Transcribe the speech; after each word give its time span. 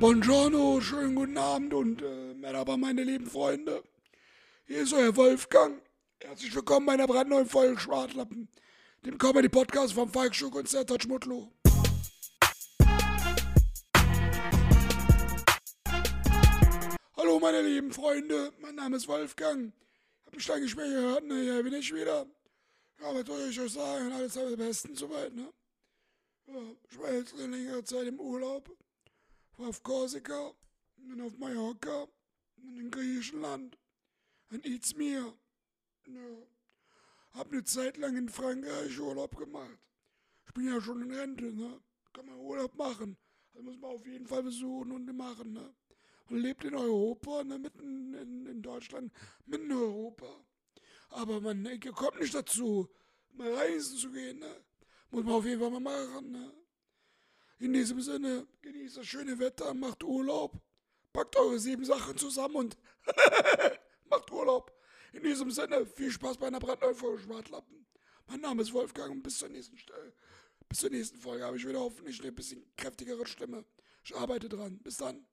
Buongiorno, 0.00 0.80
schönen 0.80 1.16
guten 1.16 1.36
Abend 1.36 1.74
und 1.74 2.02
äh, 2.02 2.32
Merhaba, 2.34 2.76
meine 2.76 3.02
lieben 3.02 3.26
Freunde. 3.26 3.82
Hier 4.64 4.82
ist 4.82 4.92
euer 4.92 5.16
Wolfgang. 5.16 5.82
Herzlich 6.22 6.54
willkommen 6.54 6.86
bei 6.86 6.92
einer 6.92 7.08
brandneuen 7.08 7.48
Folge 7.48 7.80
Schwartlappen, 7.80 8.48
dem 9.04 9.18
Comedy-Podcast 9.18 9.94
von 9.94 10.08
Falk 10.08 10.36
Schuck 10.36 10.54
und 10.54 10.68
Sertac 10.68 11.04
Mutlu. 11.08 11.48
Hallo, 17.16 17.40
meine 17.40 17.62
lieben 17.62 17.90
Freunde. 17.90 18.52
Mein 18.60 18.76
Name 18.76 18.98
ist 18.98 19.08
Wolfgang. 19.08 19.72
Hab 20.26 20.36
mich 20.36 20.46
lange 20.46 20.62
nicht 20.62 20.76
mehr 20.76 20.86
gehört, 20.86 21.24
ne? 21.24 21.42
Hier 21.42 21.60
bin 21.64 21.74
ich 21.74 21.92
wieder. 21.92 22.24
Ja, 23.00 23.14
was 23.14 23.26
soll 23.26 23.50
ich 23.50 23.60
euch 23.60 23.72
sagen? 23.72 24.12
Alles 24.12 24.38
am 24.38 24.54
besten 24.54 24.94
soweit, 24.94 25.34
ne? 25.34 25.52
Ja, 26.46 26.60
ich 26.88 26.98
war 27.00 27.12
jetzt 27.12 27.34
eine 27.34 27.56
längere 27.56 27.82
Zeit 27.82 28.06
im 28.06 28.20
Urlaub. 28.20 28.70
Auf 29.58 29.82
Korsika, 29.82 30.54
dann 30.96 31.20
auf 31.20 31.36
Mallorca, 31.36 32.06
dann 32.56 32.76
in 32.76 32.90
Griechenland. 32.90 33.76
Und 34.50 34.64
it's 34.64 34.94
mir. 34.94 35.34
Ja. 36.06 36.46
Hab 37.32 37.52
eine 37.52 37.64
Zeit 37.64 37.96
lang 37.96 38.16
in 38.16 38.28
Frankreich 38.28 38.98
Urlaub 39.00 39.36
gemacht. 39.36 39.78
Ich 40.46 40.54
bin 40.54 40.68
ja 40.68 40.80
schon 40.80 41.02
in 41.02 41.12
Rente, 41.12 41.52
ne? 41.52 41.80
Kann 42.12 42.26
man 42.26 42.36
Urlaub 42.36 42.74
machen. 42.76 43.16
Das 43.52 43.62
muss 43.62 43.76
man 43.78 43.90
auf 43.90 44.06
jeden 44.06 44.26
Fall 44.26 44.44
besuchen 44.44 44.92
und 44.92 45.16
machen, 45.16 45.52
ne? 45.52 45.74
Man 46.28 46.40
lebt 46.40 46.64
in 46.64 46.74
Europa, 46.74 47.42
ne? 47.42 47.58
Mitten 47.58 48.14
in, 48.14 48.46
in 48.46 48.62
Deutschland, 48.62 49.12
mitten 49.44 49.70
in 49.70 49.76
Europa. 49.76 50.44
Aber 51.10 51.40
man 51.40 51.68
kommt 51.94 52.20
nicht 52.20 52.34
dazu, 52.34 52.88
mal 53.32 53.52
reisen 53.54 53.98
zu 53.98 54.10
gehen, 54.12 54.38
ne? 54.38 54.64
Muss 55.10 55.24
man 55.24 55.34
auf 55.34 55.44
jeden 55.44 55.60
Fall 55.60 55.70
mal 55.70 55.80
machen, 55.80 56.30
ne? 56.30 56.52
In 57.60 57.72
diesem 57.72 58.00
Sinne, 58.00 58.46
genießt 58.62 58.98
das 58.98 59.06
schöne 59.06 59.38
Wetter, 59.38 59.74
macht 59.74 60.04
Urlaub, 60.04 60.60
packt 61.12 61.36
eure 61.36 61.58
sieben 61.58 61.84
Sachen 61.84 62.16
zusammen 62.16 62.54
und 62.54 62.78
macht 64.10 64.30
Urlaub. 64.30 64.72
In 65.12 65.24
diesem 65.24 65.50
Sinne, 65.50 65.84
viel 65.86 66.10
Spaß 66.10 66.36
bei 66.36 66.46
einer 66.46 66.60
brandneuen 66.60 66.94
Folge 66.94 67.22
Schwartlappen. 67.22 67.86
Mein 68.26 68.40
Name 68.40 68.62
ist 68.62 68.72
Wolfgang 68.72 69.10
und 69.10 69.22
bis 69.22 69.38
zur 69.38 69.48
nächsten 69.48 69.76
Stelle. 69.76 70.12
Bis 70.68 70.78
zur 70.78 70.90
nächsten 70.90 71.18
Folge 71.18 71.44
habe 71.44 71.56
ich 71.56 71.66
wieder 71.66 71.80
hoffentlich 71.80 72.20
eine 72.20 72.30
bisschen 72.30 72.62
kräftigere 72.76 73.26
Stimme. 73.26 73.64
Ich 74.04 74.14
arbeite 74.14 74.48
dran. 74.48 74.78
Bis 74.78 74.98
dann. 74.98 75.26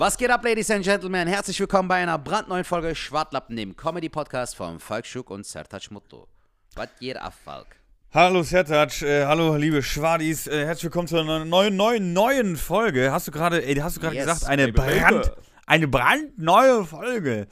Was 0.00 0.16
geht 0.16 0.30
ab, 0.30 0.42
Ladies 0.42 0.70
and 0.70 0.82
Gentlemen? 0.82 1.28
Herzlich 1.28 1.60
willkommen 1.60 1.86
bei 1.86 1.96
einer 1.96 2.16
brandneuen 2.18 2.64
Folge 2.64 2.94
Schwartlappen, 2.94 3.54
dem 3.54 3.76
Comedy-Podcast 3.76 4.56
von 4.56 4.80
Falk 4.80 5.04
Schuck 5.04 5.28
und 5.28 5.44
Sertac 5.44 5.90
Mutto. 5.90 6.26
Was 6.74 6.88
geht 6.98 7.18
ab, 7.18 7.34
Falk? 7.44 7.66
Hallo 8.10 8.42
Sertac, 8.42 9.02
äh, 9.02 9.26
hallo 9.26 9.56
liebe 9.56 9.82
Schwadis, 9.82 10.46
äh, 10.46 10.64
herzlich 10.64 10.84
willkommen 10.84 11.06
zu 11.06 11.18
einer 11.18 11.44
neuen, 11.44 11.76
neuen, 11.76 12.14
neuen 12.14 12.56
Folge. 12.56 13.12
Hast 13.12 13.28
du 13.28 13.30
gerade, 13.30 13.62
ey, 13.62 13.74
hast 13.74 13.98
du 13.98 14.00
gerade 14.00 14.16
Yes, 14.16 14.24
gesagt, 14.24 14.46
eine 14.46 14.72
Brand, 14.72 15.32
eine 15.66 15.86
brandneue 15.86 16.86
Folge. 16.86 17.46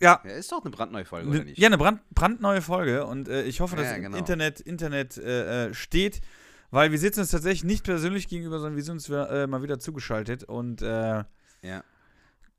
Ja, 0.00 0.22
Ja, 0.24 0.30
ist 0.30 0.50
doch 0.50 0.62
eine 0.62 0.70
brandneue 0.70 1.04
Folge, 1.04 1.28
oder 1.28 1.44
nicht? 1.44 1.58
ja, 1.58 1.66
eine 1.66 1.76
brand, 1.76 2.00
brandneue 2.14 2.62
Folge 2.62 3.04
und 3.04 3.28
äh, 3.28 3.42
ich 3.42 3.60
hoffe, 3.60 3.76
dass 3.76 3.84
Ja, 3.88 3.92
das 3.96 4.00
genau. 4.00 4.16
Internet, 4.16 4.60
Internet 4.60 5.18
äh, 5.18 5.66
äh, 5.66 5.74
steht, 5.74 6.22
weil 6.70 6.92
wir 6.92 6.98
sitzen 6.98 7.20
uns 7.20 7.30
tatsächlich 7.30 7.64
nicht 7.64 7.84
persönlich 7.84 8.26
gegenüber, 8.26 8.58
sondern 8.58 8.76
wir 8.76 8.84
sind 8.84 8.94
uns 8.94 9.10
äh, 9.10 9.46
mal 9.46 9.62
wieder 9.62 9.78
zugeschaltet 9.78 10.44
und 10.44 10.80
äh, 10.80 11.24
Ja, 11.62 11.84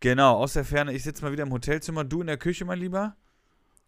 genau, 0.02 0.36
aus 0.38 0.54
der 0.54 0.66
Ferne, 0.66 0.92
ich 0.94 1.04
sitze 1.04 1.24
mal 1.24 1.32
wieder 1.32 1.44
im 1.44 1.52
Hotelzimmer, 1.54 2.04
du 2.04 2.20
in 2.22 2.28
der 2.28 2.38
Küche, 2.38 2.66
mein 2.66 2.80
Lieber? 2.80 3.16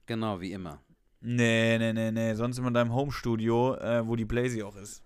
genau, 0.06 0.40
wie 0.40 0.51
immer. 0.53 0.79
Nee, 1.22 1.78
nee, 1.78 1.94
nee, 1.94 2.12
nee, 2.12 2.34
sonst 2.35 2.57
immer 2.57 2.68
in 2.69 2.74
deinem 2.74 2.94
Homestudio, 2.94 3.75
äh, 3.75 4.06
wo 4.06 4.16
die 4.18 4.25
Blazy 4.25 4.62
auch 4.63 4.75
ist. 4.75 5.02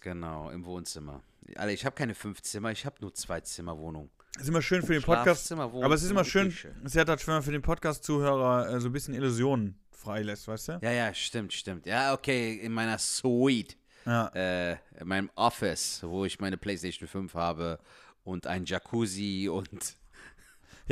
Genau, 0.00 0.48
im 0.50 0.64
Wohnzimmer. 0.64 1.22
Alter, 1.56 1.72
ich 1.72 1.84
habe 1.84 1.94
keine 1.94 2.14
fünf 2.14 2.40
Zimmer, 2.40 2.70
ich 2.70 2.86
habe 2.86 2.96
nur 3.00 3.12
zwei 3.12 3.40
Zimmerwohnung. 3.40 4.08
Ist 4.40 4.48
immer 4.48 4.62
schön 4.62 4.82
für 4.82 4.94
den 4.94 5.02
Podcast. 5.02 5.52
Aber 5.52 5.94
es 5.94 6.02
ist 6.02 6.10
immer 6.10 6.24
schön, 6.24 6.48
Küche. 6.48 6.74
es 6.84 6.96
hat 6.96 7.08
halt, 7.10 7.26
wenn 7.26 7.34
man 7.34 7.42
für 7.42 7.52
den 7.52 7.60
Podcast-Zuhörer 7.60 8.70
äh, 8.70 8.80
so 8.80 8.88
ein 8.88 8.92
bisschen 8.92 9.12
Illusionen 9.12 9.78
freilässt, 9.90 10.48
weißt 10.48 10.68
du? 10.68 10.78
Ja, 10.80 10.90
ja, 10.90 11.12
stimmt, 11.12 11.52
stimmt. 11.52 11.84
Ja, 11.84 12.14
okay, 12.14 12.54
in 12.54 12.72
meiner 12.72 12.96
Suite, 12.96 13.76
Ja. 14.06 14.28
äh, 14.28 14.72
in 14.98 15.06
meinem 15.06 15.30
Office, 15.34 16.00
wo 16.02 16.24
ich 16.24 16.40
meine 16.40 16.56
Playstation 16.56 17.06
5 17.06 17.34
habe 17.34 17.78
und 18.24 18.46
ein 18.46 18.64
Jacuzzi 18.64 19.50
und 19.52 19.96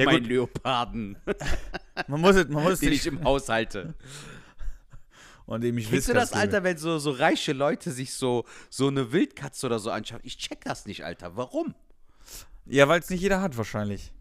Ja, 0.01 0.07
meinen 0.07 0.23
gut, 0.23 0.29
Leoparden, 0.29 1.17
man 2.09 2.21
muss 2.21 2.37
es, 2.37 2.49
man 2.49 2.63
muss 2.63 2.75
es 2.75 2.81
den 2.81 2.91
nicht, 2.91 3.07
ich 3.07 3.13
im 3.13 3.23
Haus 3.25 3.49
halte. 3.49 3.95
und 5.47 5.63
dem 5.63 5.79
ich 5.79 5.91
Kennst 5.91 6.09
du 6.09 6.15
das, 6.15 6.33
Alter, 6.33 6.63
wenn 6.63 6.77
so, 6.77 6.99
so 6.99 7.11
reiche 7.11 7.53
Leute 7.53 7.91
sich 7.91 8.15
so, 8.15 8.45
so 8.69 8.89
eine 8.89 9.13
Wildkatze 9.13 9.67
oder 9.67 9.79
so 9.79 9.91
anschauen? 9.91 10.21
Ich 10.23 10.39
check 10.39 10.65
das 10.65 10.87
nicht, 10.87 11.05
Alter. 11.05 11.37
Warum? 11.37 11.75
Ja, 12.67 12.89
weil 12.89 13.01
es 13.01 13.11
nicht 13.11 13.21
jeder 13.21 13.41
hat, 13.41 13.57
wahrscheinlich. 13.57 14.13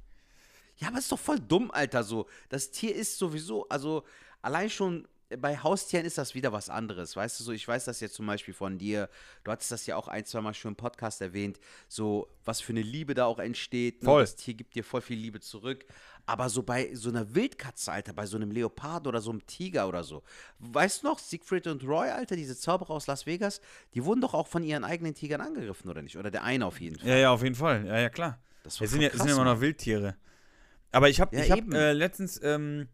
Ja, 0.78 0.88
aber 0.88 1.00
ist 1.00 1.12
doch 1.12 1.20
voll 1.20 1.40
dumm, 1.40 1.72
Alter. 1.72 2.04
So, 2.04 2.28
das 2.50 2.72
Tier 2.72 2.96
ist 2.96 3.18
sowieso, 3.18 3.68
also 3.70 4.04
allein 4.42 4.70
schon 4.70 5.08
bei 5.38 5.58
Haustieren 5.58 6.06
ist 6.06 6.18
das 6.18 6.34
wieder 6.34 6.52
was 6.52 6.70
anderes. 6.70 7.16
Weißt 7.16 7.40
du, 7.40 7.44
so, 7.44 7.52
ich 7.52 7.68
weiß 7.68 7.86
das 7.86 8.00
jetzt 8.00 8.16
zum 8.16 8.26
Beispiel 8.26 8.54
von 8.54 8.78
dir. 8.78 9.10
Du 9.44 9.52
hattest 9.52 9.72
das 9.72 9.86
ja 9.86 9.96
auch 9.96 10.08
ein, 10.08 10.26
zwei 10.26 10.42
Mal 10.42 10.54
schon 10.54 10.72
im 10.72 10.76
Podcast 10.76 11.22
erwähnt. 11.22 11.60
So, 11.88 12.28
was 12.46 12.62
für 12.62 12.74
eine 12.74 12.82
Liebe 12.82 13.14
da 13.14 13.26
auch 13.26 13.40
entsteht. 13.40 14.02
Ne? 14.02 14.06
Voll. 14.06 14.22
Das 14.22 14.36
Tier 14.36 14.56
gibt 14.56 14.74
dir 14.76 14.84
voll 14.84 15.02
viel 15.02 15.20
Liebe 15.20 15.40
zurück. 15.40 15.86
Aber 16.26 16.50
so 16.50 16.64
bei 16.64 16.94
so 16.96 17.10
einer 17.10 17.36
Wildkatze, 17.36 17.92
Alter, 17.92 18.14
bei 18.14 18.26
so 18.26 18.38
einem 18.38 18.52
Leopard 18.52 19.06
oder 19.08 19.22
so 19.22 19.30
einem 19.32 19.46
Tiger 19.46 19.88
oder 19.88 20.04
so. 20.04 20.24
Weißt 20.60 21.04
du 21.04 21.08
noch, 21.08 21.20
Siegfried 21.20 21.68
und 21.68 21.84
Roy, 21.84 22.10
Alter, 22.10 22.36
diese 22.36 22.58
Zauberer 22.58 22.92
aus 22.92 23.08
Las 23.08 23.26
Vegas, 23.26 23.62
die 23.94 24.04
wurden 24.06 24.22
doch 24.22 24.34
auch 24.34 24.48
von 24.48 24.64
ihren 24.64 24.84
eigenen 24.84 25.14
Tigern 25.14 25.42
angegriffen, 25.42 25.90
oder 25.90 26.02
nicht? 26.02 26.18
Oder 26.18 26.32
der 26.32 26.44
eine 26.44 26.66
auf 26.66 26.80
jeden 26.82 26.98
Fall. 27.00 27.08
Ja, 27.08 27.16
ja, 27.16 27.32
auf 27.32 27.44
jeden 27.44 27.56
Fall. 27.56 27.86
Ja, 27.86 28.00
ja, 28.00 28.10
klar. 28.10 28.40
Das 28.64 28.80
war 28.80 28.86
Es 28.86 28.92
sind 28.92 29.02
ja, 29.02 29.08
es 29.08 29.14
krass, 29.14 29.22
sind 29.28 29.30
ja 29.36 29.42
immer 29.42 29.54
noch 29.54 29.62
Wildtiere. 29.62 30.16
Aber 30.92 31.10
ich 31.10 31.22
habe 31.22 31.36
Ja, 31.36 31.44
ich 31.44 31.52
hab, 31.52 31.72
äh, 31.74 31.94
letztens, 31.94 32.40
ähm, 32.44 32.88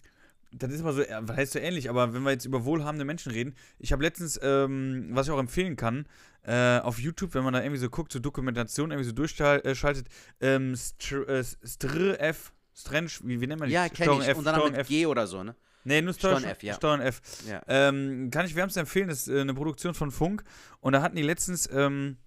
das 0.58 0.72
ist 0.72 0.80
immer 0.80 0.94
so, 0.94 1.02
äh, 1.02 1.18
was 1.22 1.38
heißt 1.38 1.54
so 1.54 1.60
ähnlich, 1.60 1.90
aber 1.90 2.14
wenn 2.14 2.24
wir 2.24 2.32
jetzt 2.32 2.46
über 2.46 2.66
wohlhabende 2.66 3.06
Menschen 3.06 3.32
reden, 3.32 3.56
ich 3.80 3.92
habe 3.92 4.04
letztens, 4.04 4.40
ähm, 4.42 5.10
was 5.12 5.28
ich 5.28 5.34
auch 5.34 5.40
empfehlen 5.40 5.76
kann, 5.76 6.08
äh, 6.44 6.80
auf 6.80 7.00
YouTube, 7.00 7.34
wenn 7.34 7.44
man 7.44 7.54
da 7.54 7.62
irgendwie 7.62 7.80
so 7.80 7.90
guckt, 7.90 8.12
so 8.12 8.20
Dokumentation 8.20 8.92
irgendwie 8.92 9.08
so 9.08 9.14
durchschaltet, 9.14 10.08
ähm, 10.42 10.76
Str 10.76 11.28
äh, 11.28 11.44
Str 11.44 12.20
F, 12.20 12.54
Strange, 12.74 13.10
wie, 13.24 13.42
wie 13.42 13.48
nennt 13.48 13.60
man 13.60 13.70
die? 13.70 13.76
Ja, 13.76 13.90
kenn 13.90 14.06
Steuerung 14.06 14.22
ich. 14.22 14.28
F, 14.28 14.38
Und 14.38 14.46
dann 14.46 14.56
Steuerung 14.56 14.72
mit 14.72 14.82
F. 14.82 14.88
G 14.88 15.06
oder 15.06 15.28
so, 15.28 15.44
ne? 15.44 15.56
Nee, 15.86 16.02
nur 16.02 16.14
Steuern 16.14 16.44
F, 16.44 16.64
ja. 16.64 16.74
Steuern 16.74 17.00
F. 17.00 17.22
Ja. 17.48 17.62
Ähm, 17.68 18.30
kann 18.32 18.46
ich 18.46 18.56
wärmstens 18.56 18.82
empfehlen, 18.82 19.08
das 19.08 19.28
ist 19.28 19.28
äh, 19.28 19.42
eine 19.42 19.54
Produktion 19.54 19.94
von 19.94 20.12
Funk. 20.12 20.44
Und 20.80 20.94
da 20.94 21.02
hatten 21.02 21.16
die 21.16 21.22
letztens, 21.22 21.70
ähm, 21.72 22.18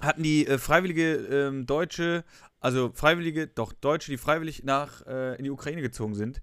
hatten 0.00 0.22
die 0.22 0.46
äh, 0.46 0.56
freiwillige 0.56 1.14
ähm, 1.14 1.66
Deutsche, 1.66 2.24
also 2.60 2.92
Freiwillige, 2.94 3.48
doch 3.48 3.72
Deutsche, 3.72 4.12
die 4.12 4.18
freiwillig 4.18 4.62
nach 4.62 5.04
äh, 5.06 5.36
in 5.36 5.44
die 5.44 5.50
Ukraine 5.50 5.82
gezogen 5.82 6.14
sind, 6.14 6.42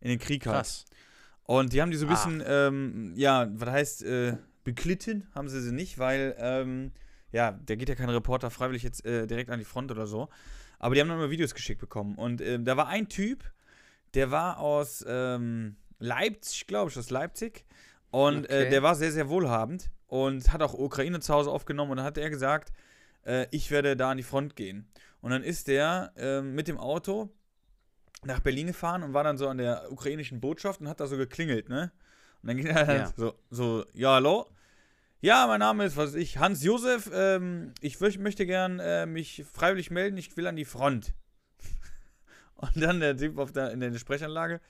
in 0.00 0.08
den 0.10 0.18
Krieg 0.18 0.46
halt. 0.46 0.56
Krass. 0.56 0.84
Und 1.44 1.72
die 1.72 1.80
haben 1.80 1.90
die 1.90 1.96
so 1.96 2.06
ein 2.06 2.10
Ah. 2.10 2.14
bisschen, 2.14 2.42
ähm, 2.46 3.12
ja, 3.16 3.48
was 3.52 3.70
heißt, 3.70 4.02
äh, 4.04 4.36
beklitten 4.64 5.26
haben 5.34 5.48
sie 5.48 5.60
sie 5.62 5.72
nicht, 5.72 5.98
weil, 5.98 6.36
ähm, 6.38 6.92
ja, 7.32 7.58
da 7.64 7.74
geht 7.74 7.88
ja 7.88 7.94
kein 7.94 8.08
Reporter 8.10 8.50
freiwillig 8.50 8.82
jetzt 8.82 9.04
äh, 9.06 9.26
direkt 9.26 9.50
an 9.50 9.58
die 9.58 9.64
Front 9.64 9.90
oder 9.90 10.06
so. 10.06 10.28
Aber 10.78 10.94
die 10.94 11.00
haben 11.00 11.08
dann 11.08 11.18
immer 11.18 11.30
Videos 11.30 11.54
geschickt 11.54 11.80
bekommen. 11.80 12.14
Und 12.16 12.40
ähm, 12.40 12.64
da 12.64 12.76
war 12.76 12.88
ein 12.88 13.08
Typ, 13.08 13.44
der 14.14 14.30
war 14.30 14.58
aus 14.58 15.04
ähm, 15.08 15.76
Leipzig, 15.98 16.66
glaube 16.66 16.90
ich, 16.90 16.98
aus 16.98 17.10
Leipzig. 17.10 17.64
Und 18.10 18.48
äh, 18.50 18.60
Okay. 18.62 18.70
der 18.70 18.82
war 18.82 18.94
sehr, 18.94 19.12
sehr 19.12 19.28
wohlhabend 19.28 19.90
und 20.06 20.52
hat 20.52 20.62
auch 20.62 20.74
Ukraine 20.74 21.20
zu 21.20 21.34
Hause 21.34 21.50
aufgenommen. 21.50 21.90
Und 21.90 21.96
dann 21.98 22.06
hat 22.06 22.16
er 22.18 22.30
gesagt, 22.30 22.72
äh, 23.26 23.46
ich 23.50 23.70
werde 23.70 23.96
da 23.96 24.10
an 24.12 24.16
die 24.18 24.22
Front 24.22 24.54
gehen. 24.56 24.86
Und 25.20 25.30
dann 25.32 25.42
ist 25.42 25.66
der 25.68 26.12
ähm, 26.16 26.54
mit 26.54 26.68
dem 26.68 26.78
Auto 26.78 27.28
nach 28.24 28.40
Berlin 28.40 28.66
gefahren 28.68 29.02
und 29.02 29.14
war 29.14 29.24
dann 29.24 29.38
so 29.38 29.48
an 29.48 29.58
der 29.58 29.90
ukrainischen 29.92 30.40
Botschaft 30.40 30.80
und 30.80 30.88
hat 30.88 31.00
da 31.00 31.06
so 31.06 31.16
geklingelt, 31.16 31.68
ne? 31.68 31.92
Und 32.42 32.48
dann 32.48 32.56
ging 32.56 32.66
er 32.66 32.86
halt 32.86 33.00
Ja. 33.00 33.12
so, 33.16 33.34
so, 33.50 33.84
ja, 33.94 34.14
hallo? 34.14 34.46
Ja, 35.20 35.46
mein 35.48 35.58
Name 35.60 35.84
ist, 35.84 35.96
was 35.96 36.14
ich, 36.14 36.38
Hans 36.38 36.62
Josef. 36.62 37.10
Ähm, 37.12 37.72
ich 37.80 37.96
wö- 37.96 38.20
möchte 38.20 38.46
gern 38.46 38.78
äh, 38.78 39.06
mich 39.06 39.44
freiwillig 39.52 39.90
melden, 39.90 40.16
ich 40.16 40.36
will 40.36 40.46
an 40.46 40.54
die 40.56 40.64
Front. 40.64 41.12
Und 42.56 42.76
dann 42.80 43.00
der 43.00 43.16
Typ 43.16 43.38
auf 43.38 43.52
der, 43.52 43.72
in 43.72 43.80
der 43.80 43.92
Sprechanlage, 43.98 44.60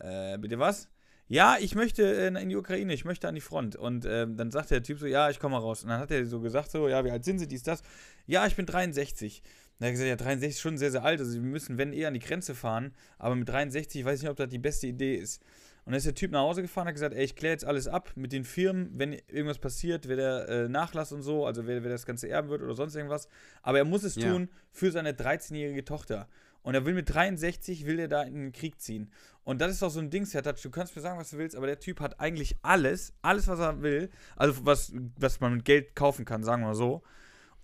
äh, 0.00 0.38
bitte 0.38 0.58
was? 0.58 0.88
Ja, 1.28 1.56
ich 1.60 1.74
möchte 1.74 2.02
äh, 2.04 2.28
in 2.42 2.48
die 2.48 2.56
Ukraine, 2.56 2.92
ich 2.94 3.04
möchte 3.04 3.26
an 3.28 3.34
die 3.34 3.40
Front. 3.40 3.74
Und 3.76 4.04
ähm, 4.06 4.36
dann 4.36 4.50
sagt 4.52 4.70
der 4.70 4.82
Typ 4.82 4.98
so, 5.00 5.06
ja, 5.06 5.28
ich 5.30 5.40
komme 5.40 5.56
raus. 5.58 5.82
Und 5.82 5.90
dann 5.90 6.00
hat 6.00 6.10
er 6.10 6.24
so 6.26 6.40
gesagt, 6.40 6.70
so, 6.70 6.88
ja, 6.88 7.04
wie 7.04 7.10
alt 7.10 7.24
sind 7.24 7.38
Sie, 7.40 7.48
dies, 7.48 7.62
das? 7.64 7.82
Ja, 8.26 8.46
ich 8.46 8.54
bin 8.56 8.66
63. 8.66 9.42
Dann 9.78 9.88
hat 9.88 9.90
er 9.90 9.92
gesagt, 9.92 10.08
ja, 10.08 10.16
63 10.16 10.50
ist 10.50 10.60
schon 10.60 10.78
sehr, 10.78 10.90
sehr 10.90 11.04
alt. 11.04 11.20
Also 11.20 11.34
wir 11.34 11.40
müssen, 11.40 11.76
wenn, 11.78 11.92
eher 11.92 12.08
an 12.08 12.14
die 12.14 12.20
Grenze 12.20 12.54
fahren. 12.54 12.94
Aber 13.18 13.34
mit 13.34 13.48
63, 13.48 14.00
ich 14.00 14.06
weiß 14.06 14.22
nicht, 14.22 14.30
ob 14.30 14.36
das 14.36 14.48
die 14.48 14.58
beste 14.58 14.86
Idee 14.86 15.16
ist. 15.16 15.42
Und 15.84 15.92
dann 15.92 15.98
ist 15.98 16.06
der 16.06 16.14
Typ 16.14 16.32
nach 16.32 16.40
Hause 16.40 16.62
gefahren, 16.62 16.88
hat 16.88 16.94
gesagt, 16.94 17.14
ey, 17.14 17.22
ich 17.24 17.36
kläre 17.36 17.52
jetzt 17.52 17.64
alles 17.64 17.86
ab 17.86 18.10
mit 18.16 18.32
den 18.32 18.42
Firmen, 18.44 18.90
wenn 18.94 19.12
irgendwas 19.12 19.58
passiert, 19.58 20.08
wer 20.08 20.16
der 20.16 20.48
äh, 20.48 20.68
Nachlass 20.68 21.12
und 21.12 21.22
so, 21.22 21.46
also 21.46 21.66
wer, 21.66 21.84
wer 21.84 21.90
das 21.90 22.06
Ganze 22.06 22.28
erben 22.28 22.48
wird 22.48 22.62
oder 22.62 22.74
sonst 22.74 22.96
irgendwas. 22.96 23.28
Aber 23.62 23.78
er 23.78 23.84
muss 23.84 24.02
es 24.02 24.16
Ja. 24.16 24.32
tun 24.32 24.48
für 24.72 24.90
seine 24.90 25.12
13-jährige 25.12 25.84
Tochter. 25.84 26.26
Und 26.62 26.74
er 26.74 26.84
will 26.84 26.94
mit 26.94 27.14
63, 27.14 27.86
will 27.86 28.00
er 28.00 28.08
da 28.08 28.24
in 28.24 28.34
den 28.34 28.52
Krieg 28.52 28.80
ziehen. 28.80 29.12
Und 29.44 29.60
das 29.60 29.70
ist 29.70 29.82
doch 29.82 29.90
so 29.90 30.00
ein 30.00 30.10
Ding, 30.10 30.24
Sertac, 30.24 30.60
du 30.60 30.70
kannst 30.70 30.96
mir 30.96 31.02
sagen, 31.02 31.20
was 31.20 31.30
du 31.30 31.38
willst, 31.38 31.54
aber 31.54 31.68
der 31.68 31.78
Typ 31.78 32.00
hat 32.00 32.18
eigentlich 32.18 32.56
alles, 32.62 33.12
alles, 33.22 33.46
was 33.46 33.60
er 33.60 33.80
will, 33.82 34.10
also 34.34 34.66
was, 34.66 34.92
was 35.20 35.38
man 35.38 35.54
mit 35.54 35.64
Geld 35.64 35.94
kaufen 35.94 36.24
kann, 36.24 36.42
sagen 36.42 36.62
wir 36.62 36.68
mal 36.68 36.74
so. 36.74 37.04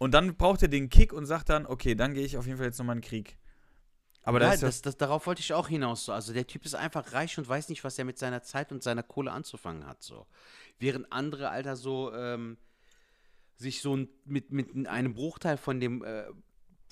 Und 0.03 0.13
dann 0.15 0.35
braucht 0.37 0.63
er 0.63 0.69
den 0.69 0.89
Kick 0.89 1.13
und 1.13 1.27
sagt 1.27 1.49
dann, 1.49 1.65
okay, 1.65 1.95
dann 1.95 2.13
gehe 2.13 2.25
ich 2.25 2.37
auf 2.37 2.47
jeden 2.47 2.59
Fall 2.59 2.67
jetzt 2.67 2.79
nochmal 2.79 2.97
in 2.97 3.03
den 3.03 3.09
Krieg. 3.09 3.39
Aber 4.25 4.41
ja, 4.41 4.51
das 4.51 4.61
das, 4.61 4.83
das, 4.83 4.97
darauf 4.97 5.27
wollte 5.29 5.41
ich 5.41 5.53
auch 5.53 5.69
hinaus. 5.69 6.05
So. 6.07 6.13
Also 6.13 6.33
der 6.33 6.47
Typ 6.47 6.65
ist 6.65 6.75
einfach 6.75 7.13
reich 7.13 7.39
und 7.39 7.49
weiß 7.49 7.69
nicht, 7.69 7.85
was 7.85 7.99
er 8.01 8.05
mit 8.05 8.19
seiner 8.19 8.43
Zeit 8.43 8.73
und 8.73 8.83
seiner 8.83 9.05
Kohle 9.05 9.31
anzufangen 9.31 9.87
hat. 9.87 10.03
So. 10.03 10.27
Während 10.81 11.13
andere, 11.13 11.51
Alter, 11.51 11.77
so 11.77 12.13
ähm, 12.15 12.57
sich 13.57 13.81
so 13.81 13.97
mit, 14.25 14.51
mit 14.51 14.89
einem 14.89 15.15
Bruchteil 15.15 15.57
von 15.57 15.79
dem 15.79 16.03
äh, 16.03 16.25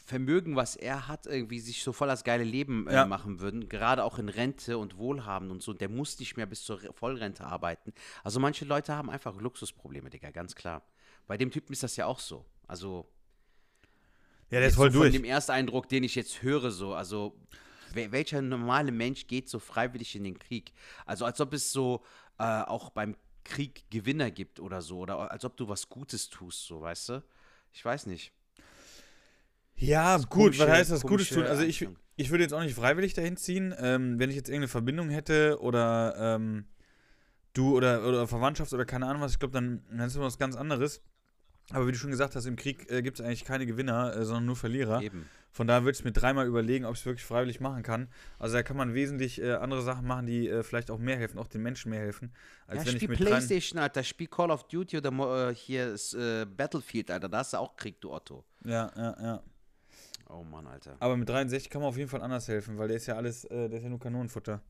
Vermögen, 0.04 0.54
was 0.54 0.76
er 0.76 1.08
hat, 1.08 1.26
irgendwie 1.26 1.58
sich 1.60 1.82
so 1.82 1.92
voll 1.92 2.08
das 2.08 2.22
geile 2.22 2.44
Leben 2.44 2.86
äh, 2.86 2.94
Ja. 2.94 3.06
machen 3.06 3.40
würden. 3.40 3.68
Gerade 3.68 4.04
auch 4.04 4.18
in 4.20 4.28
Rente 4.28 4.78
und 4.78 4.98
Wohlhaben 4.98 5.50
und 5.50 5.62
so. 5.62 5.72
Der 5.72 5.88
muss 5.88 6.18
nicht 6.20 6.36
mehr 6.36 6.46
bis 6.46 6.62
zur 6.62 6.80
Re- 6.82 6.92
Vollrente 6.92 7.44
arbeiten. 7.44 7.92
Also 8.22 8.38
manche 8.38 8.64
Leute 8.64 8.94
haben 8.94 9.10
einfach 9.10 9.34
Luxusprobleme, 9.40 10.10
Digga, 10.10 10.30
ganz 10.30 10.54
klar. 10.54 10.82
Bei 11.26 11.36
dem 11.36 11.50
Typen 11.50 11.72
ist 11.72 11.82
das 11.82 11.96
ja 11.96 12.06
auch 12.06 12.18
so. 12.20 12.44
Also 12.70 13.04
ja, 14.50 14.60
der 14.60 14.68
ist 14.68 14.76
voll 14.76 14.92
so 14.92 15.00
durch. 15.00 15.12
Von 15.12 15.22
dem 15.22 15.28
Ersteindruck, 15.28 15.88
den 15.88 16.04
ich 16.04 16.14
jetzt 16.14 16.42
höre, 16.42 16.70
so, 16.70 16.94
also 16.94 17.36
wel- 17.94 18.12
welcher 18.12 18.42
normale 18.42 18.92
Mensch 18.92 19.26
geht 19.26 19.48
so 19.48 19.58
freiwillig 19.58 20.14
in 20.14 20.22
den 20.22 20.38
Krieg? 20.38 20.72
Also 21.04 21.24
als 21.24 21.40
ob 21.40 21.52
es 21.52 21.72
so 21.72 22.04
äh, 22.38 22.44
auch 22.62 22.90
beim 22.90 23.16
Krieg 23.42 23.90
Gewinner 23.90 24.30
gibt 24.30 24.60
oder 24.60 24.82
so, 24.82 25.00
oder 25.00 25.32
als 25.32 25.44
ob 25.44 25.56
du 25.56 25.68
was 25.68 25.88
Gutes 25.88 26.28
tust, 26.28 26.66
so, 26.66 26.80
weißt 26.80 27.08
du? 27.08 27.22
Ich 27.72 27.84
weiß 27.84 28.06
nicht. 28.06 28.32
Ja, 29.76 30.18
gut, 30.18 30.28
was 30.28 30.58
komische- 30.58 30.70
heißt 30.70 30.90
das 30.92 31.02
Gutes 31.02 31.28
tun? 31.30 31.44
Also 31.44 31.64
ich, 31.64 31.88
ich 32.16 32.30
würde 32.30 32.44
jetzt 32.44 32.52
auch 32.52 32.62
nicht 32.62 32.74
freiwillig 32.74 33.14
dahin 33.14 33.36
ziehen, 33.36 33.74
ähm, 33.78 34.18
wenn 34.20 34.30
ich 34.30 34.36
jetzt 34.36 34.48
irgendeine 34.48 34.68
Verbindung 34.68 35.08
hätte 35.10 35.58
oder 35.60 36.14
ähm, 36.36 36.66
du 37.52 37.76
oder, 37.76 38.06
oder 38.06 38.28
Verwandtschaft 38.28 38.72
oder 38.72 38.84
keine 38.84 39.06
Ahnung 39.06 39.22
was, 39.22 39.32
ich 39.32 39.38
glaube, 39.40 39.52
dann, 39.54 39.82
dann 39.90 40.06
ist 40.06 40.14
es 40.14 40.20
was 40.20 40.38
ganz 40.38 40.54
anderes. 40.54 41.02
Aber 41.72 41.86
wie 41.86 41.92
du 41.92 41.98
schon 41.98 42.10
gesagt 42.10 42.34
hast, 42.36 42.46
im 42.46 42.56
Krieg 42.56 42.90
äh, 42.90 43.02
gibt 43.02 43.20
es 43.20 43.24
eigentlich 43.24 43.44
keine 43.44 43.66
Gewinner, 43.66 44.16
äh, 44.16 44.24
sondern 44.24 44.46
nur 44.46 44.56
Verlierer. 44.56 45.02
Eben. 45.02 45.26
Von 45.52 45.66
daher 45.66 45.84
würde 45.84 45.98
ich 45.98 46.04
mir 46.04 46.12
dreimal 46.12 46.46
überlegen, 46.46 46.84
ob 46.84 46.94
ich 46.94 47.00
es 47.00 47.06
wirklich 47.06 47.24
freiwillig 47.24 47.60
machen 47.60 47.82
kann. 47.82 48.08
Also 48.38 48.54
da 48.54 48.62
kann 48.62 48.76
man 48.76 48.94
wesentlich 48.94 49.40
äh, 49.40 49.54
andere 49.54 49.82
Sachen 49.82 50.06
machen, 50.06 50.26
die 50.26 50.48
äh, 50.48 50.62
vielleicht 50.62 50.90
auch 50.90 50.98
mehr 50.98 51.16
helfen, 51.16 51.38
auch 51.38 51.48
den 51.48 51.62
Menschen 51.62 51.90
mehr 51.90 52.00
helfen, 52.00 52.32
als 52.66 52.80
Ja, 52.80 52.86
wenn 52.86 52.96
ich 52.96 53.02
spiel 53.02 53.08
mit 53.08 53.20
rein. 53.20 53.26
Playstation, 53.26 53.80
Alter, 53.80 54.04
spiel 54.04 54.28
Call 54.28 54.50
of 54.50 54.68
Duty 54.68 54.98
oder 54.98 55.50
äh, 55.50 55.54
hier 55.54 55.92
ist 55.92 56.14
äh, 56.14 56.46
Battlefield, 56.46 57.10
Alter, 57.10 57.28
da 57.28 57.38
hast 57.38 57.52
du 57.52 57.56
auch 57.58 57.74
Krieg, 57.74 58.00
du 58.00 58.12
Otto. 58.12 58.44
Ja, 58.64 58.92
ja, 58.96 59.16
ja. 59.20 59.42
Oh 60.28 60.44
Mann, 60.44 60.66
Alter. 60.68 60.96
Aber 61.00 61.16
mit 61.16 61.28
63 61.28 61.68
kann 61.68 61.82
man 61.82 61.88
auf 61.88 61.96
jeden 61.96 62.08
Fall 62.08 62.22
anders 62.22 62.46
helfen, 62.46 62.78
weil 62.78 62.86
der 62.86 62.98
ist 62.98 63.06
ja 63.06 63.16
alles, 63.16 63.44
äh, 63.46 63.68
der 63.68 63.78
ist 63.78 63.82
ja 63.82 63.88
nur 63.88 63.98
Kanonenfutter. 63.98 64.62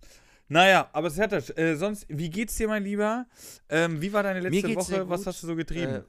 Naja, 0.49 0.88
aber 0.93 1.11
Sertac, 1.11 1.56
äh, 1.56 1.76
sonst, 1.76 2.06
wie 2.08 2.31
geht's 2.31 2.56
dir, 2.56 2.67
mein 2.67 2.82
Lieber? 2.82 3.26
Ähm, 3.69 4.00
wie 4.00 4.12
war 4.12 4.23
deine 4.23 4.41
letzte 4.41 4.75
Woche? 4.75 5.08
Was 5.08 5.26
hast 5.26 5.43
du 5.43 5.47
so 5.47 5.55
getrieben? 5.55 5.93
Äh, 5.97 6.02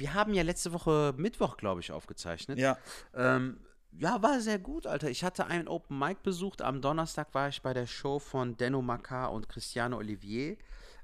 wir 0.00 0.14
haben 0.14 0.34
ja 0.34 0.42
letzte 0.42 0.72
Woche 0.72 1.14
Mittwoch, 1.16 1.56
glaube 1.56 1.80
ich, 1.80 1.92
aufgezeichnet. 1.92 2.58
ja, 2.58 2.76
Ähm, 3.14 3.60
ja, 3.92 4.22
war 4.22 4.40
sehr 4.40 4.58
gut, 4.58 4.86
Alter. 4.86 5.10
Ich 5.10 5.22
hatte 5.24 5.46
einen 5.46 5.68
Open 5.68 5.98
Mic 5.98 6.18
besucht. 6.22 6.62
Am 6.62 6.80
Donnerstag 6.80 7.34
war 7.34 7.48
ich 7.48 7.60
bei 7.60 7.74
der 7.74 7.86
Show 7.86 8.18
von 8.18 8.56
Denno 8.56 8.80
Makar 8.82 9.32
und 9.32 9.48
Cristiano 9.48 9.96
Olivier, 9.98 10.56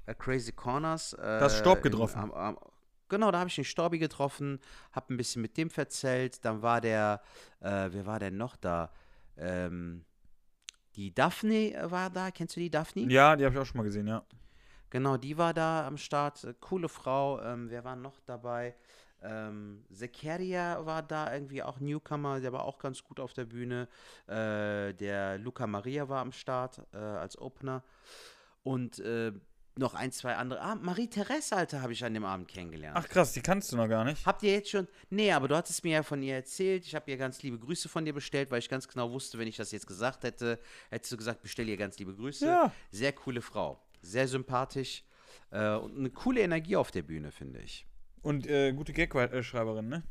äh, 0.05 0.13
Crazy 0.15 0.51
Corners. 0.53 1.13
Äh, 1.13 1.17
Da 1.21 1.41
hast 1.41 1.57
Storb 1.59 1.77
in- 1.85 1.91
getroffen. 1.91 2.17
am- 2.19 2.31
am- 2.31 2.57
genau, 3.09 3.29
da 3.31 3.39
habe 3.39 3.49
ich 3.49 3.55
den 3.55 3.65
Storbi 3.65 3.99
getroffen, 3.99 4.59
habe 4.93 5.13
ein 5.13 5.17
bisschen 5.17 5.41
mit 5.41 5.57
dem 5.57 5.69
verzählt. 5.69 6.43
Dann 6.45 6.61
war 6.61 6.79
der, 6.81 7.21
äh, 7.59 7.89
wer 7.91 8.05
war 8.05 8.19
denn 8.19 8.37
noch 8.37 8.55
da? 8.55 8.91
Ähm, 9.37 10.05
die 10.95 11.13
Daphne 11.13 11.75
war 11.91 12.09
da. 12.09 12.31
Kennst 12.31 12.55
du 12.55 12.59
die 12.61 12.71
Daphne? 12.71 13.01
ja, 13.11 13.35
die 13.35 13.43
habe 13.45 13.53
ich 13.53 13.61
auch 13.61 13.65
schon 13.65 13.77
mal 13.77 13.83
gesehen, 13.83 14.07
ja. 14.07 14.23
Genau, 14.89 15.17
die 15.17 15.37
war 15.37 15.53
da 15.53 15.85
am 15.85 15.97
Start. 15.97 16.43
Äh, 16.43 16.53
Coole 16.59 16.89
Frau. 16.89 17.41
Ähm, 17.41 17.69
wer 17.69 17.83
war 17.83 17.95
noch 17.95 18.19
dabei? 18.25 18.75
Ähm, 19.23 19.83
Zekaria 19.91 20.85
war 20.85 21.01
da 21.01 21.33
irgendwie 21.33 21.63
auch 21.63 21.79
Newcomer, 21.79 22.39
der 22.39 22.53
war 22.53 22.65
auch 22.65 22.77
ganz 22.77 23.03
gut 23.03 23.19
auf 23.19 23.33
der 23.33 23.45
Bühne. 23.45 23.87
Äh, 24.27 24.93
der 24.93 25.39
Luca 25.39 25.65
Maria 25.65 26.07
war 26.07 26.21
am 26.21 26.31
Start 26.31 26.81
äh, 26.93 26.97
als 26.97 27.37
Opener. 27.37 27.83
Und 28.63 28.99
äh, 28.99 29.31
noch 29.77 29.93
ein, 29.93 30.11
zwei 30.11 30.35
andere. 30.35 30.61
Ah, 30.61 30.75
Marie-Therese, 30.75 31.55
Alter, 31.55 31.81
habe 31.81 31.93
ich 31.93 32.03
an 32.03 32.13
dem 32.13 32.25
Abend 32.25 32.47
kennengelernt. 32.47 32.97
Ach 32.99 33.07
krass, 33.07 33.33
die 33.33 33.41
kannst 33.41 33.71
du 33.71 33.77
noch 33.77 33.87
gar 33.87 34.03
nicht. 34.03 34.25
Habt 34.25 34.43
ihr 34.43 34.53
jetzt 34.53 34.69
schon. 34.69 34.87
Nee, 35.09 35.31
aber 35.31 35.47
du 35.47 35.55
hattest 35.55 35.83
mir 35.83 35.93
ja 35.93 36.03
von 36.03 36.21
ihr 36.21 36.35
erzählt. 36.35 36.85
Ich 36.85 36.95
habe 36.95 37.09
ihr 37.09 37.17
ganz 37.17 37.41
liebe 37.43 37.59
Grüße 37.59 37.87
von 37.87 38.03
dir 38.03 38.13
bestellt, 38.13 38.51
weil 38.51 38.59
ich 38.59 38.69
ganz 38.69 38.87
genau 38.87 39.11
wusste, 39.11 39.37
wenn 39.37 39.47
ich 39.47 39.57
das 39.57 39.71
jetzt 39.71 39.87
gesagt 39.87 40.23
hätte, 40.23 40.59
hättest 40.89 41.11
du 41.11 41.17
gesagt, 41.17 41.41
bestell 41.41 41.69
ihr 41.69 41.77
ganz 41.77 41.97
liebe 41.99 42.13
Grüße. 42.15 42.45
Ja. 42.45 42.71
Sehr 42.91 43.13
coole 43.13 43.41
Frau. 43.41 43.79
Sehr 44.07 44.27
sympathisch. 44.27 45.03
Äh, 45.51 45.75
und 45.75 45.97
eine 45.97 46.09
coole 46.09 46.41
Energie 46.41 46.75
auf 46.75 46.91
der 46.91 47.03
Bühne, 47.03 47.31
finde 47.31 47.59
ich. 47.59 47.85
Und 48.21 48.47
äh, 48.47 48.73
gute 48.73 48.93
Gag-Schreiberin, 48.93 49.87
ne? 49.87 50.03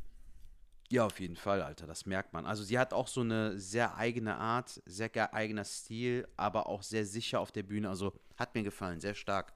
Ja, 0.89 1.05
auf 1.05 1.19
jeden 1.19 1.37
Fall, 1.37 1.63
Alter, 1.63 1.87
das 1.87 2.07
merkt 2.07 2.33
man. 2.33 2.47
Also 2.47 2.63
sie 2.63 2.79
hat 2.79 2.93
auch 2.93 3.09
so 3.09 3.23
eine 3.23 3.59
sehr 3.59 3.97
eigene 3.97 4.37
Art, 4.37 4.81
sehr 4.87 5.09
ge- 5.09 5.29
eigener 5.33 5.65
Stil, 5.65 6.29
aber 6.37 6.69
auch 6.69 6.83
sehr 6.83 7.05
sicher 7.05 7.41
auf 7.41 7.51
der 7.51 7.65
Bühne. 7.65 7.89
Also 7.89 8.13
hat 8.37 8.55
mir 8.55 8.63
gefallen, 8.63 9.01
sehr 9.01 9.15
stark. 9.15 9.53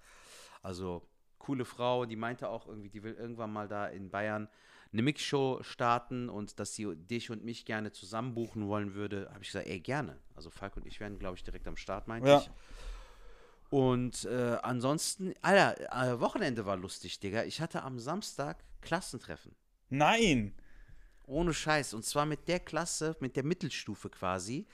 Also 0.60 1.08
coole 1.38 1.64
Frau, 1.64 2.04
die 2.04 2.16
meinte 2.16 2.48
auch 2.48 2.66
irgendwie, 2.66 2.90
die 2.90 3.02
will 3.04 3.14
irgendwann 3.14 3.52
mal 3.52 3.68
da 3.68 3.86
in 3.86 4.10
Bayern 4.10 4.48
eine 4.92 5.02
Mixshow 5.02 5.62
starten 5.62 6.28
und 6.28 6.58
dass 6.58 6.74
sie 6.74 6.96
dich 6.96 7.30
und 7.30 7.44
mich 7.44 7.64
gerne 7.64 7.92
zusammen 7.92 8.34
buchen 8.34 8.66
wollen 8.66 8.94
würde. 8.94 9.28
Habe 9.32 9.42
ich 9.42 9.48
gesagt, 9.48 9.68
ey, 9.68 9.78
gerne. 9.80 10.18
Also 10.34 10.50
Falk 10.50 10.76
und 10.76 10.84
ich 10.84 10.98
werden, 10.98 11.18
glaube 11.20 11.36
ich, 11.36 11.44
direkt 11.44 11.68
am 11.68 11.76
Start, 11.76 12.08
meinte 12.08 12.28
Ja. 12.28 12.38
ich. 12.38 12.50
Und 13.70 14.24
äh, 14.24 14.58
ansonsten, 14.62 15.32
Alter, 15.42 15.80
äh, 15.92 16.20
Wochenende 16.20 16.66
war 16.66 16.76
lustig, 16.76 17.20
Digga. 17.20 17.44
Ich 17.44 17.60
hatte 17.60 17.82
am 17.82 17.98
Samstag 17.98 18.64
Klassentreffen. 18.80 19.54
Nein! 19.88 20.54
Ohne 21.26 21.54
Scheiß. 21.54 21.94
Und 21.94 22.04
zwar 22.04 22.26
mit 22.26 22.48
der 22.48 22.58
Klasse, 22.60 23.16
mit 23.20 23.36
der 23.36 23.44
Mittelstufe 23.44 24.10
quasi. 24.10 24.66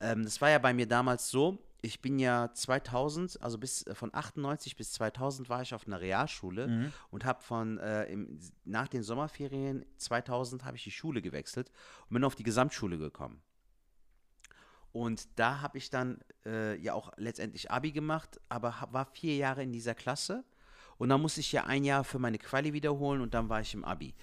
Ähm, 0.00 0.24
das 0.24 0.40
war 0.40 0.48
ja 0.48 0.58
bei 0.58 0.72
mir 0.72 0.86
damals 0.86 1.28
so. 1.30 1.58
Ich 1.82 2.00
bin 2.00 2.18
ja 2.18 2.50
2000, 2.52 3.42
also 3.42 3.58
bis 3.58 3.86
äh, 3.86 3.94
von 3.94 4.14
98 4.14 4.76
bis 4.76 4.92
2000 4.92 5.50
war 5.50 5.60
ich 5.62 5.74
auf 5.74 5.86
einer 5.86 6.00
Realschule 6.00 6.68
Mhm. 6.68 6.92
und 7.10 7.24
habe 7.26 7.42
von 7.42 7.78
äh, 7.78 8.04
im, 8.04 8.38
nach 8.64 8.88
den 8.88 9.02
Sommerferien 9.02 9.84
2000 9.98 10.64
habe 10.64 10.78
ich 10.78 10.84
die 10.84 10.90
Schule 10.90 11.20
gewechselt 11.20 11.70
und 12.08 12.14
bin 12.14 12.24
auf 12.24 12.34
die 12.34 12.42
Gesamtschule 12.42 12.96
gekommen. 12.96 13.42
Und 14.92 15.28
da 15.38 15.60
habe 15.60 15.78
ich 15.78 15.90
dann 15.90 16.18
äh, 16.44 16.76
ja 16.80 16.94
auch 16.94 17.12
letztendlich 17.16 17.70
Abi 17.70 17.92
gemacht, 17.92 18.40
aber 18.48 18.80
hab, 18.80 18.92
war 18.92 19.06
vier 19.06 19.36
Jahre 19.36 19.62
in 19.62 19.72
dieser 19.72 19.94
Klasse. 19.94 20.44
Und 20.98 21.08
dann 21.08 21.20
musste 21.22 21.40
ich 21.40 21.52
ja 21.52 21.64
ein 21.64 21.84
Jahr 21.84 22.04
für 22.04 22.18
meine 22.18 22.38
Quali 22.38 22.72
wiederholen 22.72 23.20
und 23.20 23.32
dann 23.34 23.48
war 23.48 23.60
ich 23.60 23.72
im 23.74 23.84
Abi. 23.84 24.14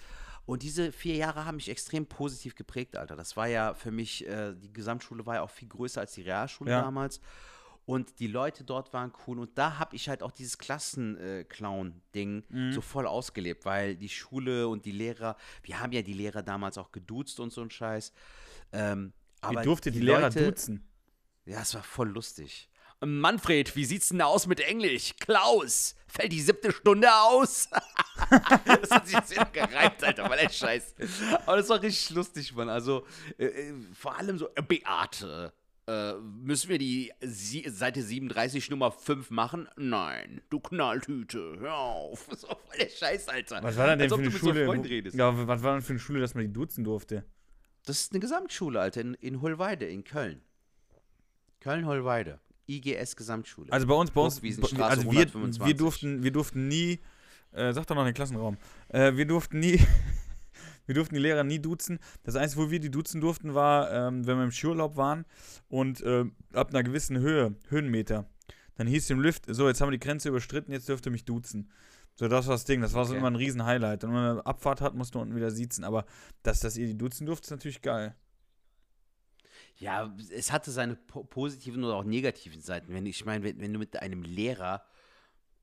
Und 0.46 0.64
diese 0.64 0.92
vier 0.92 1.16
Jahre 1.16 1.46
haben 1.46 1.56
mich 1.56 1.70
extrem 1.70 2.06
positiv 2.06 2.56
geprägt, 2.56 2.96
Alter. 2.96 3.16
Das 3.16 3.36
war 3.36 3.48
ja 3.48 3.74
für 3.74 3.92
mich, 3.92 4.26
äh, 4.28 4.54
die 4.56 4.72
Gesamtschule 4.72 5.26
war 5.26 5.36
ja 5.36 5.42
auch 5.42 5.50
viel 5.50 5.68
größer 5.68 6.02
als 6.02 6.14
die 6.14 6.22
Realschule 6.22 6.72
Ja. 6.72 6.82
damals. 6.82 7.20
Und 7.86 8.20
die 8.20 8.28
Leute 8.28 8.64
dort 8.66 8.92
waren 8.94 9.14
cool. 9.26 9.40
Und 9.40 9.58
da 9.58 9.80
habe 9.80 9.96
ich 9.96 10.10
halt 10.10 10.22
auch 10.22 10.32
dieses 10.32 10.58
Klassenclown-Ding 10.58 12.44
Mhm. 12.50 12.72
so 12.74 12.82
voll 12.82 13.08
ausgelebt, 13.08 13.66
weil 13.66 13.96
die 13.96 14.10
Schule 14.10 14.68
und 14.68 14.86
die 14.86 14.92
Lehrer, 14.92 15.36
wir 15.64 15.80
haben 15.80 15.92
ja 15.92 16.02
die 16.02 16.14
Lehrer 16.14 16.44
damals 16.44 16.78
auch 16.78 16.92
geduzt 16.92 17.40
und 17.40 17.52
so 17.52 17.62
ein 17.62 17.70
Scheiß. 17.72 18.12
Ähm, 18.74 19.14
Wie 19.42 19.48
aber 19.48 19.62
durfte 19.62 19.92
die, 19.92 20.00
Lehrer 20.00 20.22
Leute- 20.22 20.46
duzen? 20.46 20.84
Ja, 21.46 21.62
es 21.62 21.74
war 21.74 21.84
voll 21.84 22.10
lustig. 22.10 22.70
Manfred, 23.00 23.76
wie 23.76 23.86
sieht's 23.86 24.10
denn 24.10 24.22
aus 24.22 24.48
mit 24.48 24.60
Englisch? 24.60 25.14
Klaus, 25.20 25.96
fällt 26.08 26.32
die 26.32 26.42
siebte 26.42 26.72
Stunde 26.72 27.08
aus? 27.14 27.70
das 28.66 28.90
hat 28.90 29.06
sich 29.08 29.16
jetzt 29.16 29.32
wieder 29.32 29.46
gereimt, 29.46 30.04
Alter, 30.04 30.28
weil 30.30 30.40
er 30.40 30.50
scheiß. 30.50 30.96
Aber 31.46 31.58
das 31.58 31.70
war 31.70 31.82
richtig 31.82 32.10
lustig, 32.16 32.56
Mann. 32.56 32.70
Also, 32.70 33.06
äh, 33.38 33.46
äh, 33.46 33.74
vor 33.94 34.18
allem 34.18 34.40
so, 34.40 34.50
äh, 34.56 34.64
Beate, 34.64 35.54
äh, 35.88 36.14
müssen 36.16 36.70
wir 36.70 36.80
die 36.80 37.14
Sie 37.22 37.70
Seite 37.70 38.02
37 38.02 38.72
Nummer 38.72 38.92
5 38.92 39.30
machen? 39.30 39.70
Nein, 39.78 40.42
du 40.50 40.60
Knalltüte, 40.60 41.58
hör 41.60 41.76
auf. 41.76 42.26
Das 42.32 42.44
war 42.44 42.58
voll 42.58 42.78
der 42.80 42.90
Scheiß, 42.90 43.28
Alter. 43.30 43.62
Was 43.62 43.78
war 43.78 43.88
denn 43.96 44.00
denn 44.00 44.12
Als 44.12 44.20
für 44.20 44.22
eine 44.28 44.32
so 44.32 44.38
Schule? 44.40 44.90
Redest. 44.90 45.16
Ja, 45.16 45.48
was 45.48 45.62
war 45.62 45.74
denn 45.74 45.84
für 45.84 45.94
eine 45.94 46.00
Schule, 46.00 46.20
dass 46.20 46.34
man 46.34 46.46
die 46.46 46.52
duzen 46.52 46.84
durfte? 46.84 47.24
Das 47.88 48.02
ist 48.02 48.12
eine 48.12 48.20
Gesamtschule, 48.20 48.82
Alter, 48.82 49.00
in, 49.00 49.14
in 49.16 49.42
Hohlweide, 49.42 49.86
in 49.86 50.04
Köln. 50.04 50.42
Köln-Hohlweide. 51.62 52.42
IGS 52.68 53.16
Gesamtschule. 53.16 53.72
Also 53.72 53.88
bei 53.88 53.94
uns, 53.94 54.12
bei 54.12 54.20
uns, 54.20 54.44
also 54.44 55.04
wir, 55.04 55.22
125. 55.22 55.66
wir 55.66 55.74
durften, 55.74 56.22
wir 56.22 56.32
durften 56.32 56.68
nie, 56.68 57.00
äh, 57.54 57.72
sag 57.72 57.88
doch 57.88 57.96
noch 57.96 58.04
den 58.04 58.14
Klassenraum, 58.14 58.58
äh, 58.90 59.16
wir 59.16 59.26
durften 59.26 59.60
nie, 59.60 59.80
wir 60.86 60.96
durften 60.96 61.16
die 61.16 61.22
Lehrer 61.22 61.46
nie 61.46 61.60
duzen. 61.60 62.00
Das 62.24 62.36
Einzige, 62.36 62.64
wo 62.64 62.70
wir 62.70 62.82
die 62.82 62.92
duzen 62.92 63.22
durften, 63.22 63.56
war, 63.56 63.90
ähm, 63.90 64.28
wenn 64.28 64.36
wir 64.36 64.44
im 64.44 64.52
Skiurlaub 64.52 64.98
waren 64.98 65.24
und 65.70 66.02
äh, 66.02 66.26
ab 66.52 66.72
einer 66.72 66.84
gewissen 66.84 67.18
Höhe, 67.20 67.56
Höhenmeter, 67.70 68.30
dann 68.76 68.88
hieß 68.88 69.06
es 69.06 69.10
im 69.12 69.22
Lift, 69.22 69.46
so, 69.48 69.66
jetzt 69.70 69.80
haben 69.80 69.88
wir 69.88 69.98
die 69.98 70.06
Grenze 70.06 70.28
überstritten, 70.28 70.74
jetzt 70.74 70.90
dürft 70.90 71.06
ihr 71.06 71.12
mich 71.14 71.24
duzen. 71.24 71.72
So, 72.20 72.28
das 72.28 72.48
war 72.48 72.56
das 72.56 72.66
Ding, 72.66 72.82
das 72.82 72.94
war 72.94 73.06
so 73.06 73.12
Okay. 73.12 73.20
immer 73.20 73.30
ein 73.30 73.36
riesen 73.36 73.64
Highlight. 73.64 74.04
Und 74.04 74.10
wenn 74.10 74.18
man 74.18 74.32
eine 74.32 74.46
Abfahrt 74.46 74.82
hat, 74.82 74.96
musst 74.96 75.14
du 75.14 75.20
unten 75.20 75.36
wieder 75.36 75.52
siezen. 75.52 75.84
Aber 75.84 76.06
dass, 76.42 76.60
dass 76.60 76.76
ihr 76.76 76.88
die 76.88 76.98
duzen 76.98 77.28
durftet, 77.28 77.46
ist 77.46 77.52
natürlich 77.52 77.82
geil. 77.84 78.16
Ja, 79.78 80.12
es 80.32 80.52
hatte 80.52 80.72
seine 80.72 80.96
po 80.96 81.24
positiven 81.24 81.84
oder 81.84 81.96
auch 81.96 82.04
negativen 82.04 82.60
Seiten. 82.62 82.92
Wenn 82.92 83.06
ich 83.06 83.24
meine, 83.26 83.44
wenn, 83.44 83.60
wenn 83.62 83.72
du 83.72 83.78
mit 83.80 84.02
einem 84.02 84.24
Lehrer 84.24 84.84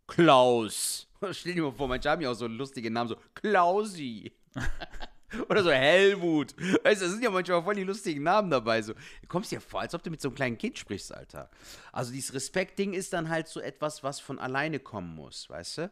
Klaus, 0.07 1.09
stell 1.33 1.55
dir 1.55 1.63
mal 1.63 1.73
vor, 1.73 1.89
manche 1.89 2.09
haben 2.09 2.23
ja 2.23 2.31
auch 2.31 2.35
so 2.35 2.47
lustige 2.47 2.91
Namen, 2.91 3.09
so 3.09 3.17
Klausi. 3.35 4.33
Oder 5.49 5.65
so 5.65 5.73
Helmut. 5.73 6.55
Weißt 6.85 7.01
du, 7.03 7.07
da 7.07 7.11
sind 7.11 7.25
ja 7.25 7.29
manchmal 7.31 7.61
voll 7.65 7.75
die 7.75 7.83
lustigen 7.83 8.23
Namen 8.23 8.51
dabei. 8.51 8.81
So. 8.83 8.93
Du 8.93 9.27
kommst 9.27 9.51
dir 9.51 9.61
vor, 9.61 9.81
als 9.81 9.93
ob 9.93 10.01
du 10.01 10.11
mit 10.11 10.21
so 10.21 10.29
einem 10.29 10.37
kleinen 10.37 10.59
Kind 10.59 10.79
sprichst, 10.79 11.13
Alter. 11.13 11.51
Also 11.91 12.13
dieses 12.13 12.35
Respekt-Ding 12.35 12.93
ist 12.93 13.13
dann 13.13 13.29
halt 13.29 13.49
so 13.49 13.59
etwas, 13.59 14.05
was 14.05 14.21
von 14.21 14.39
alleine 14.39 14.79
kommen 14.79 15.13
muss, 15.13 15.51
weißt 15.51 15.79
du? 15.79 15.91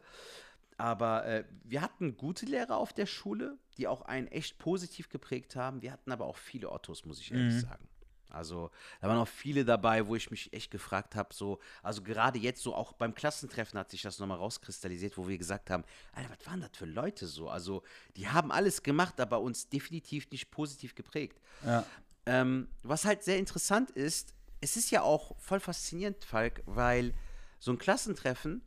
Aber 0.77 1.25
äh, 1.25 1.45
wir 1.63 1.81
hatten 1.81 2.17
gute 2.17 2.45
Lehrer 2.45 2.77
auf 2.77 2.93
der 2.93 3.05
Schule, 3.05 3.57
die 3.77 3.87
auch 3.87 4.01
einen 4.01 4.27
echt 4.27 4.57
positiv 4.57 5.09
geprägt 5.09 5.55
haben. 5.55 5.81
Wir 5.81 5.91
hatten 5.91 6.11
aber 6.11 6.25
auch 6.25 6.37
viele 6.37 6.71
Ottos, 6.71 7.05
muss 7.05 7.19
ich 7.19 7.31
ehrlich 7.31 7.61
sagen. 7.61 7.87
Also 8.33 8.71
da 8.99 9.07
waren 9.07 9.19
auch 9.19 9.27
viele 9.27 9.63
dabei, 9.63 10.07
wo 10.07 10.15
ich 10.15 10.31
mich 10.31 10.51
echt 10.53 10.71
gefragt 10.71 11.15
habe, 11.15 11.33
so, 11.33 11.59
also 11.83 12.01
gerade 12.01 12.39
jetzt 12.39 12.63
so 12.63 12.73
auch 12.73 12.93
beim 12.93 13.13
Klassentreffen 13.13 13.79
hat 13.79 13.91
sich 13.91 14.01
das 14.01 14.17
nochmal 14.17 14.39
rauskristallisiert, 14.39 15.17
wo 15.17 15.27
wir 15.27 15.37
gesagt 15.37 15.69
haben, 15.69 15.83
Alter, 16.13 16.31
was 16.31 16.47
waren 16.47 16.61
das 16.61 16.71
für 16.73 16.85
Leute 16.85 17.27
so? 17.27 17.47
Also 17.47 17.83
die 18.17 18.27
haben 18.27 18.51
alles 18.51 18.81
gemacht, 18.81 19.19
aber 19.19 19.39
uns 19.39 19.69
definitiv 19.69 20.29
nicht 20.31 20.49
positiv 20.49 20.95
geprägt. 20.95 21.39
Ja. 21.63 21.85
Ähm, 22.25 22.69
was 22.81 23.05
halt 23.05 23.23
sehr 23.23 23.37
interessant 23.37 23.91
ist, 23.91 24.33
es 24.61 24.77
ist 24.77 24.89
ja 24.89 25.03
auch 25.03 25.37
voll 25.39 25.59
faszinierend, 25.59 26.23
Falk, 26.23 26.63
weil 26.65 27.13
so 27.59 27.71
ein 27.71 27.77
Klassentreffen, 27.77 28.63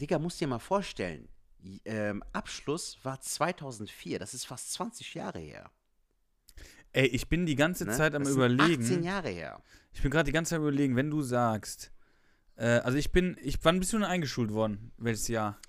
Digga, 0.00 0.18
musst 0.18 0.40
dir 0.40 0.48
mal 0.48 0.58
vorstellen, 0.58 1.28
ähm, 1.84 2.22
Abschluss 2.32 2.98
war 3.02 3.20
2004, 3.20 4.18
das 4.18 4.34
ist 4.34 4.46
fast 4.46 4.72
20 4.72 5.14
Jahre 5.14 5.38
her. 5.38 5.70
Ey, 6.92 7.06
ich 7.06 7.28
bin 7.28 7.46
die 7.46 7.54
ganze 7.54 7.84
Ne? 7.84 7.92
Zeit 7.92 8.14
am 8.14 8.24
das 8.24 8.32
überlegen. 8.32 8.82
18 8.82 9.02
Jahre 9.04 9.28
her. 9.28 9.62
Ich 9.92 10.02
bin 10.02 10.10
gerade 10.10 10.24
die 10.26 10.32
ganze 10.32 10.50
Zeit 10.50 10.56
am 10.58 10.62
überlegen, 10.62 10.96
wenn 10.96 11.10
du 11.10 11.22
sagst. 11.22 11.92
Äh, 12.56 12.66
also 12.80 12.98
ich 12.98 13.12
bin, 13.12 13.36
ich, 13.42 13.58
wann 13.64 13.78
bist 13.78 13.92
du 13.92 13.98
denn 13.98 14.06
eingeschult 14.06 14.52
worden? 14.52 14.90
Welches 14.96 15.28
Jahr? 15.28 15.60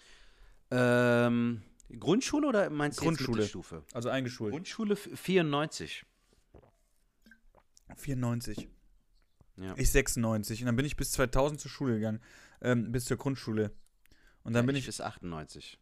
Ähm, 0.71 1.61
Grundschule 1.99 2.47
oder 2.47 2.69
meinst 2.69 2.99
du 2.99 3.03
Grundschule. 3.03 3.37
Mittelstufe? 3.37 3.83
Also 3.93 4.09
eingeschult. 4.09 4.51
Grundschule 4.53 4.93
f- 4.93 5.09
94. 5.13 6.05
94. 7.97 8.69
Ja. 9.57 9.73
Ich 9.77 9.91
96. 9.91 10.61
Und 10.61 10.65
dann 10.67 10.75
bin 10.75 10.85
ich 10.85 10.95
bis 10.95 11.11
2000 11.11 11.59
zur 11.59 11.69
Schule 11.69 11.95
gegangen. 11.95 12.21
Ähm, 12.61 12.91
bis 12.91 13.05
zur 13.05 13.17
Grundschule. 13.17 13.71
Und 14.43 14.53
dann 14.53 14.65
bin 14.65 14.75
ich, 14.75 14.85
bis 14.85 15.01
98. 15.01 15.79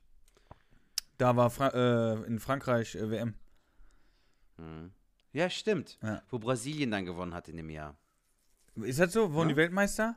da 1.18 1.36
war 1.36 1.50
Fra 1.50 1.70
äh, 1.70 2.26
in 2.26 2.40
Frankreich 2.40 2.96
äh, 2.96 3.10
WM. 3.10 3.34
Mhm. 4.58 4.92
Ja, 5.32 5.50
stimmt. 5.50 5.98
Ja. 6.02 6.22
Wo 6.30 6.40
Brasilien 6.40 6.92
dann 6.92 7.06
gewonnen 7.06 7.34
hat 7.34 7.48
in 7.48 7.58
dem 7.58 7.70
Jahr. 7.70 7.96
Ist 8.76 9.00
das 9.00 9.14
so? 9.14 9.34
Wurden 9.34 9.50
Ja. 9.50 9.54
die 9.54 9.58
Weltmeister? 9.58 10.16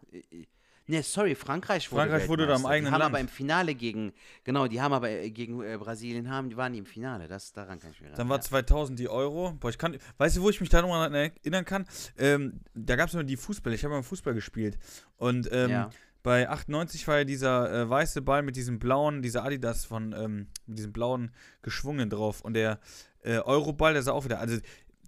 Ne, 0.87 1.02
sorry, 1.02 1.34
Frankreich 1.37 1.90
wurde 1.92 2.08
Frankreich 2.08 2.28
wurde 2.28 2.46
da 2.46 2.56
im 2.56 2.66
eigenen 2.66 2.90
die 2.90 2.94
haben 2.94 3.00
Land. 3.00 3.14
aber 3.14 3.20
im 3.20 3.28
Finale 3.28 3.75
gegen, 3.75 4.12
genau, 4.42 4.66
die 4.66 4.80
haben 4.80 4.92
aber 4.92 5.11
äh, 5.11 5.30
gegen 5.30 5.62
äh, 5.62 5.76
Brasilien 5.78 6.28
haben, 6.28 6.50
die 6.50 6.56
waren 6.56 6.72
die 6.72 6.80
im 6.80 6.87
Finale. 6.87 7.28
Das, 7.28 7.52
daran 7.52 7.78
kann 7.78 7.92
ich 7.92 8.00
mich 8.00 8.11
Dann 8.11 8.28
war 8.28 8.37
erinnern. 8.38 8.42
2000 8.49 8.99
die 8.99 9.08
Euro. 9.08 9.52
Boah, 9.61 9.70
ich 9.70 9.78
kann, 9.78 9.96
weißt 10.18 10.37
du, 10.38 10.42
wo 10.42 10.50
ich 10.50 10.61
mich 10.61 10.70
da 10.70 10.82
noch 10.82 10.88
mal 10.88 11.14
erinnern 11.14 11.64
kann? 11.64 11.87
Ähm, 12.18 12.61
da 12.75 12.96
gab 12.96 13.08
es 13.08 13.14
immer 13.14 13.22
die 13.22 13.37
Fußball. 13.37 13.72
Ich 13.72 13.84
habe 13.84 13.94
mal 13.94 14.02
Fußball 14.02 14.34
gespielt. 14.34 14.76
Und 15.18 15.49
ähm, 15.52 15.70
ja. 15.70 15.90
Bei 16.22 16.48
98 16.48 17.06
war 17.08 17.18
ja 17.18 17.24
dieser 17.24 17.72
äh, 17.72 17.90
weiße 17.90 18.22
Ball 18.22 18.42
mit 18.42 18.56
diesem 18.56 18.78
blauen, 18.78 19.22
dieser 19.22 19.44
Adidas 19.44 19.84
von, 19.84 20.14
ähm, 20.16 20.46
mit 20.66 20.78
diesem 20.78 20.92
blauen 20.92 21.32
geschwungen 21.62 22.10
drauf. 22.10 22.40
Und 22.42 22.54
der 22.54 22.78
äh, 23.22 23.38
Euroball, 23.38 23.92
der 23.94 24.02
sah 24.02 24.12
auch 24.12 24.24
wieder, 24.24 24.38
also 24.38 24.58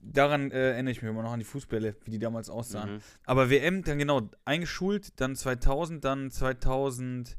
daran 0.02 0.50
äh, 0.50 0.72
erinnere 0.72 0.92
ich 0.92 1.02
mich 1.02 1.10
immer 1.10 1.22
noch 1.22 1.32
an 1.32 1.38
die 1.38 1.44
Fußbälle, 1.44 1.96
wie 2.04 2.10
die 2.10 2.18
damals 2.18 2.50
aussahen. 2.50 2.94
Mhm. 2.94 3.00
Aber 3.24 3.50
WM, 3.50 3.82
dann 3.82 3.98
genau, 3.98 4.28
eingeschult, 4.44 5.20
dann 5.20 5.36
2000, 5.36 6.04
dann 6.04 6.30
2006 6.30 7.36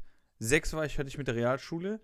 war 0.72 0.84
ich 0.84 0.94
fertig 0.94 1.18
mit 1.18 1.28
der 1.28 1.34
Realschule. 1.34 2.00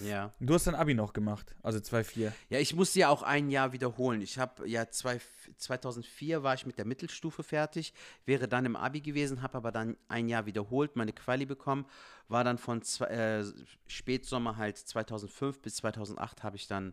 Ja. 0.00 0.32
Du 0.40 0.54
hast 0.54 0.66
dann 0.66 0.74
Abi 0.74 0.94
noch 0.94 1.12
gemacht, 1.12 1.54
also 1.62 1.78
2,4. 1.78 2.32
Ja, 2.48 2.58
ich 2.58 2.74
musste 2.74 3.00
ja 3.00 3.08
auch 3.08 3.22
ein 3.22 3.50
Jahr 3.50 3.72
wiederholen. 3.72 4.20
Ich 4.20 4.38
habe 4.38 4.68
ja 4.68 4.88
zwei, 4.88 5.20
2004 5.56 6.42
war 6.42 6.54
ich 6.54 6.66
mit 6.66 6.78
der 6.78 6.84
Mittelstufe 6.84 7.42
fertig, 7.42 7.92
wäre 8.24 8.48
dann 8.48 8.66
im 8.66 8.76
Abi 8.76 9.00
gewesen, 9.00 9.42
habe 9.42 9.56
aber 9.56 9.72
dann 9.72 9.96
ein 10.08 10.28
Jahr 10.28 10.46
wiederholt, 10.46 10.96
meine 10.96 11.12
Quali 11.12 11.46
bekommen, 11.46 11.86
war 12.28 12.44
dann 12.44 12.58
von 12.58 12.82
zwei, 12.82 13.06
äh, 13.06 13.44
Spätsommer 13.86 14.56
halt 14.56 14.78
2005 14.78 15.60
bis 15.60 15.76
2008 15.76 16.42
habe 16.42 16.56
ich 16.56 16.66
dann 16.66 16.92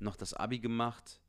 noch 0.00 0.16
das 0.16 0.34
Abi 0.34 0.58
gemacht. 0.58 1.20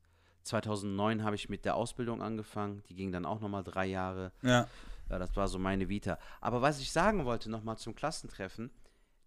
2009 0.43 1.23
habe 1.23 1.35
ich 1.35 1.49
mit 1.49 1.65
der 1.65 1.75
Ausbildung 1.75 2.21
angefangen, 2.21 2.83
die 2.89 2.95
ging 2.95 3.11
dann 3.11 3.25
auch 3.25 3.39
nochmal 3.39 3.63
drei 3.63 3.85
Jahre. 3.85 4.31
Ja. 4.41 4.67
Ja, 5.09 5.17
das 5.17 5.35
war 5.35 5.47
so 5.47 5.57
meine 5.57 5.89
Vita. 5.89 6.19
Aber 6.39 6.61
was 6.61 6.79
ich 6.79 6.91
sagen 6.91 7.25
wollte 7.25 7.49
nochmal 7.49 7.77
zum 7.77 7.95
Klassentreffen, 7.95 8.69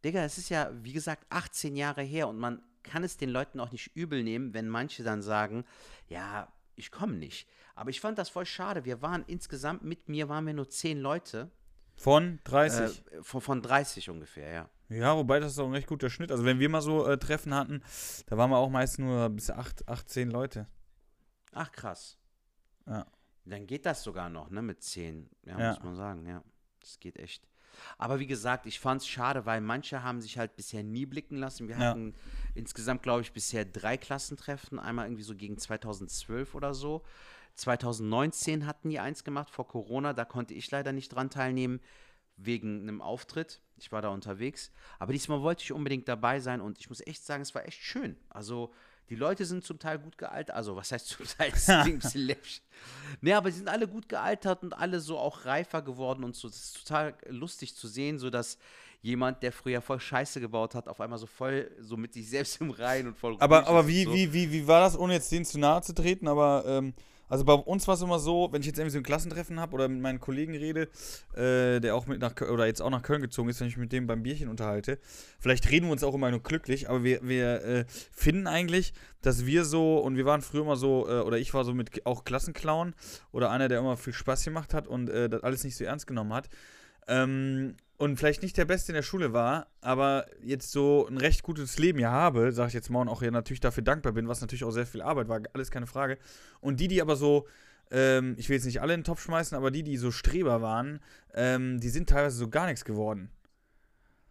Digga, 0.04 0.24
es 0.24 0.38
ist 0.38 0.48
ja, 0.48 0.70
wie 0.82 0.92
gesagt, 0.92 1.26
18 1.30 1.76
Jahre 1.76 2.02
her 2.02 2.28
und 2.28 2.38
man 2.38 2.62
kann 2.82 3.04
es 3.04 3.16
den 3.16 3.30
Leuten 3.30 3.60
auch 3.60 3.70
nicht 3.70 3.94
übel 3.96 4.22
nehmen, 4.24 4.54
wenn 4.54 4.68
manche 4.68 5.02
dann 5.04 5.22
sagen, 5.22 5.64
ja, 6.08 6.52
ich 6.74 6.90
komme 6.90 7.14
nicht. 7.14 7.48
Aber 7.74 7.90
ich 7.90 8.00
fand 8.00 8.18
das 8.18 8.28
voll 8.28 8.46
schade. 8.46 8.84
Wir 8.84 9.00
waren 9.02 9.24
insgesamt, 9.26 9.84
mit 9.84 10.08
mir 10.08 10.28
waren 10.28 10.46
wir 10.46 10.54
nur 10.54 10.68
10 10.68 10.98
Leute, 11.00 11.50
Von 11.96 12.38
äh, 12.38 12.42
30. 12.44 13.02
von, 13.22 13.40
von 13.40 13.62
30 13.62 14.10
ungefähr, 14.10 14.50
ja. 14.52 14.68
Ja, 14.88 15.16
wobei 15.16 15.40
das 15.40 15.52
ist 15.52 15.58
auch 15.58 15.66
ein 15.66 15.72
recht 15.72 15.86
guter 15.86 16.10
Schnitt. 16.10 16.30
Also 16.32 16.44
wenn 16.44 16.58
wir 16.58 16.68
mal 16.68 16.82
so 16.82 17.06
äh, 17.06 17.16
Treffen 17.18 17.54
hatten, 17.54 17.82
da 18.26 18.36
waren 18.36 18.50
wir 18.50 18.58
auch 18.58 18.68
meist 18.68 18.98
nur 18.98 19.30
bis 19.30 19.50
8, 19.50 19.88
8 19.88 20.08
10 20.08 20.30
Leute. 20.30 20.66
Ach, 21.52 21.70
krass. 21.72 22.18
Ja. 22.86 23.06
Dann 23.44 23.66
geht 23.66 23.86
das 23.86 24.02
sogar 24.02 24.28
noch, 24.28 24.50
ne, 24.50 24.60
mit 24.62 24.82
10. 24.82 25.30
Ja, 25.44 25.58
Ja. 25.58 25.68
muss 25.70 25.82
man 25.82 25.96
sagen, 25.96 26.26
ja. 26.26 26.42
Das 26.80 26.98
geht 26.98 27.16
echt. 27.18 27.48
Aber 27.98 28.18
wie 28.20 28.26
gesagt, 28.26 28.66
ich 28.66 28.80
fand 28.80 29.00
es 29.02 29.08
schade, 29.08 29.46
weil 29.46 29.60
manche 29.60 30.02
haben 30.02 30.20
sich 30.20 30.38
halt 30.38 30.56
bisher 30.56 30.82
nie 30.82 31.06
blicken 31.06 31.36
lassen. 31.36 31.68
Wir 31.68 31.76
Ja. 31.78 31.90
hatten 31.90 32.14
insgesamt, 32.54 33.02
glaube 33.02 33.22
ich, 33.22 33.32
bisher 33.32 33.64
drei 33.64 33.96
Klassentreffen. 33.96 34.78
Einmal 34.78 35.06
irgendwie 35.06 35.22
so 35.22 35.34
gegen 35.34 35.58
2012 35.58 36.54
oder 36.54 36.74
so. 36.74 37.02
2019 37.54 38.66
hatten 38.66 38.88
die 38.90 38.98
eins 39.00 39.24
gemacht 39.24 39.50
vor 39.50 39.66
Corona. 39.68 40.12
Da 40.12 40.24
konnte 40.24 40.54
ich 40.54 40.70
leider 40.70 40.92
nicht 40.92 41.08
dran 41.14 41.30
teilnehmen, 41.30 41.80
wegen 42.36 42.82
einem 42.82 43.00
Auftritt. 43.02 43.60
Ich 43.76 43.92
war 43.92 44.02
da 44.02 44.08
unterwegs. 44.08 44.72
Aber 44.98 45.12
diesmal 45.12 45.42
wollte 45.42 45.62
ich 45.62 45.72
unbedingt 45.72 46.08
dabei 46.08 46.40
sein 46.40 46.60
und 46.60 46.78
ich 46.78 46.88
muss 46.88 47.00
echt 47.06 47.24
sagen, 47.24 47.42
es 47.42 47.54
war 47.54 47.66
echt 47.66 47.82
schön. 47.82 48.16
Also, 48.30 48.72
die 49.08 49.14
Leute 49.14 49.44
sind 49.44 49.64
zum 49.64 49.78
Teil 49.78 49.98
gut 49.98 50.16
gealtert. 50.16 50.56
Also, 50.56 50.76
was 50.76 50.92
heißt 50.92 51.08
zum 51.08 51.26
Teil? 51.26 51.52
Nee, 53.20 53.34
aber 53.34 53.50
sie 53.50 53.58
sind 53.58 53.68
alle 53.68 53.86
gut 53.86 54.08
gealtert 54.08 54.62
und 54.62 54.72
alle 54.72 55.00
so 55.00 55.18
auch 55.18 55.44
reifer 55.44 55.82
geworden 55.82 56.24
und 56.24 56.34
so. 56.34 56.48
Das 56.48 56.58
ist 56.58 56.86
total 56.86 57.14
lustig 57.28 57.76
zu 57.76 57.86
sehen, 57.86 58.18
so 58.18 58.30
dass 58.30 58.58
jemand, 59.02 59.42
der 59.42 59.52
früher 59.52 59.82
voll 59.82 60.00
Scheiße 60.00 60.40
gebaut 60.40 60.74
hat, 60.74 60.88
auf 60.88 61.00
einmal 61.00 61.18
so 61.18 61.26
voll 61.26 61.70
so 61.80 61.96
mit 61.96 62.14
sich 62.14 62.30
selbst 62.30 62.60
im 62.60 62.70
Rein 62.70 63.08
und 63.08 63.18
voll 63.18 63.36
Aber, 63.40 63.66
aber 63.66 63.86
wie, 63.86 64.04
so. 64.04 64.14
wie, 64.14 64.32
wie, 64.32 64.50
wie 64.52 64.66
war 64.66 64.80
das, 64.80 64.96
ohne 64.96 65.14
jetzt 65.14 65.30
denen 65.30 65.44
zu 65.44 65.58
nahe 65.58 65.82
zu 65.82 65.92
treten? 65.92 66.28
Aber 66.28 66.64
ähm, 66.66 66.94
also 67.28 67.44
bei 67.44 67.54
uns 67.54 67.88
war 67.88 67.94
es 67.94 68.02
immer 68.02 68.18
so, 68.18 68.50
wenn 68.52 68.60
ich 68.60 68.66
jetzt 68.66 68.78
irgendwie 68.78 68.92
so 68.92 68.98
ein 68.98 69.04
Klassentreffen 69.04 69.58
habe 69.58 69.74
oder 69.74 69.88
mit 69.88 70.02
meinen 70.02 70.20
Kollegen 70.20 70.54
rede, 70.54 70.88
äh, 71.34 71.80
der 71.80 71.96
auch 71.96 72.06
mit 72.06 72.20
nach 72.20 72.34
Kö- 72.34 72.50
oder 72.50 72.66
jetzt 72.66 72.82
auch 72.82 72.90
nach 72.90 73.02
Köln 73.02 73.22
gezogen 73.22 73.48
ist, 73.48 73.58
wenn 73.58 73.68
ich 73.68 73.78
mit 73.78 73.90
dem 73.90 74.06
beim 74.06 74.22
Bierchen 74.22 74.48
unterhalte, 74.48 74.98
vielleicht 75.40 75.70
reden 75.70 75.86
wir 75.86 75.92
uns 75.92 76.04
auch 76.04 76.14
immer 76.14 76.30
nur 76.30 76.42
glücklich, 76.42 76.90
aber 76.90 77.02
wir, 77.04 77.26
wir 77.26 77.64
äh, 77.64 77.84
finden 77.88 78.46
eigentlich, 78.46 78.92
dass 79.22 79.46
wir 79.46 79.64
so, 79.64 79.96
und 79.96 80.16
wir 80.18 80.26
waren 80.26 80.42
früher 80.42 80.60
immer 80.60 80.76
so, 80.76 81.08
äh, 81.08 81.20
oder 81.20 81.38
ich 81.38 81.54
war 81.54 81.64
so 81.64 81.72
mit 81.72 82.04
auch 82.04 82.24
Klassenclown 82.24 82.94
oder 83.32 83.50
einer, 83.50 83.68
der 83.68 83.78
immer 83.78 83.96
viel 83.96 84.12
Spaß 84.12 84.44
gemacht 84.44 84.74
hat 84.74 84.86
und 84.86 85.08
äh, 85.08 85.30
das 85.30 85.42
alles 85.42 85.64
nicht 85.64 85.76
so 85.76 85.84
ernst 85.84 86.06
genommen 86.06 86.34
hat. 86.34 86.50
Ähm, 87.08 87.76
und 87.98 88.16
vielleicht 88.16 88.42
nicht 88.42 88.56
der 88.56 88.64
Beste 88.64 88.92
in 88.92 88.94
der 88.96 89.02
Schule 89.02 89.32
war, 89.32 89.68
aber 89.80 90.26
jetzt 90.42 90.72
so 90.72 91.06
ein 91.08 91.18
recht 91.18 91.42
gutes 91.42 91.78
Leben 91.78 91.98
ja 91.98 92.10
habe, 92.10 92.52
sage 92.52 92.68
ich 92.68 92.74
jetzt 92.74 92.90
mal, 92.90 93.00
und 93.00 93.08
auch 93.08 93.22
ja 93.22 93.30
natürlich 93.30 93.60
dafür 93.60 93.82
dankbar 93.84 94.12
bin, 94.12 94.26
was 94.28 94.40
natürlich 94.40 94.64
auch 94.64 94.70
sehr 94.72 94.86
viel 94.86 95.02
Arbeit 95.02 95.28
war, 95.28 95.40
alles 95.52 95.70
keine 95.70 95.86
Frage. 95.86 96.18
Und 96.60 96.80
die, 96.80 96.88
die 96.88 97.00
aber 97.00 97.14
so, 97.16 97.46
ähm, 97.90 98.34
ich 98.38 98.48
will 98.48 98.56
jetzt 98.56 98.64
nicht 98.64 98.80
alle 98.80 98.94
in 98.94 99.00
den 99.00 99.04
Topf 99.04 99.22
schmeißen, 99.22 99.56
aber 99.56 99.70
die, 99.70 99.82
die 99.84 99.96
so 99.98 100.10
Streber 100.10 100.62
waren, 100.62 101.00
ähm, 101.34 101.78
die 101.80 101.90
sind 101.90 102.08
teilweise 102.08 102.36
so 102.36 102.48
gar 102.48 102.66
nichts 102.66 102.84
geworden. 102.84 103.30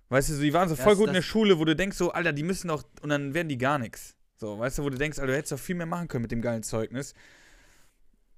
Weißt 0.10 0.28
du, 0.30 0.34
so, 0.34 0.42
die 0.42 0.52
waren 0.54 0.68
so 0.68 0.76
voll 0.76 0.92
das- 0.94 0.98
gut 0.98 1.08
in 1.08 1.14
der 1.14 1.22
Schule, 1.22 1.58
wo 1.58 1.64
du 1.64 1.74
denkst 1.76 1.96
so, 1.96 2.12
Alter, 2.12 2.34
die 2.34 2.44
müssen 2.44 2.68
doch, 2.68 2.84
und 3.02 3.10
dann 3.10 3.34
werden 3.34 3.48
die 3.48 3.58
gar 3.58 3.78
nichts. 3.80 4.16
So, 4.36 4.60
weißt 4.60 4.80
du, 4.80 4.84
wo 4.84 4.90
du 4.90 4.98
denkst, 4.98 5.20
Alter, 5.20 5.32
du 5.32 5.38
hättest 5.38 5.54
doch 5.54 5.60
viel 5.60 5.76
mehr 5.76 5.86
machen 5.86 6.08
können 6.10 6.24
mit 6.24 6.32
dem 6.32 6.42
geilen 6.42 6.64
Zeugnis. 6.64 7.14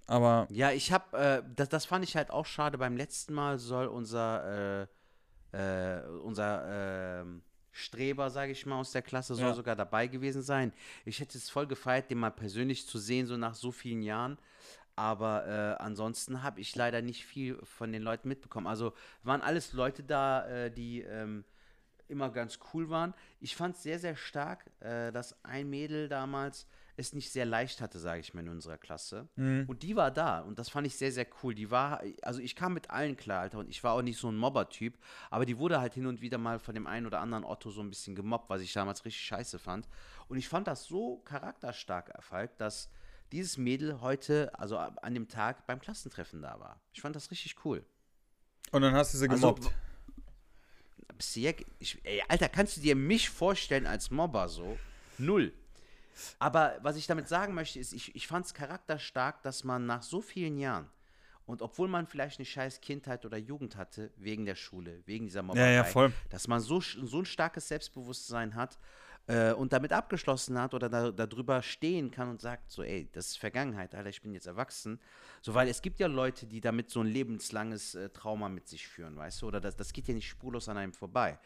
Aber, 0.05 0.47
Ja, 0.51 0.71
ich 0.71 0.91
habe, 0.91 1.17
äh, 1.17 1.41
das, 1.55 1.69
das 1.69 1.85
fand 1.85 2.03
ich 2.03 2.15
halt 2.15 2.29
auch 2.29 2.45
schade. 2.45 2.77
Beim 2.77 2.97
letzten 2.97 3.33
Mal 3.33 3.57
soll 3.57 3.87
unser, 3.87 4.81
äh, 4.83 4.87
äh, 5.53 6.01
unser 6.23 7.21
ähm, 7.21 7.41
Streber, 7.71 8.29
sage 8.29 8.51
ich 8.51 8.65
mal, 8.65 8.79
aus 8.79 8.91
der 8.91 9.01
Klasse, 9.01 9.35
soll 9.35 9.47
Ja. 9.47 9.53
sogar 9.53 9.75
dabei 9.75 10.07
gewesen 10.07 10.41
sein. 10.41 10.73
Ich 11.05 11.19
hätte 11.19 11.37
es 11.37 11.49
voll 11.49 11.65
gefeiert, 11.67 12.09
den 12.11 12.19
mal 12.19 12.29
persönlich 12.29 12.87
zu 12.87 12.99
sehen, 12.99 13.25
so 13.25 13.37
nach 13.37 13.55
so 13.55 13.71
vielen 13.71 14.03
Jahren. 14.03 14.37
Aber 14.95 15.47
äh, 15.47 15.81
ansonsten 15.83 16.43
habe 16.43 16.59
ich 16.61 16.75
leider 16.75 17.01
nicht 17.01 17.25
viel 17.25 17.57
von 17.63 17.91
den 17.91 18.03
Leuten 18.03 18.27
mitbekommen. 18.27 18.67
Also 18.67 18.93
waren 19.23 19.41
alles 19.41 19.73
Leute 19.73 20.03
da, 20.03 20.45
äh, 20.47 20.71
die 20.71 21.01
ähm, 21.01 21.45
immer 22.07 22.29
ganz 22.29 22.59
cool 22.73 22.89
waren. 22.91 23.15
Ich 23.39 23.55
fand 23.55 23.75
es 23.75 23.81
sehr, 23.81 23.97
sehr 23.97 24.15
stark, 24.15 24.65
äh, 24.81 25.11
dass 25.11 25.43
ein 25.43 25.67
Mädel 25.69 26.09
damals 26.09 26.67
es 26.95 27.13
nicht 27.13 27.31
sehr 27.31 27.45
leicht 27.45 27.81
hatte, 27.81 27.97
sage 27.97 28.19
ich 28.19 28.33
mal, 28.33 28.41
in 28.41 28.49
unserer 28.49 28.77
Klasse. 28.77 29.27
Mhm. 29.35 29.65
Und 29.67 29.81
die 29.83 29.95
war 29.95 30.11
da 30.11 30.41
und 30.41 30.59
das 30.59 30.69
fand 30.69 30.85
ich 30.85 30.95
sehr, 30.95 31.11
sehr 31.11 31.25
cool. 31.41 31.55
Die 31.55 31.71
war, 31.71 32.01
also 32.21 32.39
ich 32.39 32.55
kam 32.55 32.73
mit 32.73 32.89
allen 32.91 33.17
klar, 33.17 33.41
Alter, 33.41 33.59
und 33.59 33.69
ich 33.69 33.83
war 33.83 33.93
auch 33.93 34.01
nicht 34.01 34.19
so 34.19 34.29
ein 34.29 34.37
Mobber-Typ, 34.37 34.97
aber 35.31 35.45
die 35.45 35.57
wurde 35.57 35.79
halt 35.79 35.93
hin 35.95 36.05
und 36.05 36.21
wieder 36.21 36.37
mal 36.37 36.59
von 36.59 36.75
dem 36.75 36.85
einen 36.85 37.07
oder 37.07 37.19
anderen 37.19 37.43
Otto 37.45 37.71
so 37.71 37.81
ein 37.81 37.89
bisschen 37.89 38.15
gemobbt, 38.15 38.49
was 38.49 38.61
ich 38.61 38.73
damals 38.73 39.05
richtig 39.05 39.23
scheiße 39.23 39.57
fand. 39.59 39.87
Und 40.27 40.37
ich 40.37 40.47
fand 40.47 40.67
das 40.67 40.85
so 40.85 41.17
charakterstark, 41.25 42.09
Erfolg, 42.09 42.57
dass 42.57 42.89
dieses 43.31 43.57
Mädel 43.57 44.01
heute, 44.01 44.51
also 44.59 44.77
an 44.77 45.13
dem 45.15 45.27
Tag 45.27 45.65
beim 45.65 45.79
Klassentreffen 45.79 46.41
da 46.43 46.59
war. 46.59 46.79
Ich 46.93 47.01
fand 47.01 47.15
das 47.15 47.31
richtig 47.31 47.65
cool. 47.65 47.83
Und 48.71 48.81
dann 48.83 48.93
hast 48.93 49.13
du 49.13 49.17
sie 49.17 49.27
Also, 49.29 49.53
gemobbt. 49.55 49.63
Ja- 49.65 51.53
ich, 51.79 51.99
ey, 52.03 52.21
Alter, 52.27 52.49
kannst 52.49 52.77
du 52.77 52.81
dir 52.81 52.95
mich 52.95 53.29
vorstellen 53.29 53.87
als 53.87 54.11
Mobber 54.11 54.49
so? 54.49 54.77
Null. 55.17 55.53
Aber 56.39 56.77
was 56.81 56.95
ich 56.95 57.07
damit 57.07 57.27
sagen 57.27 57.53
möchte, 57.53 57.79
ist, 57.79 57.93
ich, 57.93 58.15
ich 58.15 58.27
fand 58.27 58.45
es 58.45 58.53
charakterstark, 58.53 59.41
dass 59.43 59.63
man 59.63 59.85
nach 59.85 60.03
so 60.03 60.21
vielen 60.21 60.57
Jahren 60.57 60.89
und 61.45 61.61
obwohl 61.61 61.87
man 61.87 62.07
vielleicht 62.07 62.39
eine 62.39 62.45
scheiß 62.45 62.81
Kindheit 62.81 63.25
oder 63.25 63.37
Jugend 63.37 63.75
hatte, 63.75 64.11
wegen 64.17 64.45
der 64.45 64.55
Schule, 64.55 65.01
wegen 65.05 65.25
dieser 65.25 65.43
Mobberei, 65.43 65.73
ja, 65.73 65.83
voll. 65.83 66.13
dass 66.29 66.47
man 66.47 66.61
so, 66.61 66.79
so 66.79 67.19
ein 67.19 67.25
starkes 67.25 67.67
Selbstbewusstsein 67.67 68.55
hat 68.55 68.77
äh, 69.27 69.51
und 69.51 69.73
damit 69.73 69.91
abgeschlossen 69.91 70.59
hat 70.59 70.73
oder 70.73 70.89
da, 70.89 71.11
darüber 71.11 71.61
stehen 71.61 72.11
kann 72.11 72.29
und 72.29 72.39
sagt 72.39 72.71
so, 72.71 72.81
ey, 72.83 73.09
das 73.11 73.27
ist 73.27 73.37
Vergangenheit, 73.37 73.93
Alter, 73.93 74.09
ich 74.09 74.21
bin 74.21 74.33
jetzt 74.33 74.47
erwachsen. 74.47 74.99
So, 75.41 75.53
weil 75.53 75.67
es 75.67 75.81
gibt 75.81 75.99
ja 75.99 76.07
Leute, 76.07 76.45
die 76.45 76.61
damit 76.61 76.89
so 76.89 77.01
ein 77.01 77.07
lebenslanges 77.07 77.95
äh, 77.95 78.09
Trauma 78.09 78.47
mit 78.47 78.67
sich 78.67 78.87
führen, 78.87 79.17
weißt 79.17 79.41
du, 79.41 79.47
oder 79.47 79.59
das, 79.59 79.75
das 79.75 79.91
geht 79.91 80.07
ja 80.07 80.13
nicht 80.13 80.29
spurlos 80.29 80.69
an 80.69 80.77
einem 80.77 80.93
vorbei. 80.93 81.37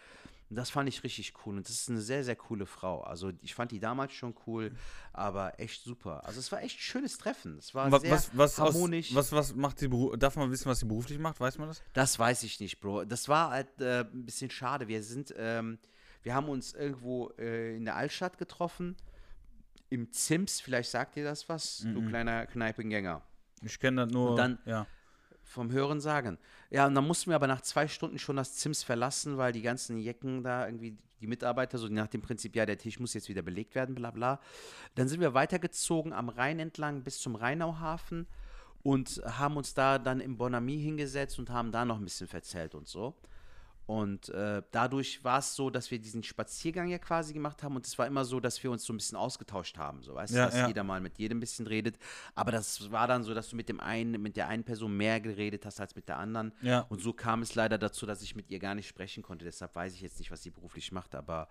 Und 0.50 0.56
das 0.56 0.70
fand 0.70 0.88
ich 0.88 1.04
richtig 1.04 1.34
cool 1.46 1.58
und 1.58 1.68
das 1.68 1.76
ist 1.76 1.90
eine 1.90 2.00
sehr, 2.00 2.24
sehr 2.24 2.38
coole 2.38 2.66
Frau. 2.66 3.02
Also 3.02 3.34
ich 3.42 3.54
fand 3.54 3.72
die 3.74 3.80
damals 3.82 4.14
schon 4.14 4.34
cool, 4.48 4.74
aber 5.12 5.60
echt 5.60 5.84
super. 5.84 6.26
Also 6.26 6.40
es 6.40 6.50
war 6.54 6.62
echt 6.62 6.78
ein 6.78 6.82
schönes 6.82 7.18
Treffen. 7.18 7.58
Es 7.58 7.76
war 7.76 7.92
Was, 7.92 8.02
sehr 8.02 8.12
was, 8.12 8.30
was, 8.38 8.60
aus, 8.60 8.74
harmonisch. 8.74 9.14
was, 9.14 9.34
was 9.34 9.56
macht 9.56 9.78
sie 9.80 9.88
beru- 9.88 10.16
Darf 10.16 10.38
man 10.38 10.50
wissen, 10.50 10.70
was 10.70 10.80
sie 10.80 10.86
beruflich 10.86 11.20
macht? 11.20 11.40
Weiß 11.42 11.58
man 11.58 11.68
das? 11.68 11.82
Das 11.92 12.18
weiß 12.18 12.44
ich 12.44 12.62
nicht, 12.62 12.80
Bro. 12.80 13.04
Das 13.06 13.28
war 13.28 13.50
halt 13.50 13.82
äh, 13.82 14.02
ein 14.06 14.26
bisschen 14.26 14.50
schade. 14.50 14.88
Wir 14.88 15.04
sind, 15.04 15.34
ähm, 15.38 15.80
wir 16.24 16.34
haben 16.34 16.48
uns 16.48 16.74
irgendwo 16.74 17.30
äh, 17.38 17.76
in 17.76 17.84
der 17.84 17.98
Altstadt 17.98 18.38
getroffen. 18.38 18.96
Im 19.90 20.12
Zims, 20.12 20.60
vielleicht 20.62 20.92
sagt 20.92 21.16
dir 21.16 21.24
das 21.26 21.48
was, 21.50 21.80
du 21.80 22.06
kleiner 22.08 22.46
Kneipengänger. 22.46 23.22
Ich 23.64 23.80
kenne 23.80 24.06
das 24.06 24.14
nur. 24.14 24.32
Und 24.32 24.38
dann- 24.38 24.60
ja. 24.66 24.86
Vom 25.48 25.72
Hören 25.72 26.02
sagen. 26.02 26.38
Ja, 26.70 26.86
und 26.88 26.94
dann 26.94 27.08
mussten 27.08 27.32
wir 27.32 27.36
aber 27.36 27.48
nach 27.48 27.62
zwei 27.62 27.88
Stunden 27.88 28.20
schon 28.20 28.36
das 28.36 28.56
Zims 28.56 28.84
verlassen, 28.84 29.38
weil 29.38 29.54
die 29.54 29.62
ganzen 29.62 29.98
Jecken 29.98 30.44
da 30.44 30.66
irgendwie, 30.66 30.98
die 31.22 31.28
Mitarbeiter, 31.28 31.78
so 31.78 31.88
nach 31.88 32.08
dem 32.08 32.22
Prinzip, 32.22 32.56
ja, 32.56 32.66
der 32.66 32.78
Tisch 32.78 33.00
muss 33.00 33.14
jetzt 33.14 33.30
wieder 33.30 33.42
belegt 33.42 33.74
werden, 33.74 33.96
bla 33.96 34.12
bla. 34.12 34.42
Dann 34.96 35.08
sind 35.08 35.22
wir 35.22 35.34
weitergezogen 35.34 36.12
am 36.12 36.30
Rhein 36.30 36.60
entlang 36.60 37.02
bis 37.02 37.20
zum 37.20 37.36
Rheinauhafen 37.36 38.28
und 38.84 39.22
haben 39.26 39.58
uns 39.58 39.74
da 39.74 40.00
dann 40.00 40.20
im 40.20 40.38
Bonami 40.38 40.78
hingesetzt 40.78 41.40
und 41.40 41.50
haben 41.50 41.72
da 41.72 41.86
noch 41.86 41.98
ein 41.98 42.04
bisschen 42.04 42.28
verzählt 42.28 42.76
und 42.76 42.88
so. 42.88 43.16
Und 43.88 44.28
äh, 44.30 44.62
dadurch 44.72 45.24
war 45.24 45.40
es 45.40 45.56
so, 45.56 45.70
dass 45.70 45.90
wir 45.92 45.98
diesen 45.98 46.22
Spaziergang 46.22 46.90
ja 46.90 47.00
quasi 47.00 47.34
gemacht 47.34 47.64
haben 47.64 47.78
und 47.78 47.88
es 47.88 47.98
war 47.98 48.06
immer 48.06 48.26
so, 48.26 48.42
dass 48.42 48.62
wir 48.62 48.70
uns 48.70 48.84
so 48.84 48.92
ein 48.92 48.98
bisschen 48.98 49.18
ausgetauscht 49.18 49.78
haben, 49.78 50.04
so 50.04 50.14
weißt 50.14 50.34
Ja, 50.36 50.46
du, 50.46 50.52
dass 50.52 50.60
ja. 50.60 50.68
jeder 50.68 50.84
mal 50.84 51.00
mit 51.00 51.18
jedem 51.18 51.38
ein 51.38 51.40
bisschen 51.40 51.68
redet. 51.68 51.98
Aber 52.36 52.52
das 52.52 52.92
war 52.92 53.08
dann 53.08 53.24
so, 53.24 53.34
dass 53.34 53.50
du 53.50 53.56
mit 53.56 53.70
dem 53.70 53.80
einen, 53.80 54.22
mit 54.22 54.36
der 54.36 54.50
einen 54.50 54.66
Person 54.66 54.98
mehr 54.98 55.22
geredet 55.22 55.66
hast 55.66 55.80
als 55.80 55.96
mit 55.96 56.10
der 56.10 56.18
anderen. 56.18 56.52
Ja. 56.62 56.82
Und 56.90 57.02
so 57.02 57.14
kam 57.14 57.42
es 57.42 57.56
leider 57.56 57.78
dazu, 57.78 58.06
dass 58.06 58.22
ich 58.22 58.36
mit 58.36 58.50
ihr 58.50 58.60
gar 58.60 58.76
nicht 58.76 58.90
sprechen 58.90 59.24
konnte. 59.24 59.46
Deshalb 59.46 59.74
weiß 59.74 59.94
ich 59.94 60.02
jetzt 60.02 60.20
nicht, 60.20 60.32
was 60.32 60.44
sie 60.44 60.50
beruflich 60.50 60.92
macht, 60.92 61.16
aber 61.16 61.48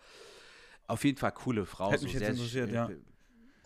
auf 0.89 1.05
jeden 1.05 1.17
Fall 1.17 1.33
coole 1.33 1.65
Frau. 1.65 1.91
Hätte 1.91 2.01
so 2.01 2.05
mich 2.05 2.15
jetzt 2.15 2.29
interessiert, 2.29 2.71
ja. 2.71 2.91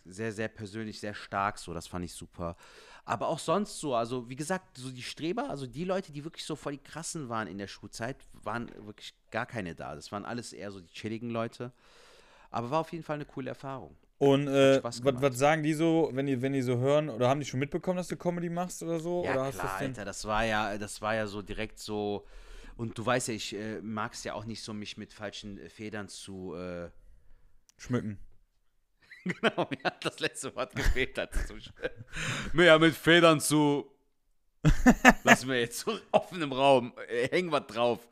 Sehr, 0.04 0.32
sehr 0.32 0.48
persönlich, 0.48 1.00
sehr 1.00 1.14
stark, 1.14 1.58
so, 1.58 1.74
das 1.74 1.86
fand 1.86 2.04
ich 2.04 2.12
super. 2.12 2.56
Aber 3.04 3.28
auch 3.28 3.38
sonst 3.38 3.78
so, 3.80 3.94
also 3.94 4.28
wie 4.28 4.36
gesagt, 4.36 4.78
so 4.78 4.90
die 4.90 5.02
Streber, 5.02 5.50
also 5.50 5.66
die 5.66 5.84
Leute, 5.84 6.12
die 6.12 6.24
wirklich 6.24 6.44
so 6.44 6.56
voll 6.56 6.72
die 6.72 6.82
krassen 6.82 7.28
waren 7.28 7.48
in 7.48 7.58
der 7.58 7.66
Schulzeit, 7.66 8.16
waren 8.32 8.70
wirklich 8.86 9.14
gar 9.30 9.46
keine 9.46 9.74
da. 9.74 9.94
Das 9.94 10.12
waren 10.12 10.24
alles 10.24 10.52
eher 10.52 10.70
so 10.70 10.80
die 10.80 10.92
chilligen 10.92 11.30
Leute. 11.30 11.72
Aber 12.50 12.70
war 12.70 12.80
auf 12.80 12.92
jeden 12.92 13.04
Fall 13.04 13.14
eine 13.14 13.24
coole 13.24 13.50
Erfahrung. 13.50 13.96
Und 14.18 14.48
äh, 14.48 14.84
was, 14.84 15.00
sagen 15.38 15.62
die 15.62 15.72
so, 15.72 16.10
wenn 16.12 16.26
die, 16.26 16.42
wenn 16.42 16.52
die 16.52 16.60
so 16.60 16.76
hören, 16.76 17.08
oder 17.08 17.28
haben 17.28 17.40
die 17.40 17.46
schon 17.46 17.58
mitbekommen, 17.58 17.96
dass 17.96 18.08
du 18.08 18.16
Comedy 18.16 18.50
machst 18.50 18.82
oder 18.82 19.00
so? 19.00 19.24
Ja, 19.24 19.32
oder 19.32 19.44
hast 19.44 19.58
klar? 19.58 19.76
Alter, 19.78 20.04
das 20.04 20.26
war 20.26 20.44
ja, 20.44 20.76
das 20.76 21.00
war 21.00 21.14
ja 21.14 21.26
so 21.26 21.40
direkt 21.40 21.78
so. 21.78 22.26
Und 22.76 22.98
du 22.98 23.06
weißt 23.06 23.28
ja, 23.28 23.34
ich 23.34 23.54
äh, 23.54 23.80
mag 23.80 24.12
es 24.12 24.24
ja 24.24 24.34
auch 24.34 24.44
nicht 24.44 24.62
so, 24.62 24.74
mich 24.74 24.98
mit 24.98 25.14
falschen 25.14 25.58
äh, 25.58 25.70
Federn 25.70 26.08
zu. 26.08 26.54
Äh, 26.54 26.90
Schmücken. 27.78 28.18
genau, 29.24 29.68
mir 29.70 29.84
hat 29.84 30.04
das 30.04 30.18
letzte 30.20 30.54
Wort 30.54 30.74
gefehlt. 30.74 31.18
Mehr 32.52 32.78
mit 32.78 32.94
Federn 32.94 33.40
zu. 33.40 33.90
Lassen 35.24 35.48
wir 35.48 35.60
jetzt 35.60 35.80
so 35.80 35.98
offen 36.10 36.42
im 36.42 36.52
Raum. 36.52 36.92
Äh, 37.08 37.28
hängen 37.28 37.50
wir 37.50 37.60
drauf. 37.60 38.08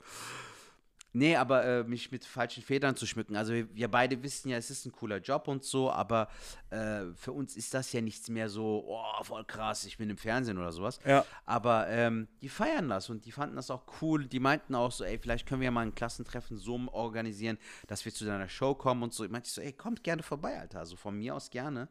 Nee, 1.13 1.37
aber 1.37 1.65
äh, 1.65 1.85
mich 1.85 2.13
mit 2.13 2.25
falschen 2.25 2.63
Federn 2.63 2.95
zu 2.95 3.07
schmücken. 3.07 3.35
Also 3.35 3.53
wir, 3.55 3.75
wir 3.75 3.89
beide 3.89 4.23
wissen 4.23 4.51
ja, 4.51 4.59
es 4.59 4.71
ist 4.71 4.85
ein 4.85 4.93
cooler 4.93 5.19
Job 5.19 5.49
und 5.49 5.65
so, 5.65 5.91
aber 5.91 6.29
äh, 6.71 7.05
für 7.15 7.33
uns 7.33 7.57
ist 7.57 7.73
das 7.73 7.93
ja 7.93 8.01
nichts 8.01 8.29
mehr 8.29 8.49
so, 8.51 8.85
oh, 8.87 9.25
voll 9.25 9.45
krass, 9.45 9.87
ich 9.87 9.97
bin 9.97 10.11
im 10.11 10.19
Fernsehen 10.19 10.59
oder 10.59 10.71
sowas. 10.71 10.99
Ja. 11.07 11.25
Aber 11.47 11.89
ähm, 11.89 12.29
die 12.43 12.51
feiern 12.51 12.89
das 12.89 13.09
und 13.09 13.25
die 13.25 13.33
fanden 13.33 13.57
das 13.57 13.71
auch 13.71 13.85
cool. 14.03 14.27
Die 14.27 14.41
meinten 14.41 14.75
auch 14.75 14.93
so, 14.93 15.03
ey, 15.05 15.19
vielleicht 15.19 15.49
können 15.49 15.63
wir 15.63 15.67
ja 15.67 15.71
mal 15.71 15.87
ein 15.87 15.95
Klassentreffen 15.95 16.59
so 16.59 16.79
organisieren, 16.93 17.59
dass 17.87 18.05
wir 18.05 18.13
zu 18.13 18.27
deiner 18.27 18.49
Show 18.49 18.75
kommen 18.75 19.03
und 19.03 19.15
so. 19.15 19.25
Ich 19.25 19.31
meinte 19.31 19.49
so, 19.49 19.63
ey, 19.63 19.73
kommt 19.73 20.05
gerne 20.05 20.23
vorbei, 20.23 20.59
Alter. 20.59 20.81
Also 20.81 20.97
von 20.97 21.17
mir 21.17 21.35
aus 21.35 21.51
gerne. 21.51 21.89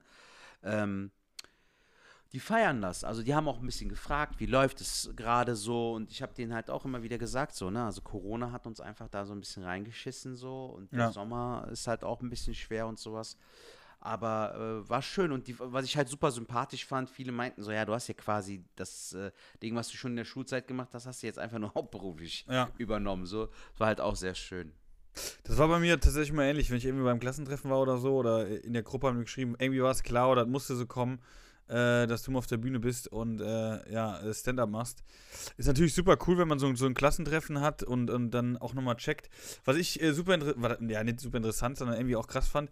Ähm, 0.64 1.12
die 2.34 2.40
feiern 2.40 2.82
das. 2.82 3.04
Also 3.04 3.24
die 3.24 3.34
haben 3.34 3.48
auch 3.48 3.60
ein 3.60 3.66
bisschen 3.66 3.90
gefragt, 3.90 4.40
wie 4.40 4.46
läuft 4.46 4.82
es 4.82 5.10
gerade 5.16 5.56
so. 5.56 5.94
Und 5.94 6.12
ich 6.12 6.22
habe 6.22 6.34
denen 6.34 6.54
halt 6.54 6.70
auch 6.70 6.86
immer 6.86 7.04
wieder 7.04 7.18
gesagt, 7.18 7.56
so, 7.56 7.70
ne, 7.70 7.86
also 7.86 8.02
Corona 8.02 8.52
hat 8.52 8.68
uns 8.68 8.80
einfach 8.80 9.08
da 9.08 9.26
so 9.26 9.34
ein 9.34 9.40
bisschen 9.40 9.64
reingeschissen 9.64 10.36
so. 10.36 10.66
Und 10.66 10.92
der 10.92 11.00
Ja. 11.00 11.12
Sommer 11.12 11.68
ist 11.72 11.88
halt 11.88 12.04
auch 12.04 12.22
ein 12.22 12.30
bisschen 12.30 12.54
schwer 12.54 12.88
und 12.88 13.00
sowas. 13.00 13.38
Aber 14.00 14.84
äh, 14.86 14.90
war 14.90 15.02
schön 15.02 15.32
und 15.32 15.48
die, 15.48 15.56
was 15.60 15.86
ich 15.86 15.98
halt 15.98 16.08
super 16.08 16.32
sympathisch 16.32 16.86
fand, 16.86 17.10
viele 17.10 17.32
meinten 17.32 17.64
so, 17.64 17.72
ja, 17.72 17.84
du 17.84 17.94
hast 17.94 18.08
ja 18.08 18.14
quasi 18.14 18.64
das 18.76 19.14
äh, 19.14 19.32
Ding, 19.64 19.76
was 19.76 19.90
du 19.90 19.98
schon 19.98 20.12
in 20.12 20.18
der 20.18 20.26
Schulzeit 20.26 20.68
gemacht 20.68 20.90
hast, 20.94 21.08
hast 21.08 21.24
du 21.24 21.28
jetzt 21.28 21.40
einfach 21.40 21.58
nur 21.60 21.74
hauptberuflich 21.76 22.46
Ja. 22.48 22.70
übernommen. 22.78 23.26
So, 23.26 23.48
das 23.48 23.80
war 23.80 23.88
halt 23.88 24.02
auch 24.02 24.16
sehr 24.16 24.36
schön. 24.36 24.72
Das 25.46 25.58
war 25.58 25.68
bei 25.68 25.80
mir 25.80 26.00
tatsächlich 26.00 26.32
mal 26.34 26.44
ähnlich, 26.44 26.70
wenn 26.70 26.78
ich 26.78 26.86
irgendwie 26.86 27.04
beim 27.06 27.20
Klassentreffen 27.20 27.72
war 27.72 27.80
oder 27.82 27.98
so, 27.98 28.16
oder 28.18 28.48
in 28.48 28.74
der 28.74 28.84
Gruppe 28.84 29.08
haben 29.08 29.18
wir 29.18 29.24
geschrieben, 29.24 29.56
irgendwie 29.58 29.82
war 29.82 29.90
es 29.92 30.04
klar 30.04 30.30
oder 30.30 30.44
das 30.44 30.52
musste 30.52 30.76
so 30.76 30.86
kommen, 30.86 31.20
äh, 31.68 32.08
dass 32.08 32.24
du 32.24 32.32
mal 32.32 32.40
auf 32.40 32.48
der 32.48 32.58
Bühne 32.58 32.80
bist 32.80 33.08
und 33.08 33.42
äh, 33.42 33.92
ja, 33.92 34.20
äh, 34.20 34.34
Stand-up 34.34 34.70
machst. 34.70 35.04
Ist 35.58 35.68
natürlich 35.68 35.94
super 35.94 36.18
cool, 36.28 36.38
wenn 36.38 36.48
man 36.48 36.60
so, 36.60 36.74
so 36.76 36.86
ein 36.86 36.94
Klassentreffen 36.94 37.62
hat 37.62 37.84
und, 37.84 38.10
und 38.10 38.32
dann 38.32 38.58
auch 38.58 38.74
nochmal 38.74 38.96
checkt. 38.96 39.30
Was 39.66 39.78
ich 39.78 40.02
äh, 40.02 40.14
super 40.14 40.34
interessant, 40.34 40.92
ja, 40.92 41.04
nicht 41.04 41.20
super 41.20 41.38
interessant, 41.38 41.78
sondern 41.78 41.98
irgendwie 41.98 42.16
auch 42.16 42.28
krass 42.28 42.48
fand, 42.48 42.70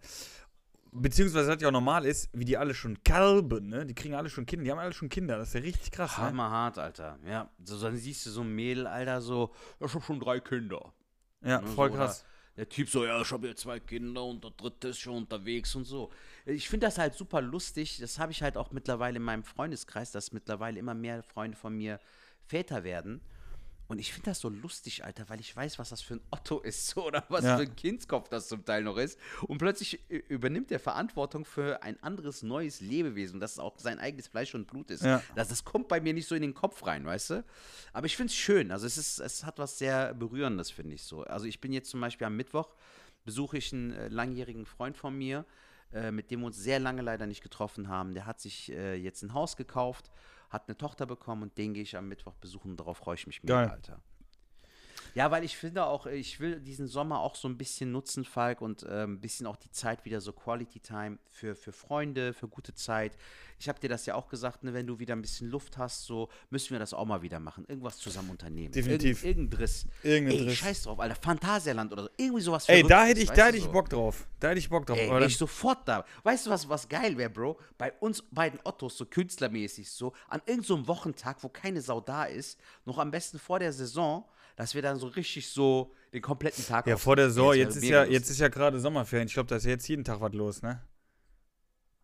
beziehungsweise 0.92 1.50
was 1.50 1.60
ja 1.60 1.68
auch 1.68 1.72
normal 1.72 2.04
ist, 2.06 2.30
wie 2.32 2.44
die 2.44 2.56
alle 2.56 2.74
schon 2.74 3.02
kalben, 3.04 3.68
ne? 3.68 3.86
Die 3.86 3.94
kriegen 3.94 4.14
alle 4.14 4.30
schon 4.30 4.46
Kinder, 4.46 4.64
die 4.64 4.70
haben 4.70 4.78
alle 4.78 4.92
schon 4.92 5.08
Kinder, 5.08 5.36
das 5.38 5.48
ist 5.48 5.54
ja 5.54 5.60
richtig 5.60 5.90
krass, 5.90 6.16
ne? 6.18 6.24
Hammerhart, 6.24 6.78
Alter. 6.78 7.18
Ja, 7.26 7.50
so, 7.62 7.80
dann 7.80 7.96
siehst 7.96 8.24
du 8.26 8.30
so 8.30 8.40
ein 8.42 8.54
Mädel, 8.54 8.86
Alter, 8.86 9.20
so, 9.20 9.52
ich 9.80 9.94
hab 9.94 10.02
schon 10.02 10.20
drei 10.20 10.40
Kinder. 10.40 10.92
Ja, 11.44 11.60
Ne, 11.60 11.66
voll 11.68 11.90
so, 11.90 11.96
krass. 11.96 12.22
Oder 12.22 12.35
der 12.56 12.68
Typ 12.68 12.88
so, 12.88 13.04
ja, 13.04 13.20
ich 13.20 13.30
habe 13.30 13.48
jetzt 13.48 13.62
zwei 13.62 13.80
Kinder 13.80 14.24
und 14.24 14.42
der 14.42 14.50
dritte 14.52 14.88
ist 14.88 14.98
schon 14.98 15.16
unterwegs 15.16 15.74
und 15.74 15.84
so. 15.84 16.10
Ich 16.46 16.68
finde 16.68 16.86
das 16.86 16.98
halt 16.98 17.14
super 17.14 17.42
lustig. 17.42 17.98
Das 17.98 18.18
habe 18.18 18.32
ich 18.32 18.42
halt 18.42 18.56
auch 18.56 18.70
mittlerweile 18.70 19.16
in 19.16 19.22
meinem 19.22 19.44
Freundeskreis, 19.44 20.10
dass 20.12 20.32
mittlerweile 20.32 20.78
immer 20.78 20.94
mehr 20.94 21.22
Freunde 21.22 21.56
von 21.56 21.76
mir 21.76 22.00
Väter 22.46 22.84
werden. 22.84 23.20
Und 23.88 24.00
ich 24.00 24.12
finde 24.12 24.30
das 24.30 24.40
so 24.40 24.48
lustig, 24.48 25.04
Alter, 25.04 25.28
weil 25.28 25.38
ich 25.38 25.54
weiß, 25.54 25.78
was 25.78 25.90
das 25.90 26.02
für 26.02 26.14
ein 26.14 26.20
Otto 26.32 26.58
ist, 26.60 26.88
so, 26.88 27.06
oder 27.06 27.24
was 27.28 27.44
Ja. 27.44 27.56
für 27.56 27.62
ein 27.62 27.76
Kindskopf 27.76 28.28
das 28.28 28.48
zum 28.48 28.64
Teil 28.64 28.82
noch 28.82 28.96
ist. 28.96 29.18
Und 29.42 29.58
plötzlich 29.58 30.00
ü- 30.10 30.22
übernimmt 30.28 30.72
er 30.72 30.80
Verantwortung 30.80 31.44
für 31.44 31.82
ein 31.82 32.02
anderes, 32.02 32.42
neues 32.42 32.80
Lebewesen, 32.80 33.38
das 33.38 33.58
auch 33.60 33.78
sein 33.78 33.98
eigenes 34.00 34.26
Fleisch 34.26 34.54
und 34.54 34.66
Blut 34.66 34.90
ist. 34.90 35.04
Ja. 35.04 35.22
Das, 35.36 35.48
das 35.48 35.64
kommt 35.64 35.86
bei 35.88 36.00
mir 36.00 36.14
nicht 36.14 36.26
so 36.28 36.34
in 36.34 36.42
den 36.42 36.54
Kopf 36.54 36.84
rein, 36.86 37.06
weißt 37.06 37.30
du? 37.30 37.44
Aber 37.92 38.06
ich 38.06 38.16
finde 38.16 38.30
es 38.32 38.36
schön. 38.36 38.72
Also 38.72 38.86
es 38.86 38.98
ist, 38.98 39.20
es 39.20 39.44
hat 39.44 39.58
was 39.58 39.78
sehr 39.78 40.14
Berührendes, 40.14 40.70
finde 40.70 40.94
ich 40.94 41.02
so. 41.04 41.22
Also 41.22 41.46
ich 41.46 41.60
bin 41.60 41.72
jetzt 41.72 41.90
zum 41.90 42.00
Beispiel 42.00 42.26
am 42.26 42.36
Mittwoch, 42.36 42.74
besuche 43.24 43.58
ich 43.58 43.72
einen 43.72 43.92
äh, 43.92 44.08
langjährigen 44.08 44.66
Freund 44.66 44.96
von 44.96 45.16
mir, 45.16 45.44
äh, 45.92 46.10
mit 46.10 46.30
dem 46.32 46.40
wir 46.40 46.46
uns 46.46 46.56
sehr 46.56 46.80
lange 46.80 47.02
leider 47.02 47.26
nicht 47.26 47.42
getroffen 47.42 47.88
haben. 47.88 48.14
Der 48.14 48.26
hat 48.26 48.40
sich 48.40 48.72
äh, 48.72 48.94
jetzt 48.96 49.22
ein 49.22 49.32
Haus 49.32 49.56
gekauft, 49.56 50.10
hat 50.56 50.68
eine 50.68 50.76
Tochter 50.76 51.06
bekommen 51.06 51.42
und 51.42 51.58
den 51.58 51.74
gehe 51.74 51.82
ich 51.82 51.96
am 51.96 52.08
Mittwoch 52.08 52.34
besuchen. 52.34 52.76
Darauf 52.76 52.98
freue 52.98 53.14
ich 53.14 53.26
mich 53.26 53.42
mega, 53.42 53.62
Geil. 53.62 53.70
Alter. 53.70 54.00
Ja, 55.16 55.30
weil 55.30 55.44
ich 55.44 55.56
finde 55.56 55.86
auch, 55.86 56.04
ich 56.04 56.40
will 56.40 56.60
diesen 56.60 56.88
Sommer 56.88 57.20
auch 57.20 57.36
so 57.36 57.48
ein 57.48 57.56
bisschen 57.56 57.90
nutzen, 57.90 58.22
Falk, 58.26 58.60
und 58.60 58.82
äh, 58.82 59.04
ein 59.04 59.18
bisschen 59.18 59.46
auch 59.46 59.56
die 59.56 59.70
Zeit 59.70 60.04
wieder 60.04 60.20
so 60.20 60.30
Quality 60.30 60.78
Time 60.80 61.16
für, 61.30 61.56
für 61.56 61.72
Freunde, 61.72 62.34
für 62.34 62.48
gute 62.48 62.74
Zeit. 62.74 63.16
Ich 63.58 63.66
habe 63.70 63.80
dir 63.80 63.88
das 63.88 64.04
ja 64.04 64.14
auch 64.14 64.28
gesagt, 64.28 64.62
ne, 64.62 64.74
wenn 64.74 64.86
du 64.86 64.98
wieder 64.98 65.16
ein 65.16 65.22
bisschen 65.22 65.48
Luft 65.48 65.78
hast, 65.78 66.04
so 66.04 66.28
müssen 66.50 66.72
wir 66.72 66.78
das 66.78 66.92
auch 66.92 67.06
mal 67.06 67.22
wieder 67.22 67.40
machen. 67.40 67.64
Irgendwas 67.66 67.96
zusammen 67.96 68.28
unternehmen. 68.28 68.72
Definitiv. 68.72 69.24
Irgend, 69.24 69.38
irgendein 69.38 69.58
Driss. 69.58 69.86
Irgendein 70.02 70.38
Ey, 70.38 70.44
Driss. 70.44 70.58
scheiß 70.58 70.82
drauf, 70.82 71.00
Alter. 71.00 71.14
Phantasialand 71.14 71.92
oder 71.94 72.02
so. 72.02 72.08
Irgendwie 72.18 72.42
sowas 72.42 72.68
Ey, 72.68 72.82
da 72.82 73.06
hätte 73.06 73.20
ich, 73.20 73.30
da 73.30 73.46
hätte 73.46 73.56
ich 73.56 73.64
so. 73.64 73.72
Bock 73.72 73.88
drauf. 73.88 74.28
Da 74.38 74.48
hätte 74.50 74.58
ich 74.58 74.68
Bock 74.68 74.84
drauf. 74.84 74.98
Ey, 74.98 75.08
dann- 75.08 75.22
ich 75.22 75.38
sofort 75.38 75.88
da. 75.88 76.04
Weißt 76.24 76.44
du, 76.44 76.50
was, 76.50 76.68
was 76.68 76.86
geil 76.86 77.16
wäre, 77.16 77.30
Bro? 77.30 77.58
Bei 77.78 77.90
uns 78.00 78.20
beiden 78.20 78.60
Ottos, 78.64 78.98
so 78.98 79.06
künstlermäßig, 79.06 79.90
so 79.90 80.12
an 80.28 80.40
irgendeinem 80.40 80.62
so 80.64 80.74
einem 80.76 80.88
Wochentag, 80.88 81.42
wo 81.42 81.48
keine 81.48 81.80
Sau 81.80 82.02
da 82.02 82.24
ist, 82.24 82.60
noch 82.84 82.98
am 82.98 83.10
besten 83.10 83.38
vor 83.38 83.58
der 83.58 83.72
Saison, 83.72 84.26
dass 84.56 84.74
wir 84.74 84.82
dann 84.82 84.98
so 84.98 85.06
richtig 85.06 85.48
so 85.50 85.92
den 86.12 86.22
kompletten 86.22 86.64
Tag 86.66 86.86
ja, 86.86 86.94
auf- 86.94 87.02
vor 87.02 87.16
der 87.16 87.28
Saison, 87.28 87.54
jetzt 87.54 87.76
wäre 87.80 88.04
ist 88.04 88.08
ja, 88.08 88.12
jetzt 88.12 88.30
ist 88.30 88.40
ja 88.40 88.48
gerade 88.48 88.80
Sommerferien. 88.80 89.28
Ich 89.28 89.34
glaube, 89.34 89.48
da 89.48 89.56
ist 89.56 89.64
jetzt 89.64 89.86
jeden 89.88 90.02
Tag 90.04 90.20
was 90.20 90.32
los, 90.32 90.62
ne? 90.62 90.82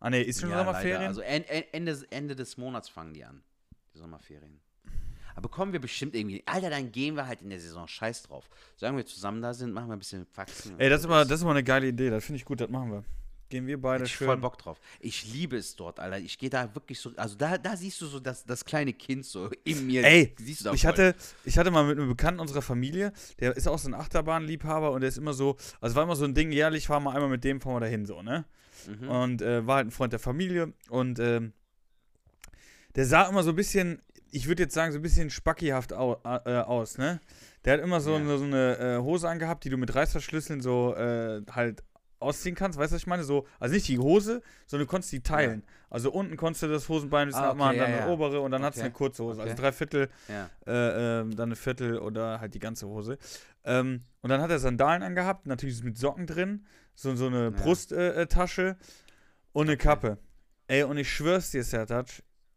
Ah, 0.01 0.11
ne, 0.11 0.23
ist 0.23 0.41
schon 0.41 0.51
ja, 0.51 0.59
Sommerferien? 0.59 0.95
Leider. 0.97 1.09
Also 1.09 1.21
en, 1.21 1.45
en, 1.45 1.65
Ende, 1.73 2.07
Ende 2.11 2.37
des 2.37 2.57
Monats 2.57 2.89
fangen 2.89 3.15
die 3.15 3.25
an, 3.25 3.43
die 3.95 3.99
Sommerferien. 3.99 4.61
Aber 5.35 5.49
kommen 5.49 5.73
wir 5.73 5.81
bestimmt 5.81 6.15
irgendwie. 6.15 6.43
Alter, 6.45 6.69
dann 6.69 6.93
gehen 6.93 7.17
wir 7.17 7.27
halt 7.27 7.41
in 7.41 7.49
der 7.49 7.59
Saison. 7.59 7.89
Scheiß 7.89 8.25
drauf. 8.25 8.51
Solange 8.77 8.99
wir 8.99 9.07
zusammen 9.07 9.41
da 9.41 9.55
sind, 9.55 9.73
machen 9.73 9.89
wir 9.89 9.95
ein 9.97 9.99
bisschen 9.99 10.27
Faxen. 10.27 10.79
Ey, 10.79 10.91
das 10.91 11.01
ist, 11.01 11.07
immer, 11.07 11.25
das 11.25 11.37
ist 11.39 11.43
immer 11.43 11.53
eine 11.53 11.65
geile 11.65 11.87
Idee. 11.87 12.11
Das 12.11 12.23
finde 12.25 12.37
ich 12.37 12.45
gut, 12.45 12.61
das 12.61 12.69
machen 12.69 12.91
wir. 12.93 13.05
Gehen 13.53 13.67
wir 13.67 13.79
beide 13.79 14.05
ich 14.05 14.13
schön. 14.15 14.29
voll 14.29 14.39
Bock 14.39 14.57
drauf. 14.57 14.81
Ich 14.99 15.31
liebe 15.31 15.59
es 15.59 15.77
dort, 15.77 16.01
Alter. 16.01 16.19
Ich 16.19 16.39
gehe 16.39 16.49
da 16.49 16.75
wirklich 16.75 16.99
so, 16.99 17.13
also 17.17 17.37
da, 17.37 17.59
da 17.59 17.77
siehst 17.77 18.01
du 18.01 18.07
so 18.07 18.19
das, 18.19 18.47
das 18.47 18.65
kleine 18.65 18.95
Kind 18.95 19.27
so 19.27 19.51
in 19.65 19.87
mir. 19.87 20.03
Ey, 20.05 20.35
siehst 20.39 20.61
du 20.63 20.65
da 20.65 20.73
ich 20.73 20.81
voll. 20.81 20.89
hatte, 20.93 21.15
ich 21.45 21.59
hatte 21.59 21.71
mal 21.71 21.85
mit 21.85 21.99
einem 21.99 22.09
Bekannten 22.09 22.41
unserer 22.41 22.63
Familie, 22.63 23.13
der 23.41 23.55
ist 23.55 23.69
auch 23.69 23.79
so 23.79 23.91
ein 23.91 23.95
Achterbahnliebhaber 23.95 24.91
und 24.93 25.03
der 25.03 25.09
ist 25.09 25.19
immer 25.19 25.35
so, 25.35 25.59
also 25.83 25.95
war 25.97 26.03
immer 26.05 26.17
so 26.17 26.25
ein 26.25 26.33
Ding, 26.33 26.51
jährlich 26.51 26.87
fahren 26.87 27.03
wir 27.05 27.13
einmal 27.13 27.29
mit 27.29 27.45
dem, 27.45 27.61
fahren 27.61 27.75
wir 27.77 27.81
dahin 27.81 28.07
so, 28.07 28.23
ne? 28.23 28.47
Mhm. 28.89 29.09
Und 29.11 29.43
äh, 29.43 29.67
war 29.67 29.77
halt 29.77 29.89
ein 29.89 29.91
Freund 29.91 30.15
der 30.15 30.21
Familie 30.21 30.73
und 30.89 31.19
ähm, 31.19 31.53
der 32.95 33.05
sah 33.07 33.29
immer 33.29 33.43
so 33.43 33.51
ein 33.51 33.57
bisschen, 33.57 34.01
ich 34.31 34.49
würde 34.49 34.63
jetzt 34.63 34.75
sagen, 34.75 34.93
so 34.93 34.99
ein 34.99 35.03
bisschen 35.03 35.29
spackihaft 35.31 35.93
au, 35.93 36.17
äh, 36.25 36.57
aus, 36.61 36.97
ne? 36.99 37.21
Der 37.65 37.75
hat 37.75 37.81
immer 37.81 38.01
so, 38.01 38.13
Ja. 38.13 38.17
eine, 38.17 38.39
so 38.39 38.45
eine 38.45 38.79
äh, 38.79 38.99
Hose 38.99 39.29
angehabt, 39.29 39.65
die 39.65 39.71
du 39.71 39.77
mit 39.77 39.95
Reißverschlüsseln 39.95 40.61
so 40.63 40.95
äh, 40.97 41.43
halt 41.51 41.85
ausziehen 42.23 42.55
kannst, 42.55 42.79
weißt 42.79 42.93
du, 42.93 42.95
was 42.95 43.03
ich 43.03 43.07
meine? 43.07 43.25
So, 43.25 43.47
also 43.61 43.75
nicht 43.75 43.89
die 43.89 43.99
Hose, 43.99 44.43
sondern 44.67 44.87
du 44.87 44.91
konntest 44.91 45.13
die 45.13 45.21
teilen. 45.23 45.63
Also 45.91 46.11
unten 46.13 46.37
konntest 46.37 46.63
du 46.63 46.69
das 46.69 46.89
Hosenbein 46.89 47.23
ein 47.23 47.29
bisschen 47.29 47.43
Ah, 47.43 47.51
okay, 47.51 47.53
abmachen, 47.53 47.77
ja, 47.77 47.83
dann 47.83 47.93
ja. 47.93 48.03
eine 48.05 48.13
obere 48.13 48.41
und 48.41 48.51
dann 48.51 48.63
hast 48.63 48.77
du 48.77 48.81
Okay. 48.81 48.87
eine 48.87 48.93
kurze 48.95 49.25
Hose. 49.25 49.41
Also 49.43 49.53
Okay. 49.53 49.61
drei 49.63 49.73
Viertel 49.73 50.09
ja. 50.29 50.49
äh, 50.67 51.21
ähm, 51.21 51.37
dann 51.37 51.49
eine 51.49 51.57
Viertel 51.57 51.99
oder 51.99 52.41
halt 52.41 52.55
die 52.55 52.59
ganze 52.59 52.87
Hose. 52.87 53.19
Ähm, 53.65 54.01
und 54.23 54.31
dann 54.31 54.41
hat 54.41 54.51
er 54.51 54.59
Sandalen 54.59 55.03
angehabt, 55.03 55.47
natürlich 55.47 55.83
mit 55.83 55.99
Socken 55.99 56.27
drin, 56.27 56.65
so, 56.95 57.15
so 57.15 57.27
eine 57.27 57.45
Ja. 57.45 57.51
Brusttasche 57.51 58.15
äh, 58.15 58.27
Tasche 58.27 58.77
und 59.53 59.69
eine 59.69 59.77
Kappe. 59.77 60.19
Ey, 60.69 60.85
und 60.85 60.97
ich 60.97 61.13
schwör's 61.13 61.51
dir, 61.51 61.63
Sertac, 61.65 62.07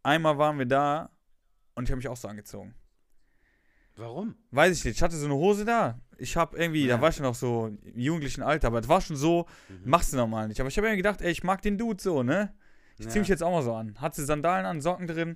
einmal 0.03 0.37
waren 0.37 0.57
wir 0.59 0.65
da 0.65 1.09
und 1.75 1.83
ich 1.85 1.91
habe 1.91 1.97
mich 1.97 2.07
auch 2.07 2.17
so 2.17 2.27
angezogen. 2.27 2.73
Warum? 3.97 4.35
Weiß 4.51 4.77
ich 4.77 4.83
nicht, 4.85 4.97
ich 4.97 5.01
hatte 5.03 5.15
so 5.15 5.25
eine 5.25 5.35
Hose 5.35 5.63
da. 5.65 5.99
Ich 6.17 6.35
habe 6.37 6.57
irgendwie, 6.57 6.85
Ja. 6.85 6.95
da 6.97 7.01
war 7.01 7.09
ich 7.09 7.19
noch 7.19 7.35
so 7.35 7.67
im 7.83 7.99
jugendlichen 7.99 8.41
Alter, 8.41 8.67
aber 8.67 8.79
es 8.79 8.87
war 8.87 9.01
schon 9.01 9.15
so, 9.15 9.45
Mhm. 9.69 9.89
machst 9.89 10.13
du 10.13 10.17
normal 10.17 10.47
nicht. 10.47 10.59
Aber 10.59 10.69
ich 10.69 10.77
habe 10.77 10.87
mir 10.89 10.95
gedacht, 10.95 11.21
ey, 11.21 11.31
ich 11.31 11.43
mag 11.43 11.61
den 11.61 11.77
Dude 11.77 12.01
so, 12.01 12.23
ne? 12.23 12.53
Ich 12.97 13.09
zieh 13.09 13.19
mich 13.19 13.27
jetzt 13.27 13.43
auch 13.43 13.51
mal 13.51 13.61
so 13.63 13.73
an. 13.73 13.99
Hat 13.99 14.15
sie 14.15 14.23
Sandalen 14.23 14.65
an, 14.65 14.79
Socken 14.81 15.05
drin 15.07 15.35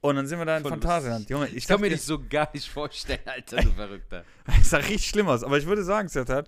und 0.00 0.16
dann 0.16 0.26
sind 0.26 0.38
wir 0.38 0.46
da 0.46 0.56
in 0.56 0.62
Voll 0.62 0.70
Phantasialand. 0.72 1.28
Junge, 1.28 1.48
ich, 1.48 1.56
Ich 1.56 1.66
kann 1.66 1.76
dachte, 1.76 1.90
mir 1.90 1.94
das 1.96 2.06
so 2.06 2.18
gar 2.26 2.48
nicht 2.54 2.68
vorstellen, 2.70 3.20
Alter, 3.26 3.56
du 3.60 3.70
Verrückter. 3.74 4.24
Es 4.60 4.70
sah 4.70 4.78
richtig 4.78 5.06
schlimm 5.08 5.28
aus, 5.28 5.44
aber 5.44 5.58
ich 5.58 5.66
würde 5.66 5.84
sagen, 5.84 6.08
Sertac, 6.08 6.46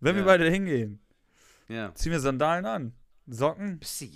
wenn 0.00 0.14
wir 0.14 0.22
Ja. 0.22 0.26
beide 0.26 0.48
hingehen, 0.50 0.98
Ja. 1.68 1.94
ziehen 1.94 2.12
wir 2.12 2.20
Sandalen 2.20 2.64
an. 2.66 2.92
Socken. 3.26 3.78
Bist 3.78 4.00
du? 4.02 4.06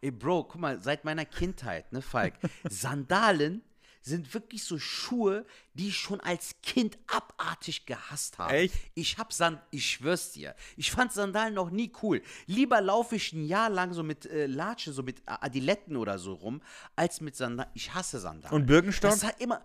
Ey, 0.00 0.10
Bro, 0.12 0.44
guck 0.44 0.60
mal, 0.60 0.80
seit 0.80 1.04
meiner 1.04 1.24
Kindheit, 1.24 1.92
ne, 1.92 2.00
Falk, 2.02 2.34
Sandalen 2.68 3.62
sind 4.02 4.34
wirklich 4.34 4.64
so 4.64 4.78
Schuhe, 4.78 5.46
die 5.74 5.88
ich 5.88 5.96
schon 5.96 6.20
als 6.20 6.56
Kind 6.62 6.98
abartig 7.06 7.86
gehasst 7.86 8.38
habe. 8.38 8.52
Echt? 8.54 8.74
Ich 8.94 9.16
hab 9.18 9.32
Sand, 9.32 9.60
ich 9.70 9.88
schwör's 9.88 10.32
dir, 10.32 10.54
ich 10.76 10.90
fand 10.90 11.12
Sandalen 11.12 11.54
noch 11.54 11.70
nie 11.70 11.92
cool. 12.02 12.20
Lieber 12.46 12.80
laufe 12.80 13.16
ich 13.16 13.32
ein 13.32 13.44
Jahr 13.44 13.70
lang 13.70 13.92
so 13.92 14.02
mit 14.02 14.26
äh, 14.26 14.46
Latschen, 14.46 14.92
so 14.92 15.02
mit 15.02 15.22
Adiletten 15.26 15.96
oder 15.96 16.18
so 16.18 16.34
rum, 16.34 16.60
als 16.96 17.20
mit 17.20 17.36
Sandalen. 17.36 17.70
Ich 17.74 17.94
hasse 17.94 18.18
Sandalen. 18.18 18.54
Und 18.56 18.66
Birkenstock? 18.66 19.10
Das 19.10 19.24
hat 19.24 19.40
immer. 19.40 19.62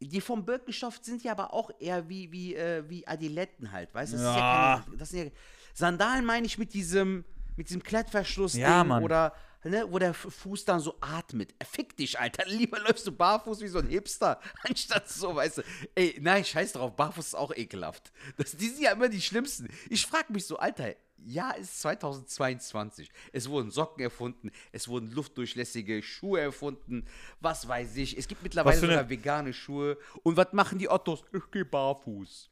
Die 0.00 0.20
vom 0.20 0.44
Birkenstoff 0.44 0.98
sind 1.00 1.22
ja 1.24 1.32
aber 1.32 1.54
auch 1.54 1.70
eher 1.78 2.06
wie, 2.08 2.30
wie, 2.30 2.54
äh, 2.54 2.84
wie 2.88 3.06
Adiletten 3.06 3.72
halt, 3.72 3.94
weißt 3.94 4.12
du? 4.12 4.16
Das, 4.18 4.26
ist 4.26 4.34
ja 4.36 4.38
Ja. 4.76 4.84
keine, 4.84 4.96
das 4.98 5.08
sind 5.08 5.24
ja 5.24 5.30
Sandalen 5.72 6.24
meine 6.26 6.44
ich 6.46 6.58
mit 6.58 6.74
diesem, 6.74 7.24
mit 7.56 7.68
diesem 7.70 7.82
Klettverschluss 7.82 8.54
Ja, 8.54 8.84
Mann. 8.84 9.02
oder 9.02 9.32
ne, 9.68 9.86
wo 9.90 9.98
der 9.98 10.14
Fuß 10.14 10.64
dann 10.64 10.80
so 10.80 10.96
atmet. 11.00 11.54
Fick 11.70 11.96
dich, 11.96 12.18
Alter. 12.18 12.44
Lieber 12.48 12.78
läufst 12.80 13.06
du 13.06 13.12
barfuß 13.12 13.60
wie 13.60 13.68
so 13.68 13.78
ein 13.78 13.88
Hipster, 13.88 14.40
anstatt 14.68 15.08
so, 15.08 15.34
weißt 15.34 15.58
du. 15.58 15.62
Ey, 15.94 16.18
nein, 16.20 16.44
scheiß 16.44 16.72
drauf, 16.72 16.94
barfuß 16.96 17.26
ist 17.28 17.34
auch 17.34 17.54
ekelhaft. 17.54 18.12
Das, 18.36 18.56
die 18.56 18.68
sind 18.68 18.82
ja 18.82 18.92
immer 18.92 19.08
die 19.08 19.20
schlimmsten. 19.20 19.68
Ich 19.90 20.06
frag 20.06 20.30
mich 20.30 20.46
so, 20.46 20.56
Alter, 20.58 20.94
ja, 21.18 21.52
es 21.58 21.68
ist 21.72 21.80
2022. 21.80 23.10
Es 23.32 23.48
wurden 23.48 23.70
Socken 23.70 24.02
erfunden, 24.02 24.50
es 24.72 24.86
wurden 24.88 25.10
luftdurchlässige 25.10 26.02
Schuhe 26.02 26.40
erfunden, 26.40 27.06
was 27.40 27.66
weiß 27.66 27.96
ich. 27.96 28.16
Es 28.16 28.28
gibt 28.28 28.42
mittlerweile 28.42 28.76
eine- 28.78 28.86
sogar 28.86 29.08
vegane 29.10 29.52
Schuhe. 29.52 29.98
Und 30.22 30.36
was 30.36 30.52
machen 30.52 30.78
die 30.78 30.88
Ottos? 30.88 31.24
Ich 31.32 31.42
geh 31.50 31.64
barfuß. 31.64 32.50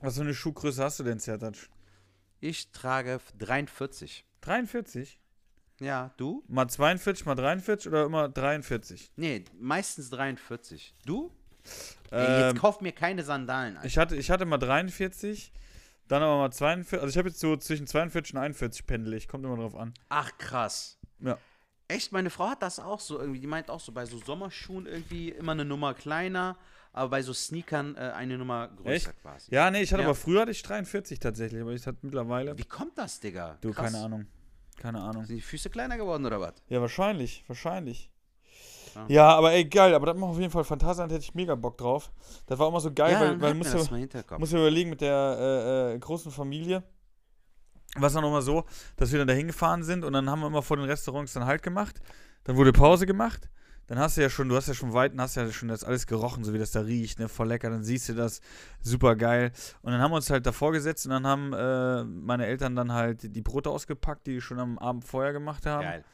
Was 0.00 0.16
für 0.16 0.20
eine 0.22 0.34
Schuhgröße 0.34 0.82
hast 0.82 0.98
du 0.98 1.04
denn, 1.04 1.18
Sertac? 1.20 1.54
Ich 2.40 2.72
trage 2.72 3.20
43. 3.38 4.26
43? 4.42 5.18
Ja, 5.80 6.12
du? 6.16 6.44
Mal 6.48 6.68
42, 6.68 7.26
mal 7.26 7.34
43 7.34 7.88
oder 7.88 8.04
immer 8.04 8.28
43? 8.28 9.10
Nee, 9.16 9.44
meistens 9.58 10.10
43. 10.10 10.94
Du? 11.04 11.32
Ey, 12.10 12.24
Ähm, 12.24 12.40
jetzt 12.50 12.60
kauf 12.60 12.80
mir 12.80 12.92
keine 12.92 13.24
Sandalen 13.24 13.76
ein. 13.78 13.86
ich, 13.86 13.98
hatte, 13.98 14.14
ich 14.16 14.30
hatte 14.30 14.44
mal 14.44 14.58
43, 14.58 15.52
dann 16.08 16.22
aber 16.22 16.36
mal 16.38 16.50
42. 16.52 17.00
Also 17.00 17.10
ich 17.10 17.18
habe 17.18 17.28
jetzt 17.28 17.40
so 17.40 17.56
zwischen 17.56 17.86
42 17.86 18.34
und 18.34 18.40
41 18.40 18.86
pendel 18.86 19.14
ich. 19.14 19.26
Kommt 19.28 19.44
immer 19.44 19.56
drauf 19.56 19.74
an. 19.74 19.94
Ach, 20.10 20.30
krass. 20.38 20.98
Ja. 21.20 21.38
Echt, 21.88 22.12
meine 22.12 22.30
Frau 22.30 22.48
hat 22.50 22.62
das 22.62 22.78
auch 22.78 23.00
so 23.00 23.18
irgendwie. 23.18 23.40
Die 23.40 23.46
meint 23.46 23.68
auch 23.70 23.80
so, 23.80 23.92
bei 23.92 24.06
so 24.06 24.18
Sommerschuhen 24.18 24.86
irgendwie 24.86 25.30
immer 25.30 25.52
eine 25.52 25.64
Nummer 25.64 25.92
kleiner, 25.94 26.56
aber 26.92 27.10
bei 27.10 27.22
so 27.22 27.32
Sneakern 27.32 27.96
äh, 27.96 27.98
eine 28.14 28.38
Nummer 28.38 28.68
größer 28.68 28.90
Echt? 29.10 29.22
quasi. 29.22 29.52
Ja, 29.54 29.70
nee, 29.70 29.82
ich 29.82 29.92
hatte 29.92 30.02
Ja. 30.02 30.08
aber 30.08 30.14
früher 30.14 30.42
hatte 30.42 30.50
ich 30.52 30.62
43 30.62 31.18
tatsächlich, 31.18 31.60
aber 31.60 31.72
ich 31.72 31.86
hatte 31.86 31.98
mittlerweile. 32.02 32.56
Wie 32.56 32.64
kommt 32.64 32.96
das, 32.96 33.18
Digga? 33.20 33.58
Du, 33.60 33.72
Krass. 33.72 33.92
keine 33.92 34.04
Ahnung. 34.04 34.26
Keine 34.76 35.00
Ahnung. 35.00 35.24
Sind 35.24 35.36
die 35.36 35.42
Füße 35.42 35.70
kleiner 35.70 35.96
geworden 35.96 36.26
oder 36.26 36.40
was? 36.40 36.54
Ja, 36.68 36.80
wahrscheinlich, 36.80 37.44
wahrscheinlich. 37.46 38.10
Ja. 38.94 39.06
Ja, 39.08 39.28
aber 39.36 39.52
ey, 39.52 39.64
geil, 39.64 39.94
aber 39.94 40.06
das 40.06 40.16
macht 40.16 40.30
auf 40.30 40.38
jeden 40.38 40.52
Fall 40.52 40.64
Phantasialand, 40.64 41.12
hätte 41.12 41.24
ich 41.24 41.34
mega 41.34 41.54
Bock 41.54 41.76
drauf. 41.78 42.12
Das 42.46 42.58
war 42.58 42.68
immer 42.68 42.80
so 42.80 42.92
geil, 42.92 43.14
weil, 43.18 43.28
dann 43.30 43.40
weil 43.40 43.48
halt 43.48 43.58
muss 43.58 43.88
ja, 43.88 44.38
muss 44.38 44.52
ja 44.52 44.58
überlegen 44.58 44.90
mit 44.90 45.00
der 45.00 45.36
äh, 45.38 45.94
äh, 45.94 45.98
großen 45.98 46.30
Familie. 46.30 46.82
War 47.96 48.08
es 48.08 48.12
dann 48.12 48.22
nochmal 48.22 48.42
so, 48.42 48.64
dass 48.96 49.12
wir 49.12 49.18
dann 49.18 49.28
da 49.28 49.34
hingefahren 49.34 49.84
sind 49.84 50.04
und 50.04 50.12
dann 50.12 50.28
haben 50.28 50.40
wir 50.40 50.48
immer 50.48 50.62
vor 50.62 50.76
den 50.76 50.86
Restaurants 50.86 51.32
dann 51.32 51.46
Halt 51.46 51.62
gemacht. 51.62 52.00
Dann 52.44 52.56
wurde 52.56 52.72
Pause 52.72 53.06
gemacht. 53.06 53.48
Dann 53.86 53.98
hast 53.98 54.16
du 54.16 54.22
ja 54.22 54.30
schon, 54.30 54.48
du 54.48 54.56
hast 54.56 54.68
ja 54.68 54.74
schon 54.74 54.92
weit, 54.92 55.12
hast 55.18 55.36
ja 55.36 55.50
schon 55.50 55.68
das 55.68 55.84
alles 55.84 56.06
gerochen, 56.06 56.44
so 56.44 56.52
wie 56.52 56.58
das 56.58 56.70
da 56.70 56.80
riecht, 56.80 57.18
ne, 57.18 57.28
voll 57.28 57.48
lecker. 57.48 57.70
Dann 57.70 57.84
siehst 57.84 58.08
du 58.08 58.14
das, 58.14 58.40
super 58.80 59.16
geil. 59.16 59.52
Und 59.82 59.92
dann 59.92 60.00
haben 60.00 60.10
wir 60.10 60.16
uns 60.16 60.30
halt 60.30 60.46
davor 60.46 60.72
gesetzt 60.72 61.06
und 61.06 61.10
dann 61.10 61.26
haben 61.26 61.52
äh, 61.52 62.04
meine 62.04 62.46
Eltern 62.46 62.76
dann 62.76 62.92
halt 62.92 63.34
die 63.34 63.42
Brote 63.42 63.70
ausgepackt, 63.70 64.26
die 64.26 64.34
die 64.34 64.40
schon 64.40 64.58
am 64.58 64.78
Abend 64.78 65.04
vorher 65.04 65.32
gemacht 65.32 65.66
haben. 65.66 65.82
Geil. 65.82 66.04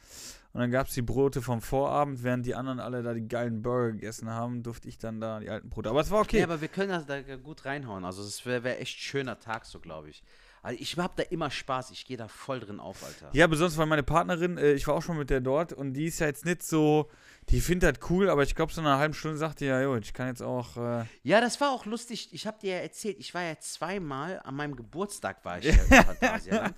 Und 0.53 0.59
dann 0.59 0.71
gab 0.71 0.87
es 0.87 0.93
die 0.93 1.01
Brote 1.01 1.41
vom 1.41 1.61
Vorabend, 1.61 2.23
während 2.23 2.45
die 2.45 2.55
anderen 2.55 2.81
alle 2.81 3.03
da 3.03 3.13
die 3.13 3.25
geilen 3.25 3.61
Burger 3.61 3.93
gegessen 3.93 4.29
haben, 4.29 4.63
durfte 4.63 4.89
ich 4.89 4.97
dann 4.97 5.21
da 5.21 5.39
die 5.39 5.49
alten 5.49 5.69
Brote. 5.69 5.89
Aber 5.89 6.01
es 6.01 6.11
war 6.11 6.21
okay. 6.21 6.39
Ja, 6.39 6.43
aber 6.43 6.59
wir 6.59 6.67
können 6.67 6.89
das 6.89 7.05
da 7.05 7.21
gut 7.37 7.63
reinhauen. 7.63 8.03
Also 8.03 8.21
es 8.21 8.45
wäre 8.45 8.63
wär 8.63 8.81
echt 8.81 8.99
schöner 8.99 9.39
Tag 9.39 9.65
so, 9.65 9.79
glaube 9.79 10.09
ich. 10.09 10.23
Also 10.63 10.79
ich 10.79 10.97
hab 10.97 11.15
da 11.15 11.23
immer 11.23 11.49
Spaß. 11.49 11.91
Ich 11.91 12.05
gehe 12.05 12.17
da 12.17 12.27
voll 12.27 12.59
drin 12.59 12.79
auf, 12.79 13.03
Alter. 13.03 13.29
Ja, 13.33 13.47
besonders 13.47 13.77
weil 13.77 13.87
meine 13.87 14.03
Partnerin, 14.03 14.57
äh, 14.57 14.73
ich 14.73 14.87
war 14.87 14.95
auch 14.95 15.01
schon 15.01 15.17
mit 15.17 15.29
der 15.29 15.41
dort 15.41 15.73
und 15.73 15.93
die 15.93 16.05
ist 16.05 16.19
ja 16.19 16.27
jetzt 16.27 16.45
nicht 16.45 16.61
so, 16.61 17.09
die 17.49 17.61
findet 17.61 17.97
das 17.97 18.09
cool, 18.09 18.29
aber 18.29 18.43
ich 18.43 18.53
glaube, 18.53 18.71
so 18.71 18.81
nach 18.81 18.91
einer 18.91 18.99
halben 18.99 19.13
Stunde 19.15 19.37
sagt 19.37 19.59
die, 19.59 19.65
ja, 19.65 19.81
jo, 19.81 19.95
ich 19.95 20.13
kann 20.13 20.27
jetzt 20.27 20.43
auch, 20.43 20.77
äh, 20.77 21.05
Ja, 21.23 21.41
das 21.41 21.59
war 21.59 21.71
auch 21.71 21.85
lustig. 21.85 22.29
Ich 22.31 22.45
habe 22.45 22.59
dir 22.59 22.75
ja 22.75 22.81
erzählt, 22.81 23.17
ich 23.19 23.33
war 23.33 23.41
ja 23.41 23.57
zweimal 23.59 24.39
an 24.43 24.55
meinem 24.55 24.75
Geburtstag 24.75 25.43
war 25.43 25.57
ich 25.57 25.65
ja 25.65 25.71
im 25.71 26.05
Phantasialand. 26.05 26.75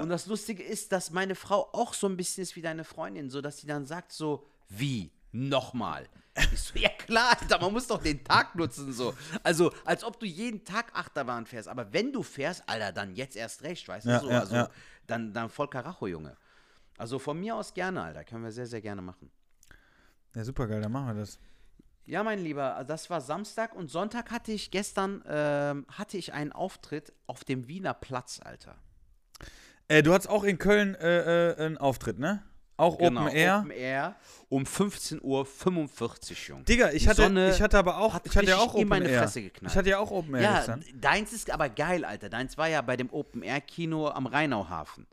Und 0.00 0.08
das 0.08 0.26
Lustige 0.26 0.62
ist, 0.62 0.92
dass 0.92 1.10
meine 1.10 1.34
Frau 1.34 1.68
auch 1.72 1.92
so 1.94 2.06
ein 2.06 2.16
bisschen 2.16 2.42
ist 2.42 2.56
wie 2.56 2.62
deine 2.62 2.84
Freundin, 2.84 3.28
so 3.28 3.40
dass 3.40 3.58
sie 3.58 3.66
dann 3.66 3.84
sagt 3.84 4.12
so, 4.12 4.46
wie? 4.68 5.10
Nochmal. 5.32 6.08
Ich 6.52 6.60
so, 6.60 6.78
ja 6.78 6.88
klar, 6.90 7.36
Alter, 7.40 7.60
man 7.60 7.72
muss 7.72 7.86
doch 7.86 8.02
den 8.02 8.22
Tag 8.24 8.54
nutzen 8.54 8.92
so. 8.92 9.14
Also, 9.42 9.72
als 9.84 10.04
ob 10.04 10.18
du 10.20 10.26
jeden 10.26 10.64
Tag 10.64 10.90
Achterbahn 10.94 11.44
fährst. 11.46 11.68
Aber 11.68 11.92
wenn 11.92 12.12
du 12.12 12.22
fährst, 12.22 12.62
Alter, 12.66 12.92
dann 12.92 13.14
jetzt 13.14 13.36
erst 13.36 13.62
recht, 13.62 13.86
weißt 13.86 14.06
Ja, 14.06 14.18
du 14.20 14.26
so. 14.26 14.30
ja, 14.30 14.40
also, 14.40 14.54
ja. 14.54 14.68
dann, 15.06 15.32
dann 15.32 15.48
voll 15.50 15.68
Karacho, 15.68 16.06
Junge. 16.06 16.36
Also 16.98 17.18
von 17.18 17.38
mir 17.38 17.56
aus 17.56 17.74
gerne, 17.74 18.02
Alter. 18.02 18.24
Können 18.24 18.44
wir 18.44 18.52
sehr, 18.52 18.66
sehr 18.66 18.80
gerne 18.80 19.02
machen. 19.02 19.30
ja, 20.34 20.44
super 20.44 20.66
geil, 20.66 20.80
dann 20.80 20.92
machen 20.92 21.08
wir 21.08 21.14
das. 21.14 21.38
Ja, 22.06 22.22
mein 22.24 22.38
Lieber, 22.40 22.82
das 22.88 23.08
war 23.10 23.20
Samstag 23.20 23.74
und 23.74 23.88
Sonntag 23.90 24.30
hatte 24.30 24.50
ich 24.52 24.70
gestern 24.70 25.22
ähm, 25.28 25.86
hatte 25.90 26.16
ich 26.16 26.32
einen 26.32 26.50
Auftritt 26.52 27.12
auf 27.26 27.44
dem 27.44 27.68
Wiener 27.68 27.94
Platz, 27.94 28.40
Alter. 28.42 28.76
Äh, 29.88 30.02
du 30.02 30.12
hattest 30.12 30.28
auch 30.28 30.44
in 30.44 30.58
Köln 30.58 30.94
äh, 30.96 31.50
äh, 31.52 31.56
einen 31.66 31.78
Auftritt, 31.78 32.18
ne? 32.18 32.42
Auch 32.80 32.98
Genau, 32.98 33.22
Open 33.26 33.36
Air. 33.36 33.58
Open 33.58 33.70
Air 33.72 34.16
um 34.48 34.64
15.45 34.64 35.20
Uhr, 35.22 35.46
Jung. 36.48 36.64
Digga, 36.64 36.90
ich 36.90 37.06
hatte, 37.06 37.22
Sonne 37.22 37.50
ich 37.50 37.62
hatte 37.62 37.78
aber 37.78 37.98
auch, 37.98 38.18
ich 38.24 38.36
hatte 38.36 38.46
ja 38.48 38.56
auch 38.56 38.74
Open 38.74 38.88
meine 38.88 39.08
Air. 39.08 39.20
Fresse 39.22 39.42
geknallt. 39.42 39.72
Ich 39.72 39.78
hatte 39.78 39.90
ja 39.90 39.98
auch 39.98 40.10
Open 40.10 40.34
Air 40.34 40.42
Ja, 40.42 40.56
gestern. 40.56 40.84
deins 41.00 41.32
ist 41.32 41.50
aber 41.50 41.68
geil, 41.68 42.04
Alter. 42.04 42.28
Deins 42.28 42.58
war 42.58 42.68
ja 42.68 42.80
bei 42.82 42.96
dem 42.96 43.10
Open 43.12 43.42
Air 43.42 43.60
Kino 43.60 44.08
am 44.08 44.26
Rheinauhafen. 44.26 45.06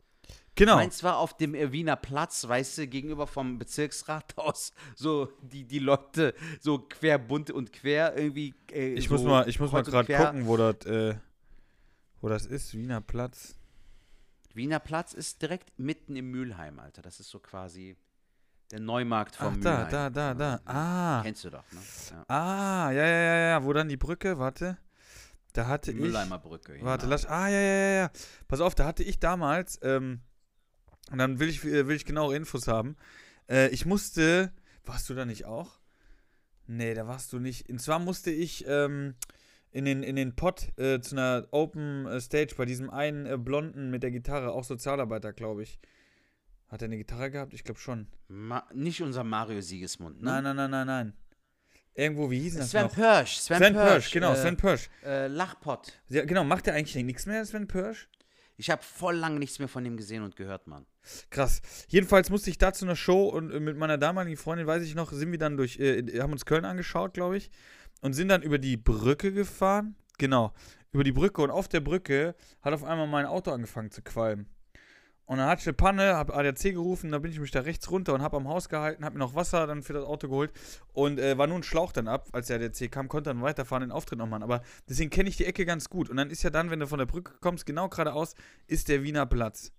Genau. 0.56 0.74
Meins 0.74 1.04
war 1.04 1.18
auf 1.18 1.36
dem 1.36 1.52
Wiener 1.52 1.94
Platz, 1.94 2.48
weißt 2.48 2.78
du, 2.78 2.86
gegenüber 2.88 3.26
vom 3.28 3.58
Bezirksrathaus. 3.58 4.72
So 4.96 5.28
die, 5.42 5.62
die 5.64 5.78
Leute 5.78 6.34
so 6.60 6.78
quer 6.78 7.18
bunt 7.18 7.52
und 7.52 7.72
quer 7.72 8.16
irgendwie. 8.16 8.54
Äh, 8.72 8.94
Ich 8.94 9.06
so 9.08 9.14
muss 9.14 9.22
mal, 9.22 9.48
ich 9.48 9.60
muss 9.60 9.70
mal 9.70 9.82
gerade 9.84 10.12
gucken, 10.12 10.46
wo 10.48 10.56
das, 10.56 10.84
äh, 10.86 11.14
wo 12.20 12.28
das 12.28 12.46
ist. 12.46 12.74
Wiener 12.74 13.00
Platz. 13.00 13.54
Wiener 14.58 14.80
Platz 14.80 15.14
ist 15.14 15.40
direkt 15.40 15.78
mitten 15.78 16.16
im 16.16 16.30
Mülheim, 16.30 16.78
Alter. 16.78 17.00
Das 17.00 17.20
ist 17.20 17.30
so 17.30 17.38
quasi 17.38 17.96
der 18.70 18.80
Neumarkt 18.80 19.36
vom 19.36 19.54
Ach, 19.58 19.62
da, 19.62 19.76
Mülheim. 19.76 19.90
da, 19.90 20.34
da, 20.34 20.34
da. 20.34 20.60
Ah. 20.66 21.22
Kennst 21.22 21.44
du 21.44 21.50
doch, 21.50 21.64
ne? 21.72 21.80
Ja. 22.10 22.24
Ah, 22.28 22.90
ja, 22.90 23.06
ja, 23.06 23.22
ja, 23.22 23.36
ja. 23.50 23.64
Wo 23.64 23.72
dann 23.72 23.88
die 23.88 23.96
Brücke? 23.96 24.38
Warte. 24.38 24.76
Da 25.54 25.66
hatte 25.66 25.92
Die 25.92 25.96
ich. 25.98 26.04
Mülheimer 26.04 26.38
Brücke. 26.38 26.76
Warte, 26.82 27.02
genau. 27.06 27.10
lass. 27.14 27.24
Ah, 27.24 27.48
ja, 27.48 27.58
ja, 27.58 27.74
ja, 27.74 27.94
ja. 28.02 28.10
Pass 28.48 28.60
auf, 28.60 28.74
da 28.74 28.84
hatte 28.84 29.02
ich 29.02 29.18
damals, 29.18 29.78
ähm, 29.82 30.20
und 31.10 31.18
dann 31.18 31.38
will 31.38 31.48
ich, 31.48 31.64
äh, 31.64 31.86
will 31.86 31.96
ich 31.96 32.04
genauere 32.04 32.36
Infos 32.36 32.68
haben. 32.68 32.96
Äh, 33.48 33.68
ich 33.68 33.86
musste. 33.86 34.52
Warst 34.84 35.08
du 35.08 35.14
da 35.14 35.24
nicht 35.24 35.46
auch? 35.46 35.80
Nee, 36.66 36.94
da 36.94 37.06
warst 37.06 37.32
du 37.32 37.38
nicht. 37.38 37.70
Und 37.70 37.80
zwar 37.80 37.98
musste 37.98 38.30
ich 38.30 38.66
ähm, 38.66 39.14
in 39.70 39.84
den, 39.84 40.02
in 40.02 40.16
den 40.16 40.34
Pott 40.34 40.68
äh, 40.78 41.00
zu 41.00 41.14
einer 41.14 41.46
Open 41.50 42.06
äh, 42.06 42.20
Stage 42.20 42.54
bei 42.56 42.64
diesem 42.64 42.90
einen 42.90 43.26
äh, 43.26 43.36
Blonden 43.36 43.90
mit 43.90 44.02
der 44.02 44.10
Gitarre, 44.10 44.52
auch 44.52 44.64
Sozialarbeiter, 44.64 45.32
glaube 45.32 45.62
ich. 45.62 45.78
Hat 46.68 46.82
er 46.82 46.86
eine 46.86 46.98
Gitarre 46.98 47.30
gehabt? 47.30 47.54
Ich 47.54 47.64
glaube 47.64 47.80
schon. 47.80 48.08
Ma 48.28 48.66
nicht 48.74 49.02
unser 49.02 49.24
Mario 49.24 49.60
Siegesmund, 49.60 50.22
ne? 50.22 50.30
Nein, 50.30 50.44
nein, 50.44 50.56
nein, 50.56 50.70
nein, 50.70 50.86
nein. 50.86 51.12
Irgendwo, 51.94 52.30
wie 52.30 52.38
hieß 52.40 52.56
das 52.56 52.70
Sven 52.70 52.84
noch? 52.84 52.94
Pörsch. 52.94 53.38
Sven, 53.38 53.58
Sven 53.58 53.74
Pörsch, 53.74 53.90
Pörsch, 53.90 54.10
genau, 54.12 54.32
äh, 54.32 54.36
Sven 54.36 54.56
Pörsch. 54.56 54.88
Äh, 55.04 55.26
Lachpott. 55.26 56.00
Ja, 56.08 56.24
genau, 56.24 56.44
macht 56.44 56.66
er 56.66 56.74
eigentlich 56.74 56.94
nichts 57.04 57.26
mehr, 57.26 57.44
Sven 57.44 57.66
Pörsch? 57.66 58.08
Ich 58.56 58.70
habe 58.70 58.82
voll 58.82 59.16
lange 59.16 59.38
nichts 59.38 59.58
mehr 59.58 59.68
von 59.68 59.84
ihm 59.84 59.96
gesehen 59.96 60.22
und 60.22 60.36
gehört, 60.36 60.66
Mann. 60.66 60.84
Krass. 61.30 61.62
Jedenfalls 61.88 62.28
musste 62.28 62.50
ich 62.50 62.58
da 62.58 62.72
zu 62.72 62.84
einer 62.84 62.96
Show 62.96 63.28
und 63.28 63.50
äh, 63.50 63.60
mit 63.60 63.76
meiner 63.76 63.98
damaligen 63.98 64.36
Freundin, 64.36 64.66
weiß 64.66 64.82
ich 64.82 64.94
noch, 64.94 65.12
sind 65.12 65.32
wir 65.32 65.38
dann 65.38 65.56
durch, 65.56 65.78
äh, 65.80 66.20
haben 66.20 66.32
uns 66.32 66.44
Köln 66.44 66.64
angeschaut, 66.64 67.14
glaube 67.14 67.36
ich, 67.36 67.50
und 68.00 68.12
sind 68.12 68.28
dann 68.28 68.42
über 68.42 68.58
die 68.58 68.76
Brücke 68.76 69.32
gefahren. 69.32 69.96
Genau, 70.18 70.52
über 70.92 71.04
die 71.04 71.12
Brücke 71.12 71.42
und 71.42 71.50
auf 71.50 71.68
der 71.68 71.80
Brücke 71.80 72.34
hat 72.62 72.72
auf 72.72 72.84
einmal 72.84 73.06
mein 73.06 73.26
Auto 73.26 73.50
angefangen 73.50 73.90
zu 73.90 74.02
qualmen. 74.02 74.46
Und 75.26 75.36
dann 75.36 75.46
hatte 75.46 75.60
ich 75.60 75.66
eine 75.66 75.74
Panne, 75.74 76.16
habe 76.16 76.34
ADAC 76.34 76.72
gerufen, 76.72 77.10
dann 77.12 77.20
bin 77.20 77.30
ich 77.30 77.38
mich 77.38 77.50
da 77.50 77.60
rechts 77.60 77.90
runter 77.90 78.14
und 78.14 78.22
habe 78.22 78.38
am 78.38 78.48
Haus 78.48 78.70
gehalten, 78.70 79.04
habe 79.04 79.18
mir 79.18 79.18
noch 79.18 79.34
Wasser 79.34 79.66
dann 79.66 79.82
für 79.82 79.92
das 79.92 80.04
Auto 80.04 80.26
geholt 80.26 80.50
und 80.94 81.18
äh, 81.18 81.36
war 81.36 81.46
nur 81.46 81.58
ein 81.58 81.62
Schlauch 81.62 81.92
dann 81.92 82.08
ab, 82.08 82.28
als 82.32 82.46
der 82.46 82.56
ADAC 82.56 82.90
kam, 82.90 83.08
konnte 83.08 83.28
dann 83.28 83.42
weiterfahren, 83.42 83.82
den 83.82 83.92
Auftritt 83.92 84.18
noch 84.18 84.26
machen. 84.26 84.42
Aber 84.42 84.62
deswegen 84.88 85.10
kenne 85.10 85.28
ich 85.28 85.36
die 85.36 85.44
Ecke 85.44 85.66
ganz 85.66 85.90
gut. 85.90 86.08
Und 86.08 86.16
dann 86.16 86.30
ist 86.30 86.42
ja 86.44 86.50
dann, 86.50 86.70
wenn 86.70 86.80
du 86.80 86.86
von 86.86 86.98
der 86.98 87.04
Brücke 87.04 87.34
kommst, 87.42 87.66
genau 87.66 87.90
geradeaus, 87.90 88.36
ist 88.68 88.88
der 88.88 89.02
Wiener 89.02 89.26
Platz. 89.26 89.70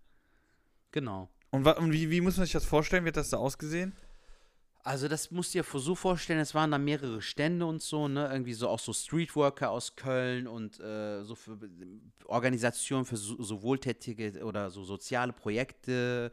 Genau. 0.91 1.29
Und, 1.49 1.65
und 1.65 1.93
wie, 1.93 2.11
wie 2.11 2.21
muss 2.21 2.37
man 2.37 2.45
sich 2.45 2.53
das 2.53 2.65
vorstellen? 2.65 3.05
Wird 3.05 3.17
das 3.17 3.31
da 3.31 3.37
ausgesehen? 3.37 3.95
Also 4.89 5.07
das 5.07 5.29
musst 5.29 5.53
du 5.53 5.61
dir 5.61 5.79
so 5.79 5.93
vorstellen, 5.93 6.39
es 6.39 6.55
waren 6.55 6.71
da 6.71 6.79
mehrere 6.79 7.21
Stände 7.21 7.63
und 7.67 7.79
so, 7.79 8.07
ne? 8.07 8.27
Irgendwie 8.31 8.53
so 8.53 8.67
auch 8.67 8.79
so 8.79 8.91
Streetworker 8.91 9.69
aus 9.69 9.95
Köln 9.95 10.47
und 10.47 10.79
äh, 10.79 11.23
so 11.23 11.35
für 11.35 11.59
Organisationen 12.25 13.05
für 13.05 13.15
so, 13.15 13.39
so 13.39 13.61
wohltätige 13.61 14.43
oder 14.43 14.71
so 14.71 14.83
soziale 14.83 15.31
Projekte. 15.31 16.31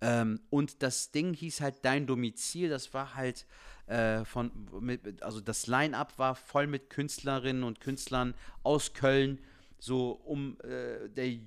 Ähm, 0.00 0.38
und 0.50 0.84
das 0.84 1.10
Ding 1.10 1.34
hieß 1.34 1.60
halt 1.60 1.84
Dein 1.84 2.06
Domizil, 2.06 2.68
das 2.68 2.94
war 2.94 3.16
halt 3.16 3.44
äh, 3.88 4.24
von, 4.24 4.52
mit, 4.78 5.20
also 5.24 5.40
das 5.40 5.66
Line-Up 5.66 6.16
war 6.16 6.36
voll 6.36 6.68
mit 6.68 6.90
Künstlerinnen 6.90 7.64
und 7.64 7.80
Künstlern 7.80 8.34
aus 8.62 8.94
Köln, 8.94 9.40
so 9.78 10.12
um 10.24 10.56
äh, 10.62 11.08
der 11.08 11.38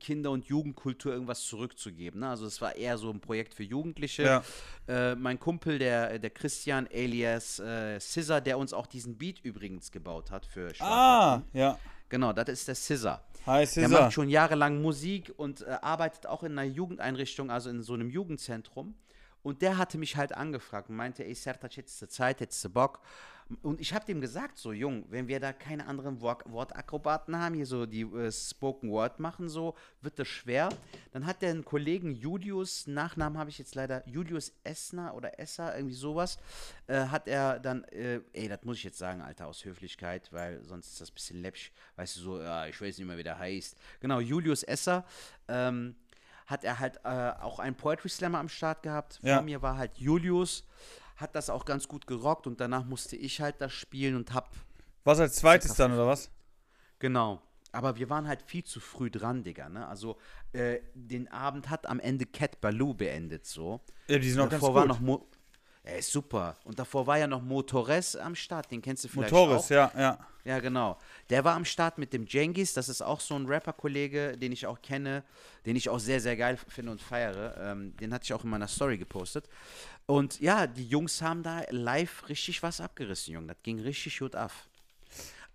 Kinder- 0.00 0.30
und 0.30 0.46
Jugendkultur 0.46 1.12
irgendwas 1.12 1.42
zurückzugeben. 1.42 2.20
Ne? 2.20 2.28
Also 2.28 2.46
es 2.46 2.60
war 2.60 2.74
eher 2.76 2.96
so 2.98 3.10
ein 3.10 3.20
Projekt 3.20 3.54
für 3.54 3.62
Jugendliche. 3.62 4.22
Ja. 4.22 4.42
Äh, 4.88 5.14
mein 5.14 5.38
Kumpel, 5.38 5.78
der, 5.78 6.18
der 6.18 6.30
Christian 6.30 6.88
alias 6.92 7.58
äh, 7.58 8.00
Scissor, 8.00 8.40
der 8.40 8.58
uns 8.58 8.72
auch 8.72 8.86
diesen 8.86 9.18
Beat 9.18 9.40
übrigens 9.42 9.92
gebaut 9.92 10.30
hat 10.30 10.46
für 10.46 10.74
Schwarz. 10.74 10.90
Ah, 10.90 11.42
ja. 11.52 11.78
Genau, 12.08 12.32
das 12.32 12.48
ist 12.48 12.68
der 12.68 12.74
Scissor. 12.74 13.20
Hi, 13.46 13.60
Der 13.60 13.66
Cesar. 13.66 13.88
macht 14.02 14.12
schon 14.12 14.28
jahrelang 14.30 14.80
Musik 14.80 15.32
und 15.36 15.60
äh, 15.62 15.76
arbeitet 15.82 16.26
auch 16.26 16.42
in 16.42 16.52
einer 16.58 16.68
Jugendeinrichtung, 16.70 17.50
also 17.50 17.70
in 17.70 17.82
so 17.82 17.94
einem 17.94 18.10
Jugendzentrum. 18.10 18.94
Und 19.42 19.62
der 19.62 19.78
hatte 19.78 19.98
mich 19.98 20.16
halt 20.16 20.32
angefragt 20.32 20.90
und 20.90 20.96
meinte, 20.96 21.24
ey, 21.24 21.34
Sertac, 21.34 21.76
hättest 21.76 22.02
du 22.02 22.08
Zeit, 22.08 22.40
hättest 22.40 22.64
du 22.64 22.70
Bock? 22.70 23.00
Und 23.62 23.80
ich 23.80 23.94
habe 23.94 24.04
dem 24.04 24.20
gesagt, 24.20 24.58
so, 24.58 24.72
Jung, 24.72 25.06
wenn 25.08 25.26
wir 25.26 25.40
da 25.40 25.54
keine 25.54 25.86
anderen 25.86 26.20
Wort 26.20 26.42
Wortakrobaten 26.50 27.38
haben, 27.38 27.54
hier 27.54 27.64
so 27.64 27.86
die 27.86 28.02
äh, 28.02 28.30
Spoken 28.30 28.90
Word 28.90 29.20
machen, 29.20 29.48
so, 29.48 29.74
wird 30.02 30.18
das 30.18 30.28
schwer. 30.28 30.68
Dann 31.12 31.24
hat 31.24 31.40
der 31.40 31.50
einen 31.50 31.64
Kollegen, 31.64 32.14
Julius, 32.14 32.86
Nachnamen 32.86 33.38
habe 33.38 33.48
ich 33.48 33.58
jetzt 33.58 33.74
leider, 33.74 34.06
Julius 34.06 34.52
Essner 34.64 35.14
oder 35.14 35.40
Esser, 35.40 35.74
irgendwie 35.74 35.94
sowas, 35.94 36.38
äh, 36.88 37.06
hat 37.06 37.26
er 37.26 37.58
dann, 37.58 37.84
äh, 37.84 38.20
ey, 38.34 38.48
das 38.48 38.64
muss 38.64 38.76
ich 38.76 38.84
jetzt 38.84 38.98
sagen, 38.98 39.22
Alter, 39.22 39.46
aus 39.46 39.64
Höflichkeit, 39.64 40.30
weil 40.30 40.62
sonst 40.64 40.88
ist 40.88 41.00
das 41.00 41.10
ein 41.10 41.14
bisschen 41.14 41.40
läppsch, 41.40 41.72
weißt 41.96 42.16
du, 42.16 42.20
so, 42.20 42.42
ja, 42.42 42.66
ich 42.66 42.78
weiß 42.78 42.98
nicht 42.98 43.06
mehr, 43.06 43.16
wie 43.16 43.22
der 43.22 43.38
heißt. 43.38 43.78
Genau, 44.00 44.20
Julius 44.20 44.62
Esser, 44.62 45.06
ähm, 45.48 45.96
hat 46.48 46.64
er 46.64 46.78
halt 46.78 46.96
äh, 47.04 47.32
auch 47.40 47.58
einen 47.58 47.76
Poetry 47.76 48.08
Slammer 48.08 48.38
am 48.38 48.48
Start 48.48 48.82
gehabt. 48.82 49.20
Ja. 49.22 49.36
Vor 49.36 49.44
mir 49.44 49.60
war 49.62 49.76
halt 49.76 49.96
Julius, 49.98 50.64
hat 51.18 51.34
das 51.34 51.50
auch 51.50 51.64
ganz 51.64 51.86
gut 51.88 52.06
gerockt 52.06 52.46
und 52.46 52.60
danach 52.60 52.84
musste 52.84 53.16
ich 53.16 53.40
halt 53.40 53.60
das 53.60 53.72
spielen 53.72 54.16
und 54.16 54.32
hab, 54.32 54.54
Was 55.04 55.20
als 55.20 55.36
zweites 55.36 55.74
dann, 55.74 55.92
oder 55.92 56.06
was? 56.06 56.30
genau. 56.98 57.42
Aber 57.70 57.96
wir 57.96 58.08
waren 58.08 58.26
halt 58.26 58.40
viel 58.40 58.64
zu 58.64 58.80
früh 58.80 59.10
dran, 59.10 59.42
Digga, 59.44 59.68
ne? 59.68 59.86
Also, 59.86 60.16
äh, 60.54 60.78
den 60.94 61.28
Abend 61.28 61.68
hat 61.68 61.86
am 61.86 62.00
Ende 62.00 62.24
Cat 62.24 62.62
Baloo 62.62 62.94
beendet, 62.94 63.44
so. 63.44 63.82
Ja, 64.06 64.18
die 64.18 64.30
sind 64.30 64.40
auch 64.40 64.48
ganz 64.48 64.62
davor 64.62 64.74
war 64.74 64.82
gut. 64.82 64.88
noch 64.88 65.00
Mo 65.00 65.28
er 65.88 65.98
ist 65.98 66.12
super. 66.12 66.56
Und 66.64 66.78
davor 66.78 67.06
war 67.06 67.18
ja 67.18 67.26
noch 67.26 67.40
Motores 67.40 68.14
am 68.14 68.34
Start, 68.34 68.70
den 68.70 68.82
kennst 68.82 69.04
du 69.04 69.08
vielleicht 69.08 69.32
Motoris, 69.32 69.66
auch. 69.66 69.70
ja, 69.70 69.92
ja. 69.96 70.18
Ja, 70.44 70.60
genau. 70.60 70.96
Der 71.28 71.44
war 71.44 71.54
am 71.56 71.64
Start 71.64 71.98
mit 71.98 72.12
dem 72.14 72.26
Jengis. 72.26 72.72
Das 72.72 72.88
ist 72.88 73.02
auch 73.02 73.20
so 73.20 73.34
ein 73.34 73.44
Rapper-Kollege, 73.44 74.38
den 74.38 74.52
ich 74.52 74.66
auch 74.66 74.80
kenne, 74.80 75.22
den 75.66 75.76
ich 75.76 75.90
auch 75.90 75.98
sehr, 75.98 76.20
sehr 76.20 76.36
geil 76.36 76.58
finde 76.68 76.92
und 76.92 77.02
feiere. 77.02 77.54
Ähm, 77.58 77.94
den 77.98 78.14
hatte 78.14 78.24
ich 78.24 78.32
auch 78.32 78.44
in 78.44 78.50
meiner 78.50 78.68
Story 78.68 78.96
gepostet. 78.96 79.46
Und 80.08 80.40
ja, 80.40 80.66
die 80.66 80.86
Jungs 80.88 81.20
haben 81.20 81.42
da 81.42 81.62
live 81.68 82.28
richtig 82.30 82.62
was 82.62 82.80
abgerissen, 82.80 83.34
Junge. 83.34 83.48
Das 83.48 83.58
ging 83.62 83.78
richtig 83.78 84.18
gut 84.18 84.34
ab. 84.34 84.52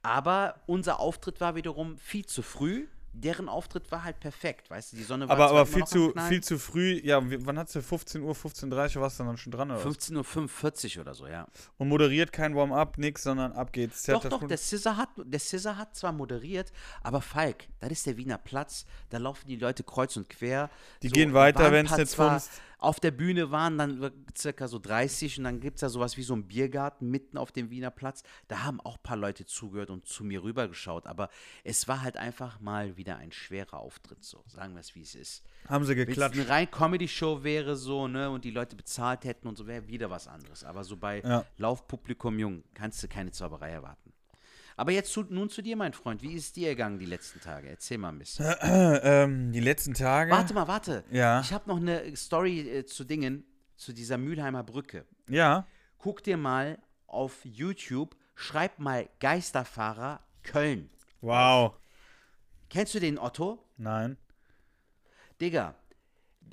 Aber 0.04 0.56
unser 0.68 1.00
Auftritt 1.00 1.42
war 1.42 1.56
wiederum 1.56 1.98
viel 1.98 2.26
zu 2.26 2.42
früh. 2.44 2.86
Deren 3.16 3.48
Auftritt 3.48 3.92
war 3.92 4.04
halt 4.04 4.20
perfekt, 4.20 4.72
weißt 4.72 4.92
du, 4.92 4.98
die 4.98 5.04
Sonne 5.04 5.30
war 5.30 5.36
Aber, 5.36 5.50
aber 5.52 5.66
viel, 5.68 5.86
zu, 5.86 6.16
viel 6.30 6.42
zu 6.42 6.58
früh. 6.58 7.00
Ja, 7.04 7.20
wann 7.24 7.60
hat's 7.60 7.74
du 7.74 7.82
15 7.84 8.24
Uhr, 8.24 8.34
15.30 8.34 8.96
Uhr 8.96 9.04
warst 9.04 9.20
du 9.20 9.24
dann 9.24 9.38
schon 9.38 9.52
dran, 9.52 9.70
oder 9.70 9.86
was? 9.86 10.10
15.45 10.10 10.96
Uhr 10.98 11.02
oder 11.02 11.14
so, 11.14 11.28
ja. 11.28 11.46
Und 11.78 11.90
moderiert 11.90 12.32
kein 12.34 12.56
Warm-up, 12.56 12.98
nix, 12.98 13.22
sondern 13.22 13.52
ab 13.52 13.72
geht's. 13.72 14.02
Doch, 14.06 14.20
das 14.20 14.32
doch, 14.32 14.40
gut? 14.40 14.50
der 14.50 14.58
Scissor, 14.58 14.98
hat, 14.98 15.10
der 15.16 15.38
Scissor 15.40 15.78
hat 15.78 15.96
zwar 15.96 16.12
moderiert, 16.12 16.72
aber 17.04 17.22
Falk, 17.22 17.66
das 17.82 17.92
ist 17.92 18.08
der 18.08 18.18
Wiener 18.18 18.40
Platz, 18.40 18.88
da 19.12 19.20
laufen 19.20 19.48
die 19.48 19.58
Leute 19.58 19.84
kreuz 19.84 20.18
und 20.18 20.28
quer. 20.28 20.72
Die 21.04 21.10
So, 21.10 21.14
gehen 21.14 21.36
weiter, 21.36 21.70
paar 21.70 21.84
nicht 21.84 22.08
zwar- 22.08 22.32
funzt. 22.32 22.50
Auf 22.84 23.00
der 23.00 23.12
Bühne 23.12 23.50
waren 23.50 23.78
dann 23.78 24.12
circa 24.38 24.68
so 24.68 24.78
30 24.78 25.38
und 25.38 25.46
dann 25.46 25.62
gibt 25.62 25.76
es 25.78 25.82
da 25.82 25.88
sowas 25.90 26.18
wie 26.18 26.22
so 26.24 26.34
einen 26.34 26.48
Biergarten 26.48 27.10
mitten 27.10 27.38
auf 27.38 27.54
dem 27.54 27.70
Wiener 27.70 27.92
Platz. 27.92 28.24
Da 28.50 28.64
haben 28.64 28.82
auch 28.82 28.98
ein 28.98 29.04
paar 29.04 29.16
Leute 29.16 29.46
zugehört 29.46 29.90
und 29.90 30.06
zu 30.06 30.26
mir 30.26 30.44
rübergeschaut, 30.44 31.08
aber 31.08 31.30
es 31.64 31.88
war 31.88 32.02
halt 32.02 32.18
einfach 32.18 32.60
mal 32.60 32.98
wieder 32.98 33.16
ein 33.16 33.32
schwerer 33.32 33.80
Auftritt, 33.80 34.24
so 34.26 34.44
sagen 34.48 34.74
wir 34.74 34.82
es 34.82 34.96
wie 34.96 35.02
es 35.02 35.16
ist. 35.16 35.44
Haben 35.70 35.86
sie 35.86 35.96
Wenn 35.96 36.02
es 36.02 36.08
geklatscht. 36.08 36.38
eine 36.38 36.50
rein 36.50 36.70
Comedy-Show 36.70 37.44
wäre, 37.44 37.78
so, 37.78 38.10
ne, 38.10 38.30
und 38.30 38.44
die 38.44 38.52
Leute 38.52 38.76
bezahlt 38.76 39.24
hätten 39.24 39.48
und 39.48 39.58
so, 39.58 39.66
wäre 39.66 39.88
wieder 39.88 40.10
was 40.10 40.28
anderes. 40.28 40.66
Aber 40.66 40.84
so 40.84 40.98
bei 40.98 41.22
Ja. 41.22 41.46
Laufpublikum, 41.58 42.38
jung, 42.38 42.64
kannst 42.74 43.02
du 43.02 43.08
keine 43.08 43.32
Zauberei 43.32 43.70
erwarten. 43.70 44.03
Aber 44.76 44.92
jetzt 44.92 45.12
zu, 45.12 45.24
nun 45.24 45.50
zu 45.50 45.62
dir, 45.62 45.76
mein 45.76 45.94
Freund. 45.94 46.22
Wie 46.22 46.34
ist 46.34 46.46
es 46.46 46.54
dir 46.54 46.70
gegangen 46.70 47.00
die 47.00 47.06
letzten 47.06 47.40
Tage? 47.40 47.70
Erzähl 47.70 47.98
mal 47.98 48.10
ein 48.10 48.20
bisschen. 48.20 48.46
ähm, 48.62 49.52
die 49.52 49.60
letzten 49.60 49.94
Tage. 49.94 50.32
Warte 50.32 50.54
mal, 50.54 50.68
warte. 50.68 51.04
Ja. 51.12 51.42
Ich 51.42 51.54
habe 51.54 51.70
noch 51.70 51.78
eine 51.78 52.16
Story 52.16 52.62
äh, 52.62 52.86
zu 52.86 53.04
Dingen, 53.04 53.46
zu 53.76 53.94
dieser 53.94 54.18
Mülheimer 54.18 54.64
Brücke. 54.64 55.06
Ja. 55.30 55.68
Guck 55.98 56.24
dir 56.24 56.38
mal 56.38 56.80
auf 57.08 57.46
YouTube, 57.46 58.16
schreib 58.36 58.80
mal 58.80 59.10
Geisterfahrer 59.20 60.22
Köln. 60.42 60.90
Wow. 61.22 61.76
Kennst 62.70 62.96
du 62.96 63.00
den 63.00 63.20
Otto? 63.20 63.64
Nein. 63.78 64.18
Digga, 65.40 65.76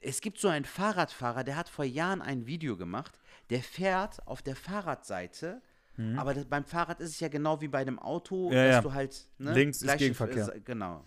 es 0.02 0.20
gibt 0.20 0.38
so 0.38 0.48
einen 0.48 0.64
Fahrradfahrer, 0.64 1.44
der 1.44 1.56
hat 1.56 1.68
vor 1.68 1.84
Jahren 1.84 2.22
ein 2.22 2.46
Video 2.46 2.76
gemacht, 2.76 3.18
der 3.50 3.62
fährt 3.62 4.26
auf 4.26 4.42
der 4.42 4.56
Fahrradseite 4.56 5.62
Aber 6.18 6.34
das, 6.34 6.44
beim 6.46 6.64
Fahrrad 6.64 7.00
ist 7.00 7.10
es 7.10 7.20
ja 7.20 7.28
genau 7.28 7.60
wie 7.60 7.68
bei 7.68 7.84
dem 7.84 7.98
Auto, 7.98 8.48
Mhm. 8.48 8.54
Ja, 8.54 8.64
dass 8.66 8.74
ja. 8.76 8.80
du 8.82 8.92
halt. 8.94 9.26
Ne, 9.38 9.52
Links 9.54 9.82
ist 9.82 9.98
Gegenverkehr. 9.98 10.54
äh, 10.54 10.60
Genau. 10.60 11.04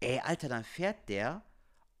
Ey, 0.00 0.20
Alter, 0.24 0.48
dann 0.48 0.64
fährt 0.64 1.08
der 1.08 1.42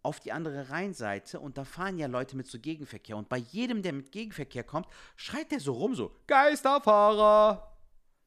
auf 0.02 0.18
die 0.20 0.32
andere 0.32 0.70
Rheinseite 0.70 1.38
und 1.38 1.58
da 1.58 1.64
fahren 1.64 1.98
ja 1.98 2.06
Leute 2.06 2.34
mit 2.36 2.46
so 2.46 2.58
Gegenverkehr. 2.58 3.16
Und 3.16 3.28
bei 3.28 3.36
jedem, 3.36 3.82
der 3.82 3.92
mit 3.92 4.10
Gegenverkehr 4.12 4.64
kommt, 4.64 4.86
schreit 5.16 5.50
der 5.52 5.60
so 5.60 5.72
rum, 5.74 5.94
so: 5.94 6.10
Geisterfahrer! 6.26 7.66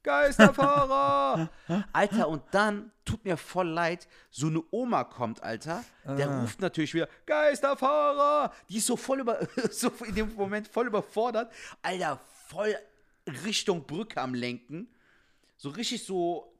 Geisterfahrer! 0.03 1.49
Alter, 1.93 2.27
und 2.27 2.43
dann 2.51 2.91
tut 3.05 3.23
mir 3.25 3.37
voll 3.37 3.67
leid, 3.69 4.07
so 4.29 4.47
eine 4.47 4.61
Oma 4.71 5.03
kommt, 5.05 5.41
Alter, 5.43 5.83
der 6.05 6.29
Ah. 6.29 6.41
ruft 6.41 6.61
natürlich 6.61 6.93
wieder, 6.93 7.07
Geisterfahrer! 7.25 8.51
Die 8.69 8.77
ist 8.77 8.85
so 8.87 8.95
voll 8.95 9.21
über, 9.21 9.39
so 9.71 9.89
in 10.05 10.15
dem 10.15 10.33
Moment 10.35 10.67
voll 10.67 10.87
überfordert. 10.87 11.51
Alter, 11.81 12.19
voll 12.47 12.75
Richtung 13.27 13.85
Brücke 13.85 14.21
am 14.21 14.33
Lenken. 14.33 14.87
So 15.57 15.69
richtig 15.69 16.05
so 16.05 16.53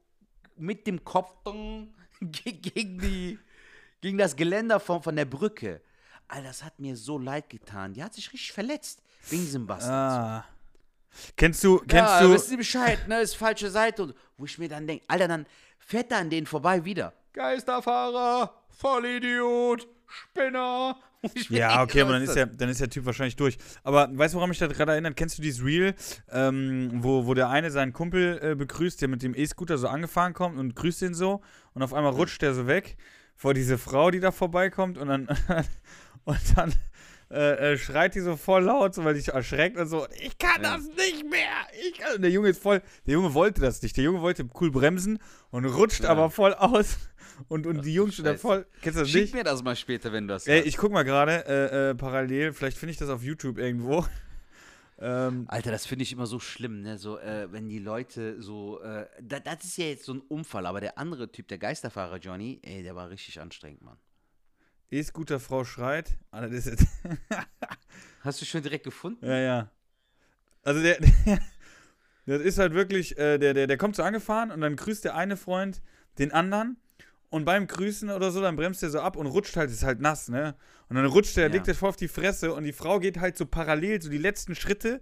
mit 0.56 0.86
dem 0.86 1.04
Kopf 1.04 1.30
gegen 2.20 2.98
die, 2.98 3.38
gegen 4.00 4.18
das 4.18 4.36
Geländer 4.36 4.80
von, 4.80 5.02
von 5.02 5.16
der 5.16 5.24
Brücke. 5.24 5.80
Alter, 6.28 6.48
das 6.48 6.64
hat 6.64 6.78
mir 6.78 6.96
so 6.96 7.18
leid 7.18 7.50
getan. 7.50 7.92
Die 7.92 8.02
hat 8.02 8.14
sich 8.14 8.32
richtig 8.32 8.52
verletzt 8.52 9.02
wegen 9.28 9.42
diesem 9.42 9.66
Bastard. 9.66 9.92
Ah. 9.92 10.48
Kennst 11.36 11.62
du, 11.62 11.78
kennst 11.78 11.92
ja, 11.94 12.22
du, 12.22 12.32
wissen 12.32 12.50
Sie 12.50 12.56
Bescheid, 12.56 13.06
ne? 13.06 13.20
Ist 13.20 13.36
falsche 13.36 13.70
Seite. 13.70 14.02
Und 14.02 14.14
wo 14.36 14.44
ich 14.46 14.58
mir 14.58 14.68
dann 14.68 14.86
denke, 14.86 15.04
Alter, 15.08 15.28
dann 15.28 15.46
fährt 15.78 16.10
er 16.10 16.18
an 16.18 16.30
denen 16.30 16.46
vorbei 16.46 16.84
wieder. 16.84 17.12
Geisterfahrer, 17.32 18.64
Vollidiot, 18.68 19.86
Spinner. 20.06 20.98
Ja, 21.48 21.82
okay, 21.82 22.02
aber 22.02 22.12
dann 22.12 22.22
ist, 22.22 22.34
der, 22.34 22.46
dann 22.46 22.68
ist 22.68 22.80
der 22.80 22.90
Typ 22.90 23.06
wahrscheinlich 23.06 23.36
durch. 23.36 23.58
Aber 23.82 24.08
weißt 24.12 24.34
du, 24.34 24.36
woran 24.36 24.48
mich 24.48 24.58
das 24.58 24.72
gerade 24.72 24.92
erinnert? 24.92 25.16
Kennst 25.16 25.38
du 25.38 25.42
dieses 25.42 25.64
Reel, 25.64 25.94
ähm, 26.30 26.90
wo, 27.02 27.26
wo 27.26 27.34
der 27.34 27.48
eine 27.48 27.70
seinen 27.70 27.92
Kumpel 27.92 28.38
äh, 28.42 28.54
begrüßt, 28.54 29.00
der 29.00 29.08
mit 29.08 29.22
dem 29.22 29.34
E-Scooter 29.34 29.78
so 29.78 29.88
angefahren 29.88 30.32
kommt 30.32 30.58
und 30.58 30.74
grüßt 30.76 31.02
ihn 31.02 31.14
so 31.14 31.42
und 31.74 31.82
auf 31.82 31.94
einmal 31.94 32.12
rutscht 32.12 32.42
der 32.42 32.54
so 32.54 32.66
weg 32.66 32.96
vor 33.36 33.54
diese 33.54 33.78
Frau, 33.78 34.10
die 34.10 34.20
da 34.20 34.30
vorbeikommt 34.30 34.98
und 34.98 35.08
dann, 35.08 35.28
und 36.24 36.40
dann 36.56 36.74
äh, 37.30 37.72
äh, 37.72 37.78
schreit 37.78 38.14
die 38.14 38.20
so 38.20 38.36
voll 38.36 38.64
laut, 38.64 38.94
so, 38.94 39.04
weil 39.04 39.14
sich 39.16 39.28
erschreckt 39.28 39.76
und 39.78 39.88
so, 39.88 40.06
ich 40.20 40.36
kann 40.38 40.62
das 40.62 40.82
nicht 40.88 41.28
mehr. 41.28 41.66
Ich 41.86 41.98
kann. 41.98 42.16
Und 42.16 42.22
der 42.22 42.30
Junge 42.30 42.48
ist 42.50 42.62
voll, 42.62 42.82
der 43.06 43.14
Junge 43.14 43.34
wollte 43.34 43.60
das 43.60 43.82
nicht. 43.82 43.96
Der 43.96 44.04
Junge 44.04 44.20
wollte 44.20 44.46
cool 44.60 44.70
bremsen 44.70 45.18
und 45.50 45.64
rutscht 45.64 46.04
Ja. 46.04 46.10
aber 46.10 46.30
voll 46.30 46.54
aus. 46.54 46.98
Und, 47.48 47.66
und 47.66 47.84
die 47.84 47.92
Jungs 47.94 48.16
sind 48.16 48.26
da 48.26 48.36
voll, 48.36 48.64
kennst 48.82 48.96
du 48.96 49.02
das 49.02 49.10
Schick 49.10 49.22
nicht? 49.22 49.34
mir 49.34 49.42
das 49.42 49.62
mal 49.64 49.74
später, 49.74 50.12
wenn 50.12 50.28
du 50.28 50.34
das 50.34 50.46
Ey, 50.46 50.60
hast. 50.60 50.66
ich 50.66 50.76
guck 50.76 50.92
mal 50.92 51.02
gerade 51.02 51.44
äh, 51.48 51.90
äh, 51.90 51.94
parallel, 51.96 52.52
vielleicht 52.52 52.78
finde 52.78 52.92
ich 52.92 52.98
das 52.98 53.08
auf 53.08 53.24
YouTube 53.24 53.58
irgendwo. 53.58 54.06
ähm, 55.00 55.46
Alter, 55.48 55.72
das 55.72 55.84
finde 55.86 56.04
ich 56.04 56.12
immer 56.12 56.26
so 56.26 56.38
schlimm, 56.38 56.82
ne? 56.82 56.96
So, 56.96 57.18
äh, 57.18 57.50
wenn 57.50 57.68
die 57.68 57.80
Leute 57.80 58.40
so, 58.40 58.80
äh, 58.82 59.06
da, 59.20 59.40
das 59.40 59.64
ist 59.64 59.76
ja 59.78 59.86
jetzt 59.86 60.04
so 60.04 60.14
ein 60.14 60.20
Unfall, 60.20 60.66
aber 60.66 60.80
der 60.80 60.96
andere 60.98 61.32
Typ, 61.32 61.48
der 61.48 61.58
Geisterfahrer 61.58 62.18
Johnny, 62.18 62.60
ey, 62.62 62.84
der 62.84 62.94
war 62.94 63.10
richtig 63.10 63.40
anstrengend, 63.40 63.82
Mann. 63.82 63.98
E-Scooter 64.98 65.40
Frau 65.40 65.64
schreit. 65.64 66.16
Ah, 66.30 66.40
das 66.42 66.52
ist 66.52 66.66
jetzt. 66.66 66.86
Hast 68.20 68.40
du 68.40 68.44
schon 68.44 68.62
direkt 68.62 68.84
gefunden? 68.84 69.24
ja, 69.24 69.38
ja. 69.38 69.70
Also 70.62 70.80
der, 70.82 70.98
der 70.98 71.38
das 72.26 72.40
ist 72.42 72.58
halt 72.58 72.72
wirklich, 72.72 73.18
äh, 73.18 73.38
der, 73.38 73.52
der, 73.54 73.66
der 73.66 73.76
kommt 73.76 73.96
so 73.96 74.02
angefahren 74.02 74.50
und 74.50 74.60
dann 74.62 74.76
grüßt 74.76 75.04
der 75.04 75.14
eine 75.14 75.36
Freund 75.36 75.82
den 76.18 76.32
anderen 76.32 76.78
und 77.28 77.44
beim 77.44 77.66
Grüßen 77.66 78.10
oder 78.10 78.30
so, 78.30 78.40
dann 78.40 78.56
bremst 78.56 78.82
er 78.82 78.88
so 78.90 79.00
ab 79.00 79.16
und 79.16 79.26
rutscht 79.26 79.56
halt, 79.56 79.70
ist 79.70 79.82
halt 79.82 80.00
nass, 80.00 80.28
ne? 80.28 80.54
Und 80.88 80.96
dann 80.96 81.04
rutscht 81.06 81.36
er, 81.36 81.48
Ja. 81.48 81.52
legt 81.52 81.68
er 81.68 81.74
voll 81.74 81.90
auf 81.90 81.96
die 81.96 82.08
Fresse 82.08 82.54
und 82.54 82.64
die 82.64 82.72
Frau 82.72 82.98
geht 83.00 83.18
halt 83.20 83.36
so 83.36 83.44
parallel, 83.44 84.00
so 84.00 84.08
die 84.08 84.18
letzten 84.18 84.54
Schritte, 84.54 85.00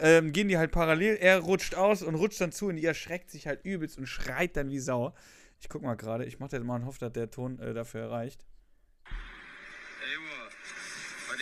ähm, 0.00 0.32
gehen 0.32 0.48
die 0.48 0.58
halt 0.58 0.72
parallel, 0.72 1.16
er 1.16 1.38
rutscht 1.40 1.74
aus 1.76 2.02
und 2.02 2.16
rutscht 2.16 2.40
dann 2.40 2.50
zu 2.50 2.66
und 2.68 2.76
die 2.76 2.84
erschreckt 2.84 3.30
sich 3.30 3.46
halt 3.46 3.64
übelst 3.64 3.98
und 3.98 4.06
schreit 4.06 4.56
dann 4.56 4.70
wie 4.70 4.80
Sau. 4.80 5.14
Ich 5.60 5.68
guck 5.68 5.82
mal 5.82 5.94
gerade, 5.94 6.24
ich 6.24 6.40
mach 6.40 6.48
das 6.48 6.62
mal 6.64 6.74
und 6.76 6.86
hoffe, 6.86 6.98
dass 6.98 7.12
der 7.12 7.30
Ton 7.30 7.58
äh, 7.60 7.72
dafür 7.74 8.00
erreicht. 8.00 8.44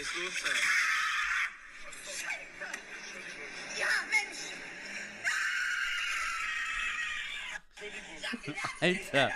Ist 0.02 0.16
los 0.16 0.34
da? 0.42 0.50
Ja, 3.78 3.86
Mensch! 4.10 4.40
Alter. 8.80 9.30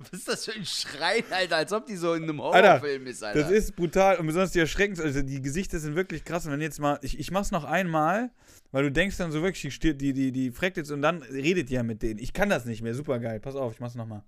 Was 0.00 0.12
ist 0.12 0.28
das 0.28 0.44
für 0.44 0.52
ein 0.52 0.66
Schreien, 0.66 1.24
Alter? 1.30 1.56
Als 1.56 1.72
ob 1.72 1.86
die 1.86 1.96
so 1.96 2.12
in 2.12 2.24
einem 2.24 2.42
Alter, 2.42 2.74
Horrorfilm 2.74 3.06
ist, 3.06 3.24
Alter. 3.24 3.40
Das 3.40 3.50
ist 3.50 3.74
brutal 3.74 4.18
und 4.18 4.26
besonders 4.26 4.50
die 4.50 4.58
Erschreckens, 4.58 5.00
also 5.00 5.22
die 5.22 5.40
Gesichter 5.40 5.78
sind 5.78 5.96
wirklich 5.96 6.26
krass. 6.26 6.44
Und 6.44 6.52
wenn 6.52 6.60
jetzt 6.60 6.78
mal, 6.78 6.98
ich, 7.00 7.18
ich 7.18 7.30
mach's 7.30 7.52
noch 7.52 7.64
einmal, 7.64 8.30
weil 8.70 8.82
du 8.82 8.92
denkst 8.92 9.16
dann 9.16 9.32
so 9.32 9.40
wirklich, 9.42 9.78
die, 9.78 9.96
die, 9.96 10.12
die, 10.12 10.30
die 10.30 10.50
freckt 10.50 10.76
jetzt 10.76 10.90
und 10.90 11.00
dann 11.00 11.22
redet 11.22 11.70
die 11.70 11.74
ja 11.74 11.82
mit 11.82 12.02
denen. 12.02 12.18
Ich 12.18 12.34
kann 12.34 12.50
das 12.50 12.66
nicht 12.66 12.82
mehr, 12.82 12.92
super 12.92 13.18
geil. 13.18 13.40
Pass 13.40 13.56
auf, 13.56 13.72
ich 13.72 13.80
mach's 13.80 13.94
nochmal. 13.94 14.22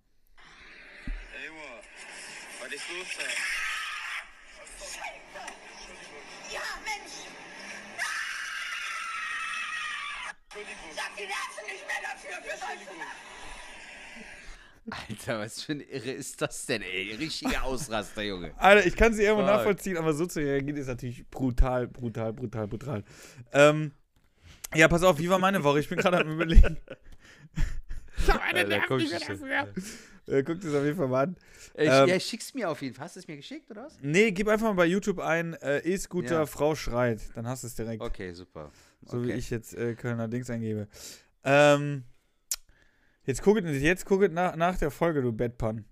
Ist 2.85 2.91
los 2.91 3.07
da? 3.17 3.25
Ja, 6.53 6.61
Mensch! 6.85 7.15
Ich 10.51 11.01
hab 11.01 11.17
die 11.17 11.23
Nerven 11.23 11.65
nicht 11.67 11.87
mehr 11.87 12.01
dafür, 12.03 12.43
für 12.43 12.59
solche 12.59 12.85
Alter, 14.91 15.41
was 15.41 15.63
für 15.63 15.73
ein 15.73 15.81
Irre 15.81 16.11
ist 16.11 16.43
das 16.43 16.67
denn, 16.67 16.83
ey? 16.83 17.15
Richtiger 17.15 17.65
Ausraster, 17.65 18.23
Junge. 18.23 18.53
Alter, 18.59 18.87
ich 18.87 18.95
kann 18.95 19.15
sie 19.15 19.23
irgendwo 19.23 19.47
nachvollziehen, 19.47 19.97
aber 19.97 20.13
so 20.13 20.27
zu 20.27 20.41
reagieren 20.41 20.77
ist 20.77 20.89
natürlich 20.89 21.27
brutal, 21.31 21.89
brutal, 21.89 22.35
brutal, 22.35 22.69
brutal. 22.69 23.03
Ähm, 23.53 23.93
ja, 24.75 24.87
pass 24.89 25.03
auf, 25.03 25.19
wie 25.19 25.31
war 25.31 25.39
meine 25.39 25.65
Woche? 25.65 25.81
Ich 25.81 25.89
bin 25.89 25.99
gerade 25.99 26.19
am 26.19 26.31
überlegen. 26.35 26.77
Alter, 28.29 28.81
guck 28.87 29.01
ich 29.01 29.25
schon. 29.25 29.43
Äh, 30.27 30.43
guck 30.43 30.61
das 30.61 30.73
auf 30.75 30.85
jeden 30.85 30.97
Fall 30.97 31.09
mal 31.09 31.23
an. 31.25 31.37
Ich, 31.75 31.89
Ähm, 31.89 32.09
ja, 32.09 32.19
schick's 32.19 32.55
mir 32.55 32.71
auf 32.71 32.81
jeden 32.81 32.95
Fall. 32.95 33.05
Hast 33.05 33.17
du 33.17 33.21
es 33.21 33.29
mir 33.29 33.37
geschickt, 33.37 33.71
oder 33.71 33.85
was? 33.85 33.99
Nee, 34.01 34.31
gib 34.33 34.49
einfach 34.49 34.69
mal 34.69 34.75
bei 34.75 34.87
YouTube 34.87 35.19
ein, 35.19 35.53
äh, 35.55 35.81
E-Scooter, 35.81 36.41
Ja. 36.41 36.47
Frau 36.47 36.75
schreit. 36.75 37.21
Dann 37.35 37.47
hast 37.47 37.63
du 37.63 37.67
es 37.67 37.75
direkt. 37.75 38.01
Okay, 38.03 38.33
super. 38.33 38.71
So 39.05 39.19
okay. 39.19 39.29
wie 39.29 39.33
ich 39.33 39.51
jetzt 39.51 39.75
äh, 39.75 39.95
Kölner 39.95 40.29
Dings 40.29 40.49
eingebe. 40.49 40.89
Ähm, 41.45 42.05
jetzt 43.27 43.43
gucket, 43.43 43.67
jetzt 43.67 44.07
gucket 44.07 44.33
nach, 44.33 44.57
nach 44.57 44.79
der 44.79 44.91
Folge, 44.91 45.21
du 45.21 45.31
Bettpan. 45.31 45.85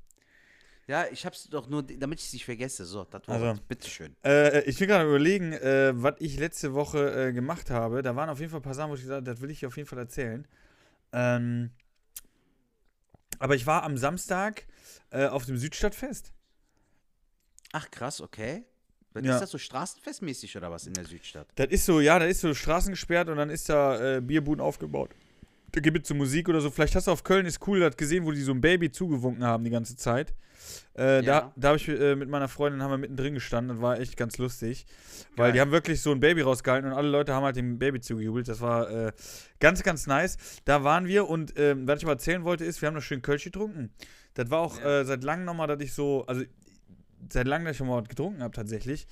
Ja, 0.87 1.05
ich 1.12 1.25
hab's 1.27 1.49
doch 1.49 1.68
nur, 1.68 1.83
damit 1.83 2.18
ich 2.18 2.27
es 2.27 2.33
nicht 2.33 2.45
vergesse. 2.47 2.85
So, 2.87 3.05
das 3.05 3.29
war 3.29 3.40
Also. 3.40 3.61
bitteschön. 3.68 4.16
Äh, 4.25 4.62
ich 4.64 4.79
bin 4.79 4.88
gerade 4.88 5.07
überlegen, 5.09 5.53
äh, 5.53 5.92
was 5.95 6.14
ich 6.18 6.38
letzte 6.38 6.73
Woche 6.73 7.29
äh, 7.29 7.33
gemacht 7.33 7.71
habe. 7.71 8.03
Da 8.03 8.16
waren 8.16 8.31
auf 8.31 8.40
jeden 8.40 8.51
Fall 8.51 8.61
ein 8.61 8.64
paar 8.64 8.75
Sachen, 8.75 8.90
wo 8.90 8.95
ich 8.95 9.03
gesagt 9.03 9.18
habe, 9.18 9.31
das 9.31 9.40
will 9.42 9.51
ich 9.51 9.61
dir 9.61 9.68
auf 9.68 9.77
jeden 9.77 9.88
Fall 9.88 9.99
erzählen. 9.99 10.49
Ähm, 11.12 11.71
aber 13.42 13.57
ich 13.57 13.66
war 13.66 13.83
am 13.83 13.98
Samstag 13.98 14.66
äh, 15.11 15.26
auf 15.26 15.46
dem 15.46 15.57
Südstadtfest. 15.57 16.33
Ach, 17.72 17.90
krass, 17.90 18.20
okay. 18.20 18.64
Dann 19.14 19.24
Ja. 19.24 19.35
Ist 19.35 19.40
das 19.40 19.50
so 19.50 19.59
straßenfestmäßig 19.59 20.57
oder 20.57 20.70
was 20.70 20.87
in 20.87 20.94
der 20.94 21.05
Südstadt? 21.05 21.48
Das 21.57 21.66
ist 21.66 21.85
so, 21.85 21.98
ja, 22.00 22.20
da 22.20 22.26
ist 22.26 22.40
so 22.40 22.55
Straßen 22.55 22.92
gesperrt 22.92 23.28
und 23.28 23.37
dann 23.37 23.50
ist 23.50 23.68
da 23.68 24.16
äh, 24.16 24.20
Bierbuden 24.20 24.61
aufgebaut. 24.61 25.11
Gibt 25.73 26.03
es 26.03 26.09
so 26.09 26.15
Musik 26.15 26.49
oder 26.49 26.61
so. 26.61 26.71
Vielleicht 26.71 26.95
hast 26.97 27.07
du 27.07 27.11
auf 27.13 27.25
Köln 27.25 27.47
ist 27.47 27.67
cool, 27.67 27.81
das 27.81 27.97
gesehen, 27.97 28.25
wo 28.27 28.33
die 28.33 28.43
so 28.43 28.53
ein 28.53 28.61
Baby 28.61 28.91
zugewunken 28.91 29.43
haben 29.45 29.65
die 29.65 29.71
ganze 29.71 29.97
Zeit. 29.97 30.35
Äh, 30.97 31.25
Ja. 31.25 31.41
Da, 31.41 31.53
da 31.57 31.69
habe 31.69 31.79
ich 31.79 31.89
äh, 31.89 32.15
mit 32.15 32.29
meiner 32.29 32.49
Freundin 32.49 32.83
haben 32.83 32.91
wir 32.91 32.99
mittendrin 32.99 33.35
gestanden. 33.35 33.77
Das 33.77 33.83
war 33.83 33.99
echt 33.99 34.17
ganz 34.17 34.37
lustig. 34.39 34.87
Weil 35.35 35.47
Geil. 35.47 35.53
die 35.55 35.61
haben 35.63 35.71
wirklich 35.71 36.01
so 36.03 36.13
ein 36.13 36.21
Baby 36.21 36.43
rausgehalten 36.43 36.91
und 36.91 36.97
alle 36.97 37.09
Leute 37.09 37.33
haben 37.33 37.45
halt 37.45 37.57
dem 37.57 37.79
Baby 37.79 38.01
zugejubelt. 38.01 38.47
Das 38.49 38.61
war 38.61 38.91
äh, 38.91 39.13
ganz, 39.61 39.83
ganz 39.83 40.07
nice. 40.07 40.37
Da 40.67 40.85
waren 40.85 41.07
wir 41.07 41.29
und 41.29 41.55
ähm, 41.59 41.89
was 41.89 42.01
ich 42.01 42.05
mal 42.05 42.13
erzählen 42.13 42.45
wollte, 42.45 42.65
ist, 42.67 42.83
wir 42.83 42.89
haben 42.89 42.95
noch 42.95 43.03
schön 43.03 43.23
Kölsch 43.23 43.45
getrunken. 43.45 43.91
Das 44.35 44.51
war 44.51 44.61
auch 44.61 44.79
Ja. 44.79 45.01
äh, 45.01 45.05
seit 45.07 45.25
langem 45.25 45.47
nochmal, 45.47 45.69
dass 45.69 45.81
ich 45.81 45.95
so, 45.95 46.25
also 46.27 46.43
seit 47.31 47.47
langem, 47.47 47.65
dass 47.65 47.73
ich 47.73 47.79
schon 47.79 47.87
mal 47.89 48.01
was 48.03 48.09
getrunken 48.09 48.43
habe 48.43 48.55
tatsächlich. 48.55 49.07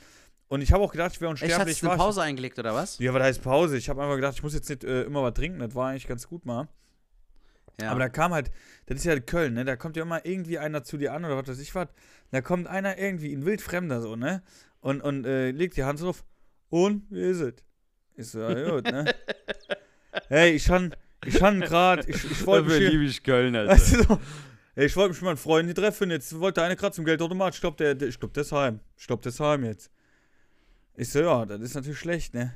Und 0.51 0.63
ich 0.63 0.73
habe 0.73 0.83
auch 0.83 0.91
gedacht, 0.91 1.13
ich 1.15 1.21
wäre 1.21 1.31
unsterblich. 1.31 1.59
hast 1.77 1.83
du 1.83 1.89
eine 1.89 1.97
Pause 1.97 2.23
eingelegt 2.23 2.59
oder 2.59 2.75
was? 2.75 2.99
ja, 2.99 3.15
was 3.15 3.23
heißt 3.23 3.43
Pause? 3.43 3.77
Ich 3.77 3.89
habe 3.89 4.03
einfach 4.03 4.17
gedacht, 4.17 4.35
ich 4.35 4.43
muss 4.43 4.53
jetzt 4.53 4.69
nicht 4.69 4.83
äh, 4.83 5.03
immer 5.03 5.23
was 5.23 5.33
trinken. 5.35 5.61
Das 5.61 5.77
war 5.77 5.91
eigentlich 5.91 6.09
ganz 6.09 6.27
gut 6.27 6.45
mal. 6.45 6.67
Ja. 7.81 7.93
Aber 7.93 8.01
da 8.01 8.09
kam 8.09 8.33
halt, 8.33 8.51
das 8.87 8.99
ist 8.99 9.05
ja 9.05 9.19
Köln, 9.21 9.55
ne? 9.55 9.65
Da 9.65 9.77
kommt 9.77 9.97
ja 9.97 10.03
immer 10.03 10.27
irgendwie 10.27 10.59
einer 10.59 10.83
zu 10.83 10.97
dir 10.97 11.13
an 11.15 11.25
oder 11.25 11.37
was 11.37 11.47
weiß 11.47 11.61
ich 11.61 11.73
was. 11.77 11.87
Da 12.33 12.41
kommt 12.41 12.67
einer 12.67 12.99
irgendwie, 12.99 13.33
ein 13.33 13.47
Wildfremder 13.47 14.01
so, 14.01 14.17
ne? 14.17 14.43
Und, 14.81 15.01
und 15.03 15.25
äh, 15.25 15.53
legt 15.53 15.77
die 15.77 15.85
Hand 15.85 16.03
drauf. 16.03 16.25
Und, 16.69 17.05
wie 17.11 17.23
ist 17.23 17.41
es? 17.41 17.55
Ich 18.17 18.27
so, 18.31 18.41
ja 18.41 18.71
gut, 18.71 18.85
ne? 18.87 19.05
hey, 20.29 20.51
ich 20.51 20.69
han, 20.69 20.97
ich 21.25 21.41
han 21.41 21.61
grad, 21.61 22.09
ich, 22.09 22.25
ich 22.25 22.45
wollte 22.45 22.71
mich 22.71 22.91
hier, 22.91 23.01
ich 23.01 23.23
Köln, 23.23 23.55
Alter. 23.57 23.73
weißt 23.73 23.93
du 23.93 24.03
so, 24.03 24.21
hey, 24.75 24.87
ich 24.87 24.97
wollte 24.97 25.11
mich 25.11 25.21
mit 25.21 25.27
meinen 25.27 25.37
Freunden 25.37 25.69
hier 25.69 25.77
treffen, 25.77 26.11
jetzt 26.11 26.37
wollte 26.41 26.61
einer 26.65 26.75
gerade 26.75 26.97
zum 26.97 27.05
Geldautomat, 27.05 27.55
ich 27.55 27.61
glaub, 27.61 27.77
der, 27.77 27.95
der, 27.95 28.09
ich 28.09 28.19
glaub, 28.19 28.35
der 28.35 28.41
ist 28.41 28.51
heim. 28.51 28.81
Ich 28.97 29.07
glaub, 29.07 29.23
der 29.23 29.31
ist 29.31 29.39
heim 29.39 29.65
jetzt. 29.65 29.93
Ich 31.01 31.11
so, 31.11 31.21
ja, 31.21 31.47
das 31.47 31.63
ist 31.63 31.75
natürlich 31.75 31.99
schlecht, 31.99 32.35
ne? 32.35 32.53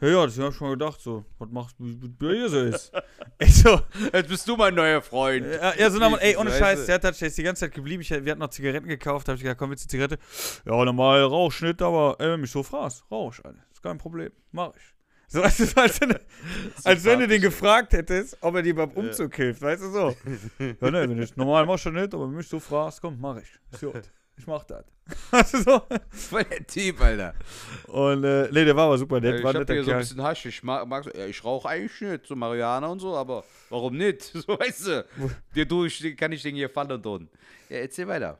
Ja, 0.00 0.08
ja, 0.08 0.26
das 0.26 0.36
hab 0.36 0.50
ich 0.50 0.56
schon 0.56 0.66
mal 0.66 0.72
gedacht, 0.72 1.00
so, 1.00 1.24
was 1.38 1.74
wie 1.78 2.02
wie 2.02 2.08
bei 2.08 2.34
ihr 2.34 2.48
so 2.48 2.58
ist. 2.58 2.90
ich 3.38 3.54
so, 3.54 3.80
Jetzt 4.12 4.28
bist 4.28 4.48
du 4.48 4.56
mein 4.56 4.74
neuer 4.74 5.00
Freund. 5.00 5.46
ja, 5.46 5.72
ja 5.76 5.90
so 5.90 6.00
nochmal, 6.00 6.18
ey, 6.20 6.36
ohne 6.36 6.50
Scheiß, 6.50 6.80
du? 6.80 6.86
der 6.86 6.94
hat 6.96 7.22
ist 7.22 7.38
die 7.38 7.44
ganze 7.44 7.60
Zeit 7.60 7.72
geblieben. 7.72 8.02
Ich, 8.02 8.10
wir 8.10 8.32
hatten 8.32 8.40
noch 8.40 8.50
Zigaretten 8.50 8.88
gekauft, 8.88 9.28
hab 9.28 9.36
ich 9.36 9.42
gesagt, 9.42 9.60
komm, 9.60 9.70
willst 9.70 9.84
du 9.84 9.88
Zigarette? 9.88 10.18
Ja, 10.66 10.84
normal 10.84 11.22
Rauchschnitt, 11.22 11.80
aber 11.82 12.16
äh, 12.18 12.36
mich 12.36 12.50
so 12.50 12.64
fraß. 12.64 13.04
Rausch, 13.12 13.40
Alter. 13.44 13.62
Ist 13.72 13.80
kein 13.80 13.98
Problem, 13.98 14.32
mach 14.50 14.74
ich. 14.74 14.82
So, 15.28 15.40
weißt 15.40 15.60
du, 15.60 15.80
als, 15.80 16.00
wenn, 16.00 16.18
als 16.82 17.04
wenn 17.04 17.20
du 17.20 17.28
den 17.28 17.42
gefragt 17.42 17.92
hättest, 17.92 18.36
ob 18.40 18.56
er 18.56 18.62
dir 18.62 18.74
beim 18.74 18.90
Umzug 18.90 19.32
hilft, 19.36 19.62
weißt 19.62 19.84
du 19.84 19.90
so. 19.92 20.16
Ja, 20.58 20.90
ne, 20.90 21.08
wenn 21.08 21.22
ich 21.22 21.36
normal 21.36 21.64
machst 21.64 21.86
du 21.86 21.90
nicht, 21.90 22.12
aber 22.12 22.24
wenn 22.24 22.32
du 22.32 22.38
mich 22.38 22.48
so 22.48 22.58
fragst, 22.58 23.00
komm, 23.00 23.20
mach 23.20 23.36
ich. 23.36 23.56
Ist 23.70 23.82
gut. 23.82 24.10
Ich 24.36 24.46
mach 24.46 24.64
das. 24.64 24.84
Du 25.52 25.58
so? 25.62 25.82
Voll 26.10 26.44
der 26.44 26.66
Typ, 26.66 27.00
Alter. 27.00 27.34
Und, 27.88 28.24
äh, 28.24 28.48
nee, 28.50 28.64
der 28.64 28.74
war 28.74 28.86
aber 28.86 28.98
super 28.98 29.20
nett, 29.20 29.36
ich 29.36 29.44
war 29.44 29.54
hab 29.54 29.68
hier 29.68 29.84
so 29.84 29.90
ein 29.90 29.98
bisschen 29.98 30.22
Hasch. 30.22 30.46
Ich 30.46 30.62
mag, 30.62 30.86
mag 30.88 31.04
ja, 31.14 31.26
ich 31.26 31.44
rauche 31.44 31.68
eigentlich 31.68 32.00
nicht, 32.00 32.26
so 32.26 32.34
Marihuana 32.34 32.86
und 32.86 33.00
so, 33.00 33.14
aber 33.14 33.44
warum 33.70 33.96
nicht? 33.96 34.22
So, 34.34 34.58
weißt 34.58 34.86
du. 34.86 35.06
Dir 35.54 35.66
du, 35.66 35.84
ich, 35.84 36.16
kann 36.16 36.32
ich 36.32 36.42
den 36.42 36.54
hier 36.54 36.68
fallen 36.68 37.02
tun. 37.02 37.28
Ja, 37.68 37.78
erzähl 37.78 38.08
weiter. 38.08 38.38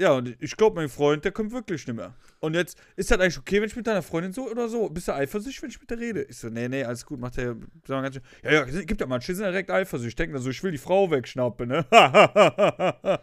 Ja, 0.00 0.12
und 0.12 0.34
ich 0.40 0.56
glaube, 0.56 0.76
mein 0.76 0.88
Freund, 0.88 1.26
der 1.26 1.32
kommt 1.32 1.52
wirklich 1.52 1.86
nicht 1.86 1.94
mehr. 1.94 2.14
Und 2.38 2.54
jetzt, 2.54 2.78
ist 2.96 3.10
das 3.10 3.20
eigentlich 3.20 3.36
okay, 3.36 3.60
wenn 3.60 3.68
ich 3.68 3.76
mit 3.76 3.86
deiner 3.86 4.00
Freundin 4.00 4.32
so 4.32 4.50
oder 4.50 4.66
so? 4.66 4.88
Bist 4.88 5.08
du 5.08 5.12
eifersüchtig, 5.12 5.60
wenn 5.60 5.68
ich 5.68 5.78
mit 5.78 5.90
der 5.90 5.98
rede? 5.98 6.22
Ich 6.22 6.38
so, 6.38 6.48
nee, 6.48 6.68
nee, 6.68 6.82
alles 6.82 7.04
gut, 7.04 7.20
macht 7.20 7.36
der, 7.36 7.54
sag 7.86 8.02
ganz 8.02 8.14
schön, 8.14 8.24
ja, 8.42 8.50
ja, 8.50 8.64
gibt 8.64 8.98
ja 8.98 9.06
manche, 9.06 9.34
sind 9.34 9.44
direkt 9.44 9.70
eifersüchtig, 9.70 10.16
denken 10.16 10.38
so, 10.38 10.48
ich 10.48 10.62
will 10.62 10.72
die 10.72 10.78
Frau 10.78 11.10
wegschnappen, 11.10 11.68
ne? 11.68 11.84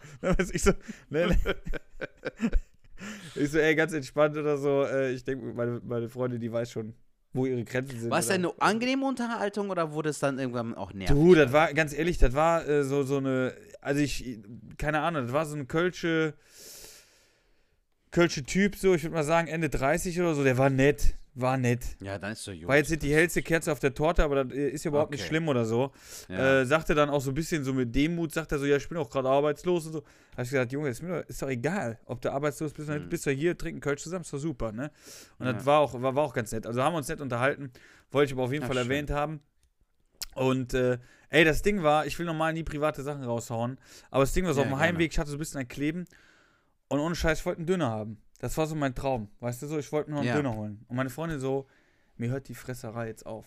ich 0.54 0.62
so, 0.62 0.72
nee, 1.10 1.26
nee. 1.26 1.38
Ich 3.36 3.52
so, 3.52 3.60
ey, 3.60 3.76
ganz 3.76 3.94
entspannt 3.94 4.36
oder 4.38 4.58
so. 4.58 4.84
Äh, 4.84 5.14
ich 5.14 5.24
denke, 5.24 5.46
meine, 5.54 5.80
meine 5.84 6.10
Freundin, 6.10 6.40
die 6.40 6.52
weiß 6.52 6.72
schon, 6.72 6.96
wo 7.38 7.46
ihre 7.46 7.64
Grenzen 7.64 8.00
sind. 8.00 8.10
War 8.10 8.20
es 8.20 8.28
denn 8.28 8.46
eine 8.46 8.54
angenehme 8.60 9.06
Unterhaltung 9.06 9.70
oder 9.70 9.94
wurde 9.94 10.10
es 10.10 10.20
dann 10.20 10.40
irgendwann 10.40 10.76
auch 10.76 10.94
nervig? 10.94 11.16
Du, 11.16 11.36
das 11.36 11.52
war, 11.52 11.74
ganz 11.74 11.94
ehrlich, 11.94 12.18
das 12.18 12.34
war 12.34 12.68
äh, 12.68 12.84
so, 12.84 13.04
so 13.04 13.18
eine, 13.18 13.54
also 13.82 14.02
ich, 14.02 14.40
keine 14.78 15.00
Ahnung, 15.00 15.24
das 15.24 15.34
war 15.34 15.46
so 15.46 15.56
ein 15.56 15.68
Kölsche, 15.68 16.34
Kölsche 18.12 18.44
Typ, 18.44 18.76
so, 18.76 18.94
ich 18.96 19.04
würde 19.04 19.16
mal 19.16 19.24
sagen, 19.24 19.48
Ende 19.48 19.70
30 19.70 20.20
oder 20.20 20.34
so, 20.34 20.44
der 20.44 20.58
war 20.58 20.70
nett, 20.70 21.14
war 21.40 21.58
nett. 21.58 21.86
Ja, 22.02 22.18
dann 22.18 22.32
ist 22.32 22.44
so 22.44 22.52
gut. 22.52 22.68
War 22.68 22.78
jetzt 22.78 22.90
nicht 22.90 23.04
die 23.04 23.14
hellste 23.14 23.42
Kerze 23.42 23.72
auf 23.72 23.80
der 23.80 23.94
Torte, 23.94 24.24
aber 24.24 24.44
das 24.44 24.54
ist 24.58 24.84
ja 24.86 24.90
überhaupt 24.90 25.12
nicht 25.12 25.22
Okay. 25.22 25.28
schlimm 25.30 25.48
oder 25.48 25.66
so. 25.66 25.92
Ja. 26.30 26.62
Äh, 26.62 26.66
sagte 26.66 26.96
dann 26.96 27.10
auch 27.10 27.22
so 27.22 27.32
ein 27.32 27.34
bisschen 27.36 27.64
so 27.64 27.74
mit 27.74 27.94
Demut, 27.96 28.34
sagt 28.34 28.52
er 28.52 28.60
so, 28.60 28.66
ja, 28.66 28.78
ich 28.78 28.88
bin 28.90 28.98
auch 28.98 29.10
gerade 29.10 29.30
arbeitslos 29.30 29.86
und 29.88 29.94
so. 29.94 30.00
Da 30.02 30.08
hab 30.38 30.44
ich 30.46 30.50
gesagt, 30.52 30.72
Junge, 30.72 30.90
ist, 30.90 31.02
mir 31.04 31.22
doch, 31.22 31.30
ist 31.30 31.42
doch 31.42 31.50
egal, 31.50 32.00
ob 32.06 32.22
du 32.22 32.32
arbeitslos 32.32 32.74
bist 32.74 32.90
oder 32.90 33.00
nicht, 33.00 33.10
bist 33.10 33.26
du 33.26 33.32
hier, 33.32 33.58
trinken 33.58 33.80
Kölsch 33.82 34.02
zusammen, 34.04 34.22
ist 34.24 34.34
doch 34.34 34.40
super, 34.40 34.72
ne? 34.72 34.92
Und 35.40 35.46
Ja. 35.46 35.54
das 35.54 35.66
war 35.66 35.80
auch, 35.80 35.94
war, 36.02 36.16
war 36.16 36.24
auch 36.24 36.34
ganz 36.34 36.52
nett. 36.52 36.66
Also 36.66 36.82
haben 36.84 36.94
wir 36.94 36.98
uns 36.98 37.08
nett 37.08 37.22
unterhalten, 37.22 37.72
wollte 38.12 38.28
ich 38.30 38.34
aber 38.34 38.44
auf 38.44 38.52
jeden 38.52 38.64
Ach, 38.64 38.68
Fall 38.68 38.78
schön. 38.78 38.86
erwähnt 38.86 39.10
haben. 39.12 39.42
Und 40.36 40.74
äh, 40.74 40.98
ey, 41.30 41.44
das 41.46 41.62
Ding 41.62 41.82
war, 41.84 42.06
ich 42.06 42.18
will 42.20 42.26
normal 42.26 42.54
nie 42.54 42.64
private 42.64 43.02
Sachen 43.02 43.24
raushauen, 43.24 43.78
aber 44.12 44.24
das 44.24 44.34
Ding 44.34 44.46
war 44.46 44.54
so 44.54 44.62
Ja, 44.62 44.66
auf 44.66 44.72
dem 44.72 44.78
gerne. 44.78 44.94
Heimweg, 44.94 45.12
ich 45.12 45.18
hatte 45.20 45.30
so 45.32 45.36
ein 45.36 45.40
bisschen 45.40 45.60
ein 45.60 45.68
Kleben 45.68 46.06
und 46.90 47.00
ohne 47.00 47.16
Scheiß, 47.16 47.40
ich 47.40 47.46
wollte 47.46 47.60
einen 47.60 47.68
Döner 47.68 47.90
haben. 47.90 48.22
Das 48.40 48.56
war 48.58 48.68
so 48.68 48.76
mein 48.76 48.94
Traum, 48.94 49.30
weißt 49.40 49.62
du 49.64 49.68
so, 49.68 49.80
ich 49.80 49.92
wollte 49.92 50.12
nur 50.12 50.20
einen 50.20 50.28
Ja. 50.30 50.36
Döner 50.36 50.54
holen. 50.56 50.86
Und 50.88 50.96
meine 50.96 51.10
Freundin 51.10 51.40
so, 51.40 51.68
mir 52.18 52.30
hört 52.30 52.48
die 52.50 52.56
Fresserei 52.56 53.08
jetzt 53.08 53.26
auf. 53.26 53.46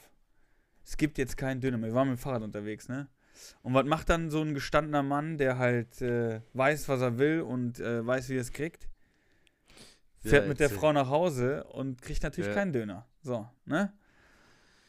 Es 0.84 0.96
gibt 0.96 1.18
jetzt 1.18 1.36
keinen 1.36 1.60
Döner 1.60 1.78
mehr. 1.78 1.90
Wir 1.90 1.94
waren 1.94 2.08
mit 2.10 2.18
dem 2.18 2.20
Fahrrad 2.22 2.42
unterwegs, 2.42 2.88
ne? 2.88 3.08
Und 3.62 3.72
was 3.74 3.84
macht 3.86 4.08
dann 4.10 4.30
so 4.30 4.42
ein 4.42 4.54
gestandener 4.54 5.02
Mann, 5.02 5.38
der 5.38 5.58
halt 5.58 6.02
äh, 6.02 6.40
weiß, 6.54 6.88
was 6.88 7.00
er 7.00 7.18
will 7.18 7.42
und 7.42 7.78
äh, 7.80 8.04
weiß, 8.04 8.28
wie 8.28 8.36
er 8.36 8.40
es 8.40 8.52
kriegt? 8.52 8.88
Fährt 10.18 10.42
Ja, 10.44 10.48
mit 10.48 10.60
der. 10.60 10.68
Frau 10.68 10.92
nach 10.92 11.08
Hause 11.08 11.64
und 11.64 12.02
kriegt 12.02 12.22
natürlich 12.22 12.48
Ja. 12.48 12.54
keinen 12.54 12.72
Döner. 12.72 13.06
So, 13.22 13.48
ne? 13.64 13.92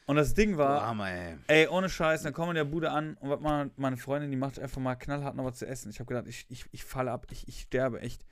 Und 0.08 0.16
das 0.18 0.34
Ding 0.34 0.58
war, 0.58 0.82
Armer, 0.82 1.10
ey. 1.12 1.38
ey, 1.48 1.68
ohne 1.68 1.88
Scheiß, 1.88 2.24
dann 2.24 2.34
kommen 2.34 2.48
wir 2.48 2.52
in 2.62 2.68
der 2.68 2.72
Bude 2.72 2.92
an 2.92 3.14
und 3.18 3.30
was 3.30 3.70
meine 3.78 3.96
Freundin, 3.98 4.30
die 4.32 4.36
macht 4.36 4.60
einfach 4.60 4.82
mal 4.82 4.96
knallhart 4.96 5.36
noch 5.36 5.46
was 5.46 5.60
zu 5.60 5.68
essen. 5.68 5.90
Ich 5.90 6.00
habe 6.00 6.08
gedacht, 6.08 6.28
ich, 6.28 6.46
ich, 6.50 6.66
ich 6.72 6.84
falle 6.84 7.12
ab, 7.12 7.28
ich, 7.32 7.48
ich 7.48 7.62
sterbe 7.62 8.02
echt. 8.02 8.26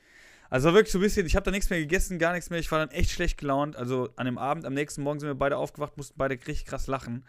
Also 0.49 0.73
wirklich 0.73 0.91
so 0.91 0.97
ein 0.97 1.01
bisschen, 1.01 1.25
ich 1.27 1.35
habe 1.35 1.43
da 1.45 1.51
nichts 1.51 1.69
mehr 1.69 1.79
gegessen, 1.79 2.17
gar 2.17 2.33
nichts 2.33 2.49
mehr. 2.49 2.59
Ich 2.59 2.71
war 2.71 2.79
dann 2.79 2.89
echt 2.89 3.11
schlecht 3.11 3.37
gelaunt. 3.37 3.75
Also 3.75 4.09
an 4.15 4.25
dem 4.25 4.37
Abend, 4.37 4.65
am 4.65 4.73
nächsten 4.73 5.03
Morgen 5.03 5.19
sind 5.19 5.29
wir 5.29 5.35
beide 5.35 5.57
aufgewacht, 5.57 5.95
mussten 5.97 6.17
beide 6.17 6.33
richtig 6.35 6.65
krass 6.65 6.87
lachen. 6.87 7.23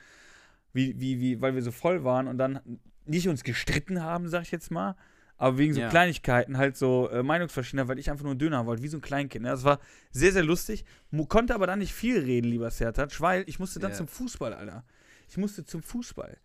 Wie, 0.72 0.98
wie, 1.00 1.20
wie, 1.20 1.40
weil 1.40 1.54
wir 1.54 1.62
so 1.62 1.72
voll 1.72 2.04
waren 2.04 2.28
und 2.28 2.38
dann 2.38 2.60
nicht 3.04 3.28
uns 3.28 3.42
gestritten 3.44 4.02
haben, 4.02 4.28
sag 4.28 4.42
ich 4.42 4.50
jetzt 4.50 4.70
mal. 4.70 4.96
Aber 5.36 5.58
wegen 5.58 5.72
so 5.74 5.80
Ja. 5.80 5.88
Kleinigkeiten, 5.88 6.58
halt 6.58 6.76
so 6.76 7.08
äh, 7.10 7.22
Meinungsverschiedenheit, 7.22 7.88
weil 7.88 7.98
ich 7.98 8.10
einfach 8.10 8.24
nur 8.24 8.32
einen 8.32 8.38
Döner 8.38 8.58
haben 8.58 8.66
wollte, 8.66 8.82
wie 8.82 8.88
so 8.88 8.98
ein 8.98 9.00
Kleinkind. 9.02 9.44
Ne? 9.44 9.50
Das 9.50 9.64
war 9.64 9.80
sehr, 10.10 10.32
sehr 10.32 10.42
lustig. 10.44 10.84
Mu 11.10 11.24
konnte 11.26 11.54
aber 11.54 11.66
dann 11.66 11.78
nicht 11.78 11.92
viel 11.94 12.18
reden, 12.20 12.46
lieber 12.48 12.70
Sertac, 12.70 13.20
weil 13.20 13.44
ich 13.46 13.58
musste 13.58 13.80
dann 13.80 13.90
Ja. 13.92 13.96
zum 13.96 14.06
Fußball, 14.06 14.52
Alter. 14.54 14.84
Ich 15.30 15.36
musste 15.36 15.64
zum 15.64 15.80
Fußball. 15.80 16.36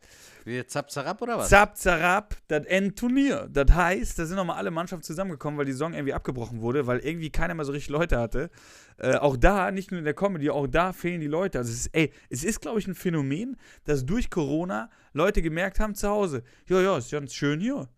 Wie 0.43 0.63
zap, 0.67 0.91
zarab 0.91 1.19
oder 1.23 1.39
was? 1.39 1.49
Zap, 1.49 1.75
zarab, 1.75 2.35
das 2.47 2.65
Endturnier. 2.65 3.49
Das 3.51 3.71
heißt, 3.71 4.19
da 4.19 4.25
sind 4.25 4.35
nochmal 4.37 4.57
alle 4.57 4.69
Mannschaften 4.69 5.03
zusammengekommen, 5.03 5.57
weil 5.57 5.65
die 5.65 5.71
Saison 5.71 5.93
irgendwie 5.93 6.13
abgebrochen 6.13 6.61
wurde, 6.61 6.85
weil 6.85 6.99
irgendwie 6.99 7.31
keiner 7.31 7.55
mehr 7.55 7.65
so 7.65 7.71
richtig 7.71 7.89
Leute 7.89 8.19
hatte. 8.19 8.51
Äh, 8.97 9.15
auch 9.15 9.37
da, 9.37 9.71
nicht 9.71 9.89
nur 9.89 9.97
in 9.97 10.05
der 10.05 10.13
Comedy, 10.13 10.51
auch 10.51 10.67
da 10.67 10.93
fehlen 10.93 11.19
die 11.19 11.27
Leute. 11.27 11.57
Also 11.57 11.71
es 11.71 11.87
ist, 11.87 11.95
ey, 11.95 12.13
es 12.29 12.43
ist, 12.43 12.61
glaube 12.61 12.77
ich, 12.79 12.87
ein 12.87 12.93
Phänomen, 12.93 13.57
dass 13.85 14.05
durch 14.05 14.29
Corona 14.29 14.91
Leute 15.13 15.41
gemerkt 15.41 15.79
haben 15.79 15.95
zu 15.95 16.07
Hause, 16.07 16.43
ja, 16.67 16.79
ja, 16.79 16.95
ist 16.97 17.09
ganz 17.09 17.33
schön 17.33 17.59
hier. 17.59 17.89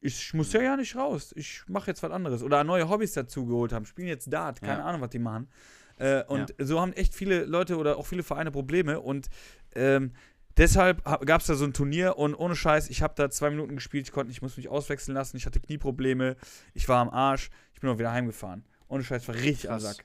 Ich 0.00 0.34
muss 0.34 0.52
ja 0.52 0.60
ja 0.62 0.76
nicht 0.76 0.96
raus. 0.96 1.32
Ich 1.36 1.62
mache 1.68 1.92
jetzt 1.92 2.02
was 2.02 2.10
anderes. 2.10 2.42
Oder 2.42 2.62
neue 2.64 2.88
Hobbys 2.88 3.12
dazu 3.12 3.46
geholt 3.46 3.72
haben. 3.72 3.86
Spielen 3.86 4.08
jetzt 4.08 4.30
Dart. 4.32 4.60
Keine 4.60 4.80
Ja. 4.80 4.84
Ahnung, 4.84 5.00
was 5.00 5.10
die 5.10 5.18
machen. 5.18 5.48
Äh, 5.96 6.24
und 6.24 6.52
so 6.58 6.80
haben 6.80 6.92
echt 6.92 7.14
viele 7.14 7.44
Leute 7.44 7.76
oder 7.78 7.96
auch 7.96 8.04
viele 8.04 8.22
Vereine 8.22 8.50
Probleme. 8.50 9.00
Und 9.00 9.28
ähm, 9.74 10.12
deshalb 10.56 11.04
gab 11.26 11.40
es 11.40 11.46
da 11.46 11.54
so 11.54 11.64
ein 11.64 11.72
Turnier. 11.72 12.16
Und 12.18 12.34
ohne 12.34 12.54
Scheiß, 12.56 12.90
ich 12.90 13.02
habe 13.02 13.14
da 13.16 13.30
zwei 13.30 13.50
Minuten 13.50 13.74
gespielt. 13.76 14.06
Ich 14.06 14.12
konnte 14.12 14.28
nicht, 14.28 14.38
ich 14.38 14.42
musste 14.42 14.60
mich 14.60 14.68
auswechseln 14.68 15.14
lassen. 15.14 15.36
Ich 15.36 15.46
hatte 15.46 15.60
Knieprobleme. 15.60 16.36
Ich 16.74 16.88
war 16.88 17.00
am 17.00 17.10
Arsch. 17.10 17.50
Ich 17.74 17.80
bin 17.80 17.90
auch 17.90 17.98
wieder 17.98 18.12
heimgefahren. 18.12 18.64
Ohne 18.88 19.02
Scheiß, 19.04 19.26
war 19.28 19.34
richtig 19.34 19.70
am. 19.70 19.80
Sack. 19.80 20.04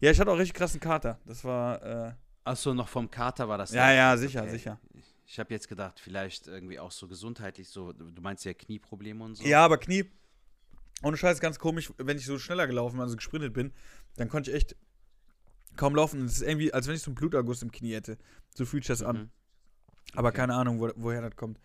Ja, 0.00 0.10
ich 0.10 0.18
hatte 0.20 0.30
auch 0.30 0.38
richtig 0.38 0.54
krassen 0.54 0.80
Kater. 0.80 1.18
Das 1.26 1.44
war, 1.44 1.82
äh, 2.08 2.12
Achso, 2.44 2.74
noch 2.74 2.88
vom 2.88 3.10
Kater 3.10 3.48
war 3.48 3.58
das. 3.58 3.72
ja, 3.72 3.86
dann. 3.88 3.96
ja, 3.96 4.16
sicher, 4.16 4.42
Okay. 4.42 4.50
sicher. 4.50 4.80
Ich 5.26 5.38
habe 5.38 5.54
jetzt 5.54 5.68
gedacht, 5.68 6.00
vielleicht 6.00 6.48
irgendwie 6.48 6.80
auch 6.80 6.90
so 6.90 7.06
gesundheitlich 7.06 7.68
so, 7.68 7.92
du 7.92 8.20
meinst 8.20 8.44
ja 8.44 8.52
Knieprobleme 8.52 9.22
und 9.22 9.36
so. 9.36 9.44
Ja, 9.44 9.64
aber 9.64 9.78
Knie. 9.78 10.10
Ohne 11.02 11.16
Scheiß 11.16 11.38
ganz 11.40 11.58
komisch, 11.58 11.92
wenn 11.98 12.16
ich 12.16 12.26
so 12.26 12.38
schneller 12.38 12.66
gelaufen, 12.66 13.00
also 13.00 13.14
gesprintet 13.16 13.52
bin, 13.52 13.72
dann 14.16 14.28
konnte 14.28 14.50
ich 14.50 14.56
echt 14.56 14.76
kaum 15.76 15.94
laufen. 15.94 16.24
Es 16.24 16.34
ist 16.36 16.42
irgendwie, 16.42 16.72
als 16.72 16.86
wenn 16.86 16.94
ich 16.94 17.02
so 17.02 17.10
einen 17.10 17.14
Bluterguss 17.16 17.62
im 17.62 17.70
Knie 17.72 17.94
hätte. 17.94 18.18
So 18.54 18.64
fühlt 18.64 18.84
sich 18.84 18.88
das 18.88 19.02
an. 19.02 19.16
Mhm. 19.16 19.30
Aber 20.14 20.32
keine 20.32 20.54
Ahnung, 20.54 20.80
wo, 20.80 20.90
woher 20.96 21.22
das 21.22 21.36
kommt. 21.36 21.58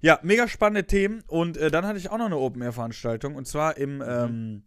Ja, 0.00 0.18
mega 0.22 0.46
spannende 0.48 0.86
Themen. 0.86 1.22
Und 1.26 1.56
äh, 1.56 1.70
dann 1.70 1.86
hatte 1.86 1.98
ich 1.98 2.10
auch 2.10 2.18
noch 2.18 2.26
eine 2.26 2.36
Open-Air-Veranstaltung. 2.36 3.34
Und 3.36 3.46
zwar 3.46 3.76
im, 3.76 4.02
ähm, 4.06 4.62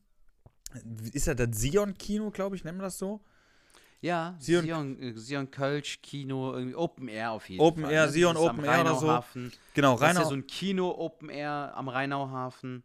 ist 1.13 1.27
das 1.27 1.35
das 1.35 1.49
Sion-Kino, 1.59 2.31
glaube 2.31 2.55
ich, 2.55 2.63
nennen 2.63 2.77
wir 2.79 2.83
das 2.83 2.97
so? 2.97 3.21
Ja, 4.01 4.35
Sion- 4.39 4.63
Sion, 4.63 4.99
äh, 4.99 5.13
Sion 5.15 5.51
Kölsch, 5.51 6.01
Kino, 6.01 6.53
irgendwie 6.53 6.75
Open 6.75 7.07
Air 7.07 7.31
auf 7.33 7.47
jeden 7.49 7.61
Open 7.61 7.83
Fall. 7.83 7.93
Air, 7.93 8.05
ne? 8.07 8.11
Sion 8.11 8.35
Open 8.35 8.63
Air 8.65 8.81
oder 8.81 8.95
so. 8.95 9.05
Rheinauhafen. 9.07 9.51
Genau, 9.75 9.97
Das 9.97 10.11
ist 10.13 10.17
ja 10.17 10.25
so 10.25 10.33
ein 10.33 10.47
Kino 10.47 10.89
Open 10.91 11.29
Air 11.29 11.73
am 11.75 11.87
Rheinauhafen. 11.87 12.83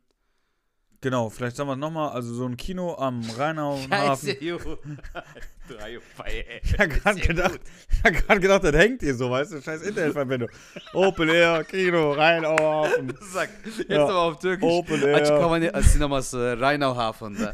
Genau, 1.07 1.31
vielleicht 1.31 1.55
sagen 1.55 1.69
wir 1.69 1.75
es 1.75 1.79
nochmal. 1.79 2.11
Also 2.11 2.35
so 2.35 2.47
ein 2.47 2.57
Kino 2.57 2.95
am. 2.97 3.23
Drei 3.23 3.53
ey. 6.25 6.45
Ich 6.65 6.79
hab 6.79 6.91
gerade 6.91 7.21
gedacht, 7.21 7.61
ich 8.05 8.29
hab 8.29 8.41
gedacht, 8.41 8.65
das 8.65 8.75
hängt 8.75 9.03
hier 9.03 9.15
so, 9.15 9.31
weißt 9.31 9.53
du? 9.53 9.63
Scheiß 9.63 9.83
Internetverbindung. 9.83 10.49
Open 10.95 11.29
Air, 11.29 11.63
Kino, 11.65 12.13
Rheinauhafen. 12.13 13.15
Sag, 13.33 13.51
jetzt 13.65 13.89
Ja. 13.89 14.03
aber 14.05 14.19
auf 14.23 14.39
Türkisch. 14.41 14.69
Open 14.69 15.01
Air. 15.03 15.39
kommen 15.39 15.69
als 15.71 15.95
nochmals 15.97 16.33
äh, 16.33 16.39
Rheinauhafen 16.39 17.37
da. 17.39 17.51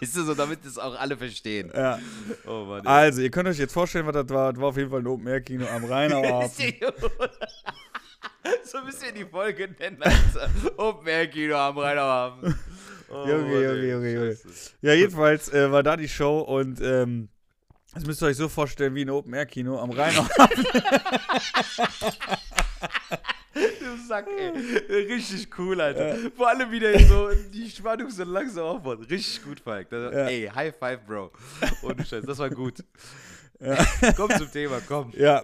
Ist 0.00 0.16
das 0.16 0.26
so, 0.26 0.34
damit 0.34 0.64
es 0.64 0.78
auch 0.78 0.96
alle 0.98 1.16
verstehen. 1.16 1.72
Ja. 1.74 1.98
Oh 2.46 2.64
Mann. 2.66 2.86
Also, 2.86 3.20
ihr 3.20 3.30
könnt 3.30 3.48
euch 3.48 3.58
jetzt 3.58 3.72
vorstellen, 3.72 4.06
was 4.06 4.14
das 4.14 4.28
war. 4.28 4.52
Das 4.52 4.60
war 4.60 4.68
auf 4.68 4.76
jeden 4.76 4.90
Fall 4.90 5.00
ein 5.00 5.06
Open 5.08 5.26
Air 5.26 5.40
Kino 5.40 5.66
am 5.66 5.84
Rheinauhafen. 5.84 6.74
so 8.64 8.82
müssen 8.84 9.02
wir 9.02 9.12
die 9.12 9.24
Folge 9.24 9.68
nennen, 9.78 10.02
Alter. 10.02 10.50
Open 10.76 11.06
Air 11.08 11.26
Kino 11.28 11.56
am 11.56 11.78
Rheinauhafen. 11.78 12.54
Oh, 13.12 13.26
Junge, 13.26 13.54
Junge, 13.60 13.86
Junge, 13.88 14.12
Junge. 14.12 14.38
Ja, 14.82 14.92
jedenfalls 14.92 15.52
äh, 15.52 15.68
war 15.72 15.82
da 15.82 15.96
die 15.96 16.08
Show 16.08 16.42
und 16.42 16.80
ähm, 16.80 17.28
das 17.92 18.06
müsst 18.06 18.22
ihr 18.22 18.26
euch 18.26 18.36
so 18.36 18.48
vorstellen 18.48 18.94
wie 18.94 19.02
ein 19.04 19.10
Open 19.10 19.34
Air 19.34 19.46
Kino 19.46 19.80
am 19.80 19.90
Rheinauhafen. 19.90 20.64
Du 23.52 23.96
Sack, 24.06 24.26
ey. 24.28 24.50
Richtig 25.12 25.48
cool, 25.58 25.80
Alter. 25.80 26.16
Vor 26.36 26.48
allem 26.48 26.70
wieder 26.70 26.96
so 27.00 27.30
die 27.52 27.68
Spannung 27.68 28.08
so 28.10 28.22
langsam 28.22 28.64
aufbaut. 28.64 29.00
Richtig 29.10 29.42
gut, 29.42 29.58
Falk. 29.60 29.90
Das, 29.90 30.14
Ja. 30.14 30.26
Ey, 30.28 30.48
High 30.54 30.74
Five, 30.78 31.00
Bro. 31.04 31.32
Ohne 31.82 32.04
Scheiß, 32.06 32.24
das 32.24 32.38
war 32.38 32.48
gut. 32.50 32.76
komm 34.16 34.30
zum 34.30 34.50
Thema, 34.52 34.80
komm. 34.86 35.12
ja, 35.16 35.42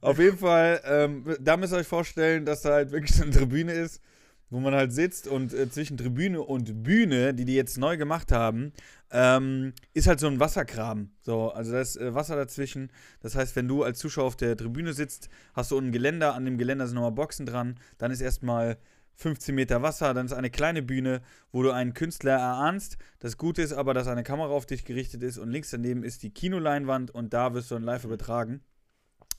auf 0.00 0.18
jeden 0.18 0.38
Fall, 0.38 0.80
ähm, 0.84 1.24
da 1.40 1.56
müsst 1.56 1.72
ihr 1.72 1.78
euch 1.78 1.86
vorstellen, 1.86 2.44
dass 2.44 2.62
da 2.62 2.72
halt 2.72 2.90
wirklich 2.90 3.14
so 3.14 3.22
eine 3.22 3.32
Tribüne 3.32 3.72
ist, 3.72 4.00
wo 4.48 4.58
man 4.58 4.74
halt 4.74 4.92
sitzt 4.92 5.28
und 5.28 5.54
äh, 5.54 5.70
zwischen 5.70 5.96
Tribüne 5.96 6.42
und 6.42 6.82
Bühne, 6.82 7.34
die 7.34 7.44
die 7.44 7.54
jetzt 7.54 7.78
neu 7.78 7.96
gemacht 7.96 8.32
haben, 8.32 8.72
ähm, 9.12 9.72
ist 9.94 10.06
halt 10.06 10.20
so 10.20 10.26
ein 10.26 10.40
Wassergraben. 10.40 11.12
So, 11.20 11.50
also 11.50 11.72
da 11.72 11.80
ist 11.80 11.96
äh, 11.96 12.14
Wasser 12.14 12.36
dazwischen. 12.36 12.90
Das 13.20 13.34
heißt, 13.34 13.54
wenn 13.56 13.68
du 13.68 13.82
als 13.82 13.98
Zuschauer 13.98 14.24
auf 14.24 14.36
der 14.36 14.56
Tribüne 14.56 14.92
sitzt, 14.92 15.28
hast 15.54 15.70
du 15.70 15.76
unten 15.76 15.90
ein 15.90 15.92
Geländer, 15.92 16.34
an 16.34 16.44
dem 16.44 16.58
Geländer 16.58 16.86
sind 16.86 16.96
nochmal 16.96 17.12
Boxen 17.12 17.46
dran, 17.46 17.76
dann 17.98 18.10
ist 18.10 18.20
erstmal 18.20 18.76
15 19.16 19.54
Meter 19.54 19.82
Wasser, 19.82 20.14
dann 20.14 20.26
ist 20.26 20.32
eine 20.32 20.50
kleine 20.50 20.82
Bühne, 20.82 21.20
wo 21.52 21.62
du 21.62 21.70
einen 21.70 21.94
Künstler 21.94 22.32
erahnst. 22.32 22.96
Das 23.18 23.36
Gute 23.36 23.62
ist 23.62 23.72
aber, 23.72 23.92
dass 23.94 24.08
eine 24.08 24.22
Kamera 24.22 24.48
auf 24.48 24.66
dich 24.66 24.84
gerichtet 24.84 25.22
ist 25.22 25.38
und 25.38 25.50
links 25.50 25.70
daneben 25.70 26.02
ist 26.02 26.22
die 26.22 26.30
Kinoleinwand 26.30 27.10
und 27.10 27.34
da 27.34 27.52
wirst 27.54 27.70
du 27.70 27.74
dann 27.74 27.84
live 27.84 28.04
übertragen. 28.04 28.62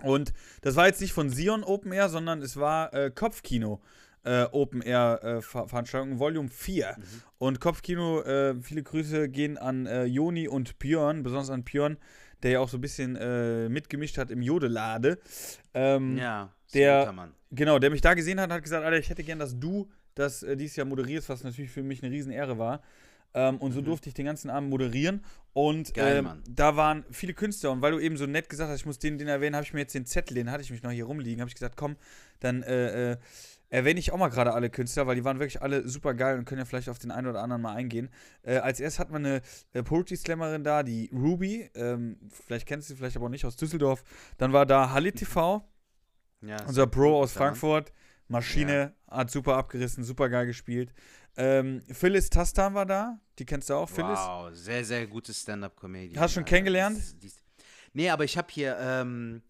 Und 0.04 0.34
das 0.62 0.76
war 0.76 0.88
jetzt 0.88 1.02
nicht 1.02 1.14
von 1.14 1.30
Sion 1.30 1.64
Open 1.64 1.92
Air, 1.92 2.10
sondern 2.10 2.42
es 2.42 2.58
war 2.58 2.94
äh, 2.94 3.12
Kopfkino 3.12 3.82
äh, 4.24 4.44
Open 4.52 4.82
Air 4.82 5.20
äh, 5.24 5.42
Ver 5.42 5.68
Veranstaltung, 5.68 6.20
Volume 6.20 6.50
4. 6.50 6.96
Und 7.40 7.60
Kopfkino, 7.60 8.22
äh, 8.22 8.56
viele 8.62 8.84
Grüße 8.84 9.30
gehen 9.30 9.58
an 9.58 9.86
äh, 9.88 10.06
Joni 10.06 10.48
und 10.48 10.78
Björn, 10.80 11.24
besonders 11.24 11.50
an 11.50 11.64
Björn, 11.64 11.98
der 12.44 12.52
ja 12.52 12.60
auch 12.60 12.70
so 12.70 12.78
ein 12.78 12.82
bisschen 12.82 13.16
äh, 13.16 13.68
mitgemischt 13.70 14.18
hat 14.18 14.30
im 14.32 14.42
Jodelade. 14.42 15.18
Ähm, 15.74 16.18
Ja, 16.18 16.52
der- 17.06 17.12
Mann. 17.14 17.34
Genau, 17.52 17.80
der 17.80 17.90
mich 17.90 18.02
da 18.02 18.14
gesehen 18.14 18.40
hat, 18.40 18.50
hat 18.52 18.64
gesagt, 18.64 18.86
Alter, 18.86 18.98
ich 18.98 19.10
hätte 19.10 19.24
gern, 19.24 19.40
dass 19.40 19.60
du 19.60 19.90
das 20.16 20.46
dieses 20.56 20.76
Jahr 20.76 20.86
moderierst, 20.86 21.28
was 21.30 21.44
natürlich 21.44 21.72
für 21.72 21.84
mich 21.84 22.02
eine 22.04 22.12
Riesenehre 22.14 22.58
war. 22.58 22.82
Ähm, 23.34 23.58
und 23.58 23.72
so 23.72 23.82
durfte 23.82 24.10
ich 24.10 24.14
den 24.16 24.26
ganzen 24.26 24.50
Abend 24.50 24.70
moderieren. 24.70 25.24
Und 25.54 25.90
Mhm. 25.90 25.94
Geil, 25.94 26.18
ähm, 26.18 26.44
da 26.50 26.76
waren 26.76 27.06
viele 27.12 27.34
Künstler. 27.34 27.72
Und 27.72 27.82
weil 27.82 27.92
du 27.92 28.00
eben 28.00 28.18
so 28.18 28.26
nett 28.26 28.50
gesagt 28.50 28.70
hast, 28.70 28.80
ich 28.80 28.86
muss 28.86 29.00
den, 29.00 29.18
den 29.18 29.28
erwähnen, 29.28 29.56
habe 29.56 29.66
ich 29.66 29.74
mir 29.74 29.82
jetzt 29.82 29.96
den 29.96 30.06
Zettel, 30.06 30.36
den 30.36 30.52
hatte 30.52 30.64
ich 30.64 30.72
mich 30.72 30.84
noch 30.84 30.92
hier 30.92 31.06
rumliegen, 31.06 31.42
habe 31.42 31.50
ich 31.50 31.56
gesagt, 31.56 31.76
komm, 31.78 31.96
dann 32.40 32.64
äh, 32.64 33.12
äh, 33.14 33.18
erwähne 33.70 34.00
ich 34.00 34.12
auch 34.12 34.18
mal 34.18 34.28
gerade 34.30 34.54
alle 34.54 34.70
Künstler, 34.70 35.08
weil 35.08 35.16
die 35.16 35.24
waren 35.24 35.40
wirklich 35.40 35.62
alle 35.62 35.88
super 35.88 36.14
geil 36.14 36.38
und 36.38 36.46
können 36.46 36.60
ja 36.60 36.66
vielleicht 36.66 36.90
auf 36.90 37.00
den 37.00 37.12
einen 37.12 37.28
oder 37.28 37.42
anderen 37.42 37.62
mal 37.62 37.74
eingehen. 37.74 38.10
Äh, 38.44 38.58
als 38.58 38.80
erstes 38.80 39.00
hatten 39.00 39.12
wir 39.14 39.18
eine 39.20 39.42
äh, 39.74 39.82
Poetry 39.84 40.18
Slammerin 40.18 40.64
da, 40.64 40.84
die 40.84 41.10
Ruby. 41.14 41.70
Ähm, 41.76 42.18
vielleicht 42.46 42.68
kennst 42.68 42.90
du 42.90 42.94
sie, 42.94 42.98
vielleicht 42.98 43.16
aber 43.16 43.28
auch 43.28 43.30
nicht 43.30 43.46
aus 43.46 43.56
Düsseldorf. 43.56 44.04
Dann 44.38 44.52
war 44.52 44.66
da 44.66 44.92
Halle 44.92 45.14
TV. 45.14 45.64
Ja, 46.42 46.56
ist 46.58 46.68
Unser 46.68 46.88
Bro 46.88 47.22
aus 47.22 47.36
Mann. 47.36 47.48
Frankfurt, 47.48 47.94
Maschine, 48.28 48.94
hat 49.10 49.30
super 49.30 49.56
abgerissen, 49.58 50.04
super 50.04 50.28
geil 50.30 50.46
gespielt. 50.48 50.94
Ähm, 51.38 51.82
Phyllis 51.92 52.30
Tastan 52.30 52.74
war 52.74 52.86
da, 52.86 53.20
die 53.40 53.46
kennst 53.46 53.70
du 53.70 53.76
auch, 53.76 53.90
Phyllis? 53.90 54.20
Wow, 54.20 54.50
sehr, 54.54 54.84
sehr 54.84 55.08
gutes 55.08 55.42
Stand-Up-Comedy. 55.42 56.16
Hast 56.16 56.36
du 56.36 56.40
schon 56.40 56.46
kennengelernt? 56.46 57.00
Nee, 57.94 58.10
aber 58.10 58.24
ich 58.24 58.38
habe 58.38 58.48
hier, 58.52 58.78
ähm, 58.80 59.42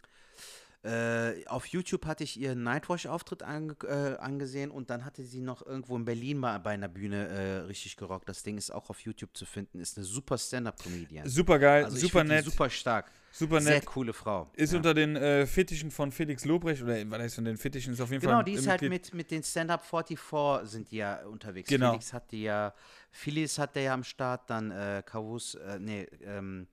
äh, 0.83 1.45
auf 1.45 1.67
YouTube 1.67 2.05
hatte 2.05 2.23
ich 2.23 2.39
ihren 2.39 2.63
Nightwash-Auftritt 2.63 3.43
ange 3.43 3.75
äh, 3.83 4.17
angesehen 4.17 4.71
und 4.71 4.89
dann 4.89 5.05
hatte 5.05 5.23
sie 5.23 5.41
noch 5.41 5.65
irgendwo 5.65 5.95
in 5.95 6.05
Berlin 6.05 6.37
mal 6.37 6.59
bei 6.59 6.71
einer 6.71 6.87
Bühne 6.87 7.27
äh, 7.27 7.57
richtig 7.65 7.97
gerockt. 7.97 8.27
Das 8.27 8.41
Ding 8.41 8.57
ist 8.57 8.71
auch 8.71 8.89
auf 8.89 8.99
YouTube 9.01 9.35
zu 9.37 9.45
finden. 9.45 9.79
Ist 9.79 9.97
eine 9.97 10.05
super 10.05 10.37
Stand-Up-Comedian. 10.39 11.27
Super 11.29 11.59
geil, 11.59 11.85
Also 11.85 11.97
super 11.97 12.23
nett, 12.23 12.45
Super 12.45 12.69
stark. 12.69 13.11
Super 13.31 13.61
Sehr 13.61 13.75
nett. 13.75 13.85
coole 13.85 14.13
Frau. 14.13 14.49
Ist 14.53 14.71
ja. 14.73 14.77
unter 14.77 14.93
den 14.93 15.15
äh, 15.15 15.45
Fittichen 15.47 15.91
von 15.91 16.11
Felix 16.11 16.45
Lobrecht, 16.45 16.83
oder 16.83 17.09
was 17.09 17.19
heißt 17.19 17.35
von 17.35 17.45
den 17.45 17.57
Fittichen, 17.57 17.93
ist 17.93 18.01
auf 18.01 18.09
jeden 18.11 18.21
Genau, 18.21 18.35
Fall 18.35 18.43
die 18.43 18.53
ein 18.53 18.57
ist 18.59 18.67
halt 18.67 18.81
mit, 18.83 19.13
mit 19.13 19.31
den 19.31 19.43
Stand-Up 19.43 19.83
44 19.85 20.69
sind 20.69 20.91
die 20.91 20.97
ja 20.97 21.23
unterwegs. 21.25 21.69
Genau. 21.69 21.91
Felix 21.91 22.13
hat 22.13 22.31
die 22.31 22.43
ja, 22.43 22.73
Phyllis 23.11 23.57
hat 23.57 23.75
der 23.75 23.83
ja 23.83 23.93
am 23.93 24.03
Start, 24.03 24.49
dann 24.49 24.71
äh, 24.71 25.03
Kawus, 25.05 25.55
äh, 25.55 25.79
nee, 25.79 26.07
ähm, 26.23 26.67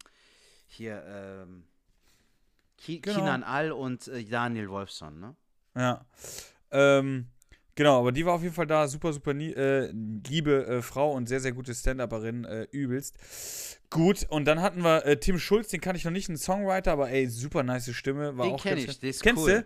hier, 0.67 1.03
ähm, 1.07 1.65
Ki 2.77 3.01
Genau. 3.01 3.19
Kinan 3.19 3.43
All 3.43 3.73
und 3.73 4.07
äh, 4.09 4.25
Daniel 4.25 4.69
Wolfson, 4.71 5.19
ne? 5.19 5.35
Ja. 5.75 6.05
Ähm, 6.71 7.27
genau, 7.79 7.99
aber 8.01 8.13
die 8.13 8.27
war 8.27 8.35
auf 8.35 8.43
jeden 8.43 8.55
Fall 8.55 8.67
da, 8.67 8.87
super, 8.87 9.13
super 9.15 9.31
äh, 9.35 9.91
liebe 10.29 10.67
äh, 10.67 10.83
Frau 10.83 11.13
und 11.13 11.29
sehr, 11.29 11.41
sehr 11.41 11.53
gute 11.53 11.75
Stand-Upperin, 11.75 12.45
äh, 12.45 12.67
übelst. 12.73 13.17
Gut, 13.89 14.27
und 14.29 14.45
dann 14.45 14.61
hatten 14.61 14.83
wir 14.83 15.07
äh, 15.07 15.17
Tim 15.19 15.39
Schulz, 15.39 15.69
den 15.69 15.81
kann 15.81 15.97
ich 15.97 16.05
noch 16.05 16.13
nicht, 16.13 16.29
ein 16.29 16.37
Songwriter, 16.37 16.93
aber 16.93 17.09
ey, 17.11 17.27
super 17.27 17.63
nice 17.63 17.91
Stimme. 17.95 18.37
War 18.37 18.45
Den 18.47 18.55
auch 18.55 18.63
kenn 18.63 18.77
ganz- 18.77 18.91
ich, 18.91 19.01
der 19.01 19.11
ist 19.11 19.23
Kennst 19.23 19.43
cool. 19.43 19.65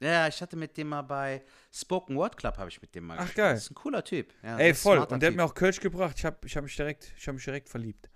du? 0.00 0.06
Ja, 0.06 0.26
ich 0.26 0.40
hatte 0.40 0.56
mit 0.56 0.76
dem 0.78 0.88
mal 0.88 1.02
bei 1.02 1.42
Spoken 1.70 2.16
Word 2.16 2.36
Club, 2.36 2.56
habe 2.56 2.70
ich 2.70 2.80
mit 2.80 2.94
dem 2.94 3.04
mal 3.04 3.14
Ach, 3.18 3.26
gespielt. 3.26 3.36
geil. 3.36 3.54
Das 3.54 3.64
ist 3.64 3.70
ein 3.70 3.74
cooler 3.74 4.02
Typ. 4.02 4.32
Ja, 4.42 4.58
Ey, 4.58 4.72
voll. 4.74 4.98
Und 4.98 5.10
der 5.22 5.28
hat 5.28 5.32
Typ. 5.32 5.36
mir 5.36 5.44
auch 5.44 5.54
Kölsch 5.54 5.78
gebracht. 5.78 6.14
Ich 6.18 6.24
habe 6.24 6.38
ich 6.46 6.56
hab 6.56 6.64
mich, 6.64 6.74
direkt- 6.74 7.12
ich 7.16 7.28
hab 7.28 7.34
mich 7.34 7.44
direkt 7.44 7.68
verliebt. 7.68 8.09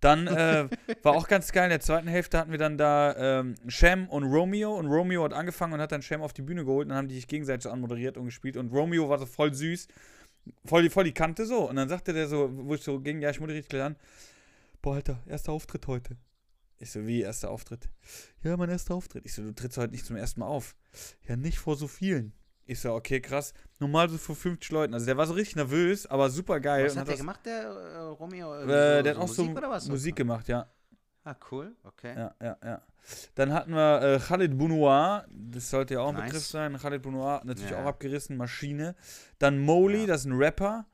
Dann 0.00 0.26
äh, 0.28 0.68
war 1.02 1.14
auch 1.14 1.26
ganz 1.26 1.50
geil. 1.52 1.64
In 1.64 1.70
der 1.70 1.80
zweiten 1.80 2.08
Hälfte 2.08 2.38
hatten 2.38 2.52
wir 2.52 2.58
dann 2.58 2.78
da 2.78 3.40
ähm, 3.40 3.54
Shem 3.66 4.08
und 4.08 4.24
Romeo. 4.24 4.76
Und 4.76 4.86
Romeo 4.86 5.24
hat 5.24 5.32
angefangen 5.32 5.72
und 5.72 5.80
hat 5.80 5.92
dann 5.92 6.02
Shem 6.02 6.22
auf 6.22 6.32
die 6.32 6.42
Bühne 6.42 6.64
geholt. 6.64 6.86
Und 6.86 6.90
dann 6.90 6.98
haben 6.98 7.08
die 7.08 7.16
sich 7.16 7.26
gegenseitig 7.26 7.70
anmoderiert 7.70 8.16
und 8.16 8.26
gespielt. 8.26 8.56
Und 8.56 8.72
Romeo 8.72 9.08
war 9.08 9.18
so 9.18 9.26
voll 9.26 9.52
süß. 9.52 9.88
Voll 10.64 10.82
die, 10.82 10.90
voll 10.90 11.04
die 11.04 11.12
Kante 11.12 11.46
so. 11.46 11.68
Und 11.68 11.76
dann 11.76 11.88
sagte 11.88 12.12
der 12.12 12.28
so, 12.28 12.50
wo 12.52 12.74
ich 12.74 12.82
so 12.82 13.00
ging, 13.00 13.20
ja, 13.20 13.30
ich 13.30 13.40
moderiere 13.40 13.64
gleich 13.64 13.82
an. 13.82 13.96
Boah, 14.82 14.94
Alter, 14.94 15.18
erster 15.26 15.52
Auftritt 15.52 15.86
heute. 15.88 16.16
Ich 16.78 16.92
so, 16.92 17.04
wie, 17.06 17.22
erster 17.22 17.50
Auftritt? 17.50 17.88
Ja, 18.44 18.56
mein 18.56 18.70
erster 18.70 18.94
Auftritt. 18.94 19.26
Ich 19.26 19.34
so, 19.34 19.42
du 19.42 19.52
trittst 19.52 19.78
heute 19.78 19.92
nicht 19.92 20.06
zum 20.06 20.14
ersten 20.14 20.40
Mal 20.40 20.46
auf. 20.46 20.76
Ja, 21.26 21.36
nicht 21.36 21.58
vor 21.58 21.76
so 21.76 21.88
vielen. 21.88 22.32
Ich 22.70 22.80
so, 22.80 22.92
okay, 22.92 23.18
krass. 23.20 23.54
Normal 23.80 24.10
so 24.10 24.18
vor 24.18 24.36
50 24.36 24.70
Leuten. 24.70 24.92
Also 24.92 25.06
der 25.06 25.16
war 25.16 25.26
so 25.26 25.32
richtig 25.32 25.56
nervös, 25.56 26.06
aber 26.06 26.28
super 26.28 26.60
geil. 26.60 26.84
Was 26.84 26.96
hat 26.98 27.06
der 27.06 27.12
das- 27.14 27.20
gemacht, 27.20 27.40
der 27.46 27.62
äh, 27.62 27.96
Romeo? 27.98 28.54
äh, 28.62 29.02
der 29.02 29.14
hat 29.14 29.22
auch 29.22 29.26
so 29.26 29.42
Musik 29.42 29.56
oder 29.58 29.70
was? 29.70 29.88
Musik 29.88 30.16
gemacht, 30.16 30.46
ja. 30.48 30.68
Ah, 31.24 31.34
cool, 31.50 31.74
okay. 31.82 32.14
Ja, 32.14 32.34
ja, 32.42 32.56
ja. 32.62 32.82
Dann 33.34 33.52
hatten 33.54 33.72
wir 33.72 34.02
äh, 34.02 34.18
Khalid 34.18 34.56
Bounoir, 34.58 35.26
das 35.30 35.70
sollte 35.70 35.94
ja 35.94 36.00
auch 36.00 36.08
ein 36.10 36.14
Nice. 36.16 36.26
Begriff 36.26 36.46
sein. 36.46 36.76
Khalid 36.78 37.00
Bounoir, 37.02 37.40
natürlich 37.44 37.70
Ja. 37.70 37.82
auch 37.82 37.86
abgerissen, 37.86 38.36
Maschine. 38.36 38.94
Dann 39.38 39.58
Mowli, 39.58 40.02
Ja. 40.02 40.06
das 40.08 40.20
ist 40.22 40.26
ein 40.26 40.32
Rapper, 40.36 40.84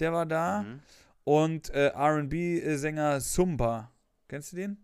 der 0.00 0.12
war 0.12 0.26
da. 0.26 0.62
Mhm. 0.62 0.80
Und 1.24 1.70
äh, 1.70 1.92
RB-Sänger 1.96 3.20
Sumba. 3.20 3.90
Kennst 4.28 4.52
du 4.52 4.56
den? 4.56 4.76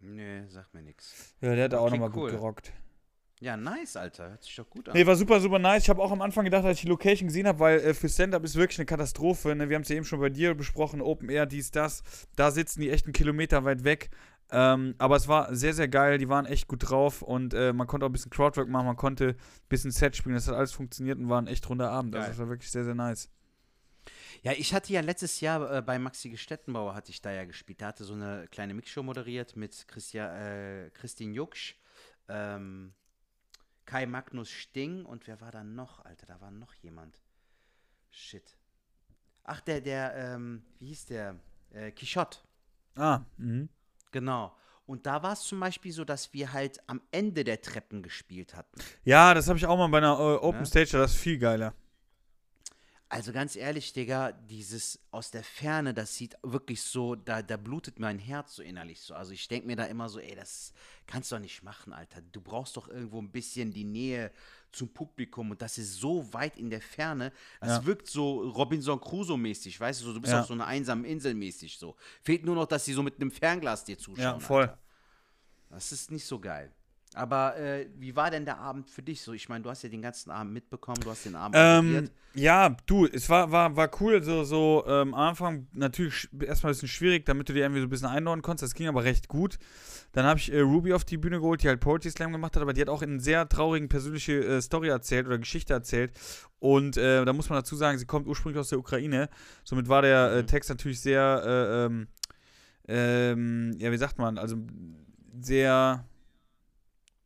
Nee, 0.00 0.46
sagt 0.48 0.74
mir 0.74 0.82
nichts. 0.82 1.34
Ja, 1.40 1.54
der 1.54 1.64
hat 1.64 1.74
Aber 1.74 1.84
auch 1.84 1.90
nochmal 1.90 2.10
gut 2.10 2.24
cool. 2.24 2.30
gerockt. 2.32 2.72
Ja, 3.42 3.56
nice, 3.56 3.96
Alter. 3.96 4.30
Hört 4.30 4.44
sich 4.44 4.54
doch 4.54 4.70
gut 4.70 4.88
an. 4.88 4.94
Nee, 4.94 5.04
war 5.04 5.16
super, 5.16 5.40
super 5.40 5.58
nice. 5.58 5.82
Ich 5.82 5.90
habe 5.90 6.00
auch 6.00 6.12
am 6.12 6.22
Anfang 6.22 6.44
gedacht, 6.44 6.64
als 6.64 6.78
ich 6.78 6.82
die 6.82 6.88
Location 6.88 7.26
gesehen 7.26 7.48
habe, 7.48 7.58
weil 7.58 7.80
äh, 7.80 7.92
für 7.92 8.08
Stand-Up 8.08 8.44
ist 8.44 8.54
wirklich 8.54 8.78
eine 8.78 8.86
Katastrophe. 8.86 9.52
Ne? 9.56 9.68
Wir 9.68 9.74
haben 9.74 9.82
es 9.82 9.88
ja 9.88 9.96
eben 9.96 10.04
schon 10.04 10.20
bei 10.20 10.30
dir 10.30 10.54
besprochen, 10.54 11.00
Open 11.00 11.28
Air, 11.28 11.46
dies, 11.46 11.72
das. 11.72 12.04
Da 12.36 12.52
sitzen 12.52 12.82
die 12.82 12.90
echt 12.90 13.06
einen 13.06 13.14
Kilometer 13.14 13.64
weit 13.64 13.82
weg. 13.82 14.10
Ähm, 14.52 14.94
aber 14.98 15.16
es 15.16 15.26
war 15.26 15.52
sehr, 15.56 15.74
sehr 15.74 15.88
geil. 15.88 16.18
Die 16.18 16.28
waren 16.28 16.46
echt 16.46 16.68
gut 16.68 16.88
drauf 16.88 17.20
und 17.20 17.52
äh, 17.52 17.72
man 17.72 17.88
konnte 17.88 18.06
auch 18.06 18.10
ein 18.10 18.12
bisschen 18.12 18.30
Crowdwork 18.30 18.68
machen, 18.68 18.86
man 18.86 18.96
konnte 18.96 19.30
ein 19.30 19.36
bisschen 19.68 19.90
Set 19.90 20.14
spielen. 20.14 20.36
Das 20.36 20.46
hat 20.46 20.54
alles 20.54 20.70
funktioniert 20.70 21.18
und 21.18 21.28
war 21.28 21.42
ein 21.42 21.48
echt 21.48 21.68
runder 21.68 21.90
Abend. 21.90 22.14
Also 22.14 22.22
Geil. 22.22 22.30
das 22.30 22.38
war 22.38 22.48
wirklich 22.48 22.70
sehr, 22.70 22.84
sehr 22.84 22.94
nice. 22.94 23.28
Ja, 24.42 24.52
ich 24.52 24.72
hatte 24.72 24.92
ja 24.92 25.00
letztes 25.00 25.40
Jahr 25.40 25.78
äh, 25.78 25.82
bei 25.82 25.98
Maxi 25.98 26.30
Gestettenbauer 26.30 26.94
hatte 26.94 27.10
ich 27.10 27.20
da 27.20 27.32
ja 27.32 27.44
gespielt. 27.44 27.80
Da 27.80 27.86
hatte 27.88 28.04
so 28.04 28.14
eine 28.14 28.46
kleine 28.52 28.74
Mixshow 28.74 29.02
moderiert 29.02 29.56
mit 29.56 29.88
Christia, 29.88 30.84
äh, 30.84 30.90
Christine 30.90 31.34
Jucksch, 31.34 31.76
ähm, 32.28 32.92
Kai 33.92 34.06
Magnus 34.06 34.48
Sting 34.50 35.04
und 35.04 35.26
wer 35.26 35.38
war 35.42 35.50
da 35.50 35.62
noch, 35.62 36.02
Alter? 36.06 36.24
Da 36.24 36.40
war 36.40 36.50
noch 36.50 36.72
jemand. 36.76 37.20
Shit. 38.10 38.56
Ach, 39.44 39.60
der, 39.60 39.82
der, 39.82 40.14
ähm, 40.16 40.62
wie 40.78 40.86
hieß 40.86 41.04
der? 41.04 41.38
Äh, 41.72 41.90
Quichotte. 41.90 42.38
Ah, 42.96 43.20
mhm. 43.36 43.68
Genau. 44.10 44.56
Und 44.86 45.04
da 45.04 45.22
war 45.22 45.34
es 45.34 45.42
zum 45.42 45.60
Beispiel 45.60 45.92
so, 45.92 46.06
dass 46.06 46.32
wir 46.32 46.54
halt 46.54 46.80
am 46.86 47.02
Ende 47.10 47.44
der 47.44 47.60
Treppen 47.60 48.02
gespielt 48.02 48.56
hatten. 48.56 48.80
Ja, 49.04 49.34
das 49.34 49.48
habe 49.48 49.58
ich 49.58 49.66
auch 49.66 49.76
mal 49.76 49.88
bei 49.88 49.98
einer 49.98 50.18
äh, 50.18 50.36
Open 50.36 50.60
Ja. 50.60 50.64
Stage, 50.66 50.92
das 50.92 51.12
ist 51.12 51.20
viel 51.20 51.38
geiler. 51.38 51.74
Also 53.14 53.30
ganz 53.34 53.56
ehrlich, 53.56 53.92
Digga, 53.92 54.32
dieses 54.32 54.98
aus 55.10 55.30
der 55.30 55.44
Ferne, 55.44 55.92
das 55.92 56.16
sieht 56.16 56.34
wirklich 56.42 56.80
so, 56.80 57.14
da, 57.14 57.42
da 57.42 57.58
blutet 57.58 57.98
mein 57.98 58.18
Herz 58.18 58.54
so 58.54 58.62
innerlich 58.62 59.02
so. 59.02 59.12
Also 59.12 59.32
ich 59.32 59.46
denke 59.48 59.66
mir 59.66 59.76
da 59.76 59.84
immer 59.84 60.08
so, 60.08 60.18
ey, 60.18 60.34
das 60.34 60.72
kannst 61.06 61.30
du 61.30 61.36
doch 61.36 61.42
nicht 61.42 61.62
machen, 61.62 61.92
Alter. 61.92 62.22
Du 62.22 62.40
brauchst 62.40 62.74
doch 62.78 62.88
irgendwo 62.88 63.20
ein 63.20 63.30
bisschen 63.30 63.70
die 63.70 63.84
Nähe 63.84 64.32
zum 64.72 64.88
Publikum 64.88 65.50
und 65.50 65.60
das 65.60 65.76
ist 65.76 65.96
so 65.96 66.32
weit 66.32 66.56
in 66.56 66.70
der 66.70 66.80
Ferne. 66.80 67.32
Das 67.60 67.68
Ja. 67.80 67.84
wirkt 67.84 68.06
so 68.08 68.48
Robinson 68.48 68.98
Crusoe-mäßig, 68.98 69.78
weißt 69.78 70.00
du, 70.00 70.06
so, 70.06 70.14
du 70.14 70.20
bist 70.22 70.32
Ja. 70.32 70.40
auf 70.40 70.46
so 70.46 70.54
einer 70.54 70.66
einsamen 70.66 71.04
Insel 71.04 71.34
mäßig 71.34 71.76
so. 71.76 71.96
Fehlt 72.22 72.46
nur 72.46 72.54
noch, 72.54 72.64
dass 72.66 72.86
sie 72.86 72.94
so 72.94 73.02
mit 73.02 73.16
einem 73.20 73.30
Fernglas 73.30 73.84
dir 73.84 73.98
zuschauen. 73.98 74.24
Ja, 74.24 74.40
voll. 74.40 74.62
Alter. 74.62 74.78
Das 75.68 75.92
ist 75.92 76.10
nicht 76.10 76.24
so 76.24 76.40
geil. 76.40 76.72
Aber 77.14 77.56
äh, 77.58 77.88
wie 77.98 78.16
war 78.16 78.30
denn 78.30 78.44
der 78.44 78.58
Abend 78.58 78.88
für 78.88 79.02
dich 79.02 79.20
so? 79.22 79.32
Ich 79.32 79.48
meine, 79.48 79.62
du 79.62 79.70
hast 79.70 79.82
ja 79.82 79.88
den 79.88 80.00
ganzen 80.00 80.30
Abend 80.30 80.52
mitbekommen, 80.52 81.02
du 81.02 81.10
hast 81.10 81.24
den 81.26 81.36
Abend 81.36 81.56
Ähm, 81.56 82.08
ja, 82.34 82.74
du, 82.86 83.04
es 83.06 83.28
war, 83.28 83.52
war, 83.52 83.76
war 83.76 83.90
cool, 84.00 84.22
so, 84.22 84.44
so 84.44 84.84
ähm, 84.86 85.12
am 85.12 85.14
Anfang 85.14 85.66
natürlich 85.72 86.28
erstmal 86.40 86.72
ein 86.72 86.74
bisschen 86.74 86.88
schwierig, 86.88 87.26
damit 87.26 87.50
du 87.50 87.52
dir 87.52 87.60
irgendwie 87.60 87.80
so 87.82 87.86
ein 87.86 87.90
bisschen 87.90 88.08
einordnen 88.08 88.40
konntest. 88.42 88.70
Das 88.72 88.74
ging 88.74 88.88
aber 88.88 89.04
recht 89.04 89.28
gut. 89.28 89.58
Dann 90.12 90.24
habe 90.24 90.38
ich 90.40 90.50
äh, 90.50 90.60
Ruby 90.60 90.94
auf 90.94 91.04
die 91.04 91.18
Bühne 91.18 91.40
geholt, 91.40 91.62
die 91.62 91.68
halt 91.68 91.80
Poetry 91.80 92.10
Slam 92.10 92.32
gemacht 92.32 92.56
hat, 92.56 92.62
aber 92.62 92.72
die 92.72 92.80
hat 92.80 92.88
auch 92.88 93.02
eine 93.02 93.20
sehr 93.20 93.46
traurigen 93.46 93.88
persönliche 93.90 94.32
äh, 94.44 94.62
Story 94.62 94.88
erzählt 94.88 95.26
oder 95.26 95.36
Geschichte 95.38 95.74
erzählt. 95.74 96.12
Und 96.58 96.96
äh, 96.96 97.24
da 97.24 97.32
muss 97.34 97.50
man 97.50 97.58
dazu 97.58 97.76
sagen, 97.76 97.98
sie 97.98 98.06
kommt 98.06 98.26
ursprünglich 98.26 98.58
aus 98.58 98.70
der 98.70 98.78
Ukraine. 98.78 99.28
Somit 99.64 99.88
war 99.88 100.00
der 100.00 100.32
äh, 100.32 100.42
Mhm. 100.42 100.46
Text 100.46 100.70
natürlich 100.70 101.00
sehr, 101.00 101.42
äh, 101.44 101.84
ähm, 101.86 102.08
ähm, 102.88 103.76
ja, 103.78 103.92
wie 103.92 103.98
sagt 103.98 104.18
man, 104.18 104.38
also 104.38 104.56
sehr 105.40 106.06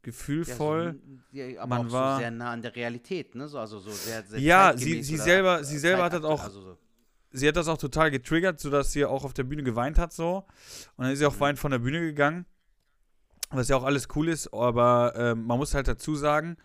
gefühlvoll. 0.06 0.98
Ja, 1.32 1.50
so, 1.52 1.58
aber 1.60 1.76
Man 1.76 1.86
auch 1.88 1.92
war- 1.92 2.16
so 2.16 2.20
sehr 2.20 2.30
nah 2.30 2.52
an 2.52 2.62
der 2.62 2.74
Realität, 2.74 3.34
ne? 3.34 3.48
So, 3.48 3.58
also 3.58 3.78
so 3.78 3.90
sehr, 3.90 4.22
sehr 4.22 4.38
Ja, 4.40 4.72
sie- 4.76 5.02
sie 5.02 5.16
selber- 5.18 5.60
äh, 5.60 5.64
sie 5.64 5.78
selber 5.78 6.04
hat 6.04 6.12
das 6.14 6.24
auch- 6.24 6.42
Also 6.44 6.60
so. 6.62 6.78
sie 7.32 7.46
hat 7.48 7.56
das 7.56 7.68
auch 7.68 7.76
total 7.78 8.10
getriggert, 8.10 8.58
sodass 8.60 8.92
sie 8.92 9.04
auch 9.04 9.24
auf 9.24 9.34
der 9.34 9.44
Bühne 9.44 9.62
geweint 9.62 9.98
hat 9.98 10.12
so. 10.12 10.44
Und 10.96 11.04
dann 11.04 11.12
ist 11.12 11.18
sie 11.18 11.26
auch 11.26 11.34
Mhm. 11.36 11.40
weinend 11.40 11.58
von 11.58 11.70
der 11.72 11.78
Bühne 11.80 12.00
gegangen. 12.00 12.46
Was 13.50 13.68
ja 13.68 13.76
auch 13.76 13.84
alles 13.84 14.08
cool 14.16 14.28
ist, 14.28 14.52
aber 14.52 15.12
ähm, 15.16 15.44
man 15.46 15.58
muss 15.58 15.72
halt 15.74 15.86
dazu 15.86 16.16
sagen, 16.16 16.56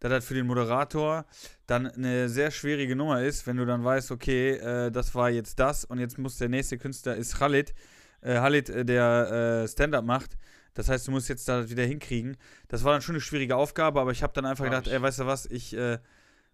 dass 0.00 0.10
das 0.10 0.24
für 0.24 0.34
den 0.34 0.46
Moderator 0.46 1.24
dann 1.66 1.88
eine 1.88 2.28
sehr 2.28 2.52
schwierige 2.52 2.94
Nummer 2.94 3.22
ist, 3.22 3.46
wenn 3.48 3.56
du 3.56 3.66
dann 3.66 3.82
weißt, 3.82 4.12
okay, 4.12 4.50
äh, 4.52 4.90
das 4.92 5.14
war 5.16 5.30
jetzt 5.30 5.58
das 5.58 5.84
und 5.84 5.98
jetzt 5.98 6.16
muss 6.18 6.36
der 6.38 6.48
nächste 6.48 6.78
Künstler 6.78 7.16
ist 7.16 7.38
Khalid, 7.38 7.74
äh, 8.20 8.34
Khalid, 8.34 8.68
äh, 8.70 8.84
der 8.84 9.62
äh, 9.64 9.68
Stand-up 9.68 10.04
macht. 10.04 10.36
Das 10.78 10.88
heißt, 10.88 11.08
du 11.08 11.10
musst 11.10 11.28
jetzt 11.28 11.48
da 11.48 11.68
wieder 11.68 11.82
hinkriegen. 11.82 12.36
Das 12.68 12.84
war 12.84 12.92
dann 12.92 13.02
schon 13.02 13.16
eine 13.16 13.20
schwierige 13.20 13.56
Aufgabe, 13.56 14.00
aber 14.00 14.12
ich 14.12 14.22
habe 14.22 14.32
dann 14.32 14.46
einfach 14.46 14.64
Glaub 14.64 14.84
gedacht, 14.84 14.94
ey, 14.94 15.02
weißt 15.02 15.18
du 15.18 15.26
was, 15.26 15.46
ich 15.46 15.76
äh, 15.76 15.98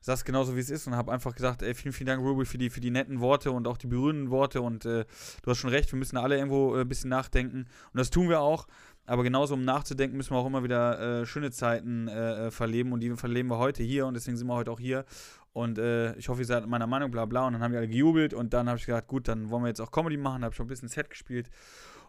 sag's 0.00 0.24
genauso, 0.24 0.56
wie 0.56 0.60
es 0.60 0.70
ist 0.70 0.86
und 0.86 0.96
habe 0.96 1.12
einfach 1.12 1.34
gesagt, 1.34 1.62
ey, 1.62 1.74
vielen, 1.74 1.92
vielen 1.92 2.06
Dank, 2.06 2.22
Ruby, 2.22 2.46
für 2.46 2.56
die, 2.56 2.70
für 2.70 2.80
die 2.80 2.90
netten 2.90 3.20
Worte 3.20 3.50
und 3.50 3.68
auch 3.68 3.76
die 3.76 3.86
berührenden 3.86 4.30
Worte 4.30 4.62
und 4.62 4.86
äh, 4.86 5.04
du 5.42 5.50
hast 5.50 5.58
schon 5.58 5.68
recht, 5.68 5.92
wir 5.92 5.98
müssen 5.98 6.16
alle 6.16 6.38
irgendwo 6.38 6.74
äh, 6.74 6.80
ein 6.80 6.88
bisschen 6.88 7.10
nachdenken 7.10 7.66
und 7.92 7.98
das 7.98 8.08
tun 8.08 8.30
wir 8.30 8.40
auch. 8.40 8.66
Aber 9.04 9.24
genauso 9.24 9.52
um 9.52 9.62
nachzudenken, 9.66 10.16
müssen 10.16 10.30
wir 10.30 10.38
auch 10.38 10.46
immer 10.46 10.64
wieder 10.64 11.20
äh, 11.20 11.26
schöne 11.26 11.50
Zeiten 11.50 12.08
äh, 12.08 12.46
äh, 12.46 12.50
verleben 12.50 12.94
und 12.94 13.00
die 13.00 13.14
verleben 13.16 13.50
wir 13.50 13.58
heute 13.58 13.82
hier 13.82 14.06
und 14.06 14.14
deswegen 14.14 14.38
sind 14.38 14.46
wir 14.46 14.54
heute 14.54 14.70
auch 14.70 14.80
hier. 14.80 15.04
Und 15.52 15.78
äh, 15.78 16.14
ich 16.16 16.30
hoffe, 16.30 16.40
ihr 16.40 16.46
seid 16.46 16.66
meiner 16.66 16.86
Meinung, 16.86 17.10
bla 17.10 17.26
bla. 17.26 17.46
Und 17.46 17.52
dann 17.52 17.62
haben 17.62 17.72
wir 17.72 17.78
alle 17.78 17.88
gejubelt 17.88 18.32
und 18.32 18.54
dann 18.54 18.68
habe 18.68 18.78
ich 18.78 18.86
gedacht, 18.86 19.06
gut, 19.06 19.28
dann 19.28 19.50
wollen 19.50 19.64
wir 19.64 19.68
jetzt 19.68 19.80
auch 19.80 19.90
Comedy 19.90 20.16
machen. 20.16 20.40
Da 20.40 20.46
habe 20.46 20.52
ich 20.52 20.56
schon 20.56 20.64
ein 20.64 20.70
bisschen 20.70 20.88
Set 20.88 21.10
gespielt. 21.10 21.50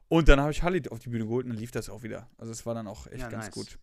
Und 0.08 0.28
dann 0.30 0.40
habe 0.40 0.52
ich 0.52 0.62
Halid 0.64 0.92
auf 0.92 1.00
die 1.00 1.10
Bühne 1.10 1.26
geholt 1.26 1.46
und 1.46 1.52
dann 1.52 1.60
lief 1.60 1.72
das 1.72 1.90
auch 1.90 2.04
wieder. 2.04 2.30
Also 2.38 2.52
es 2.52 2.66
war 2.66 2.76
dann 2.76 2.88
auch 2.88 3.08
echt 3.08 3.22
Ja, 3.22 3.30
ganz 3.30 3.46
nice. 3.46 3.54
gut. 3.54 3.80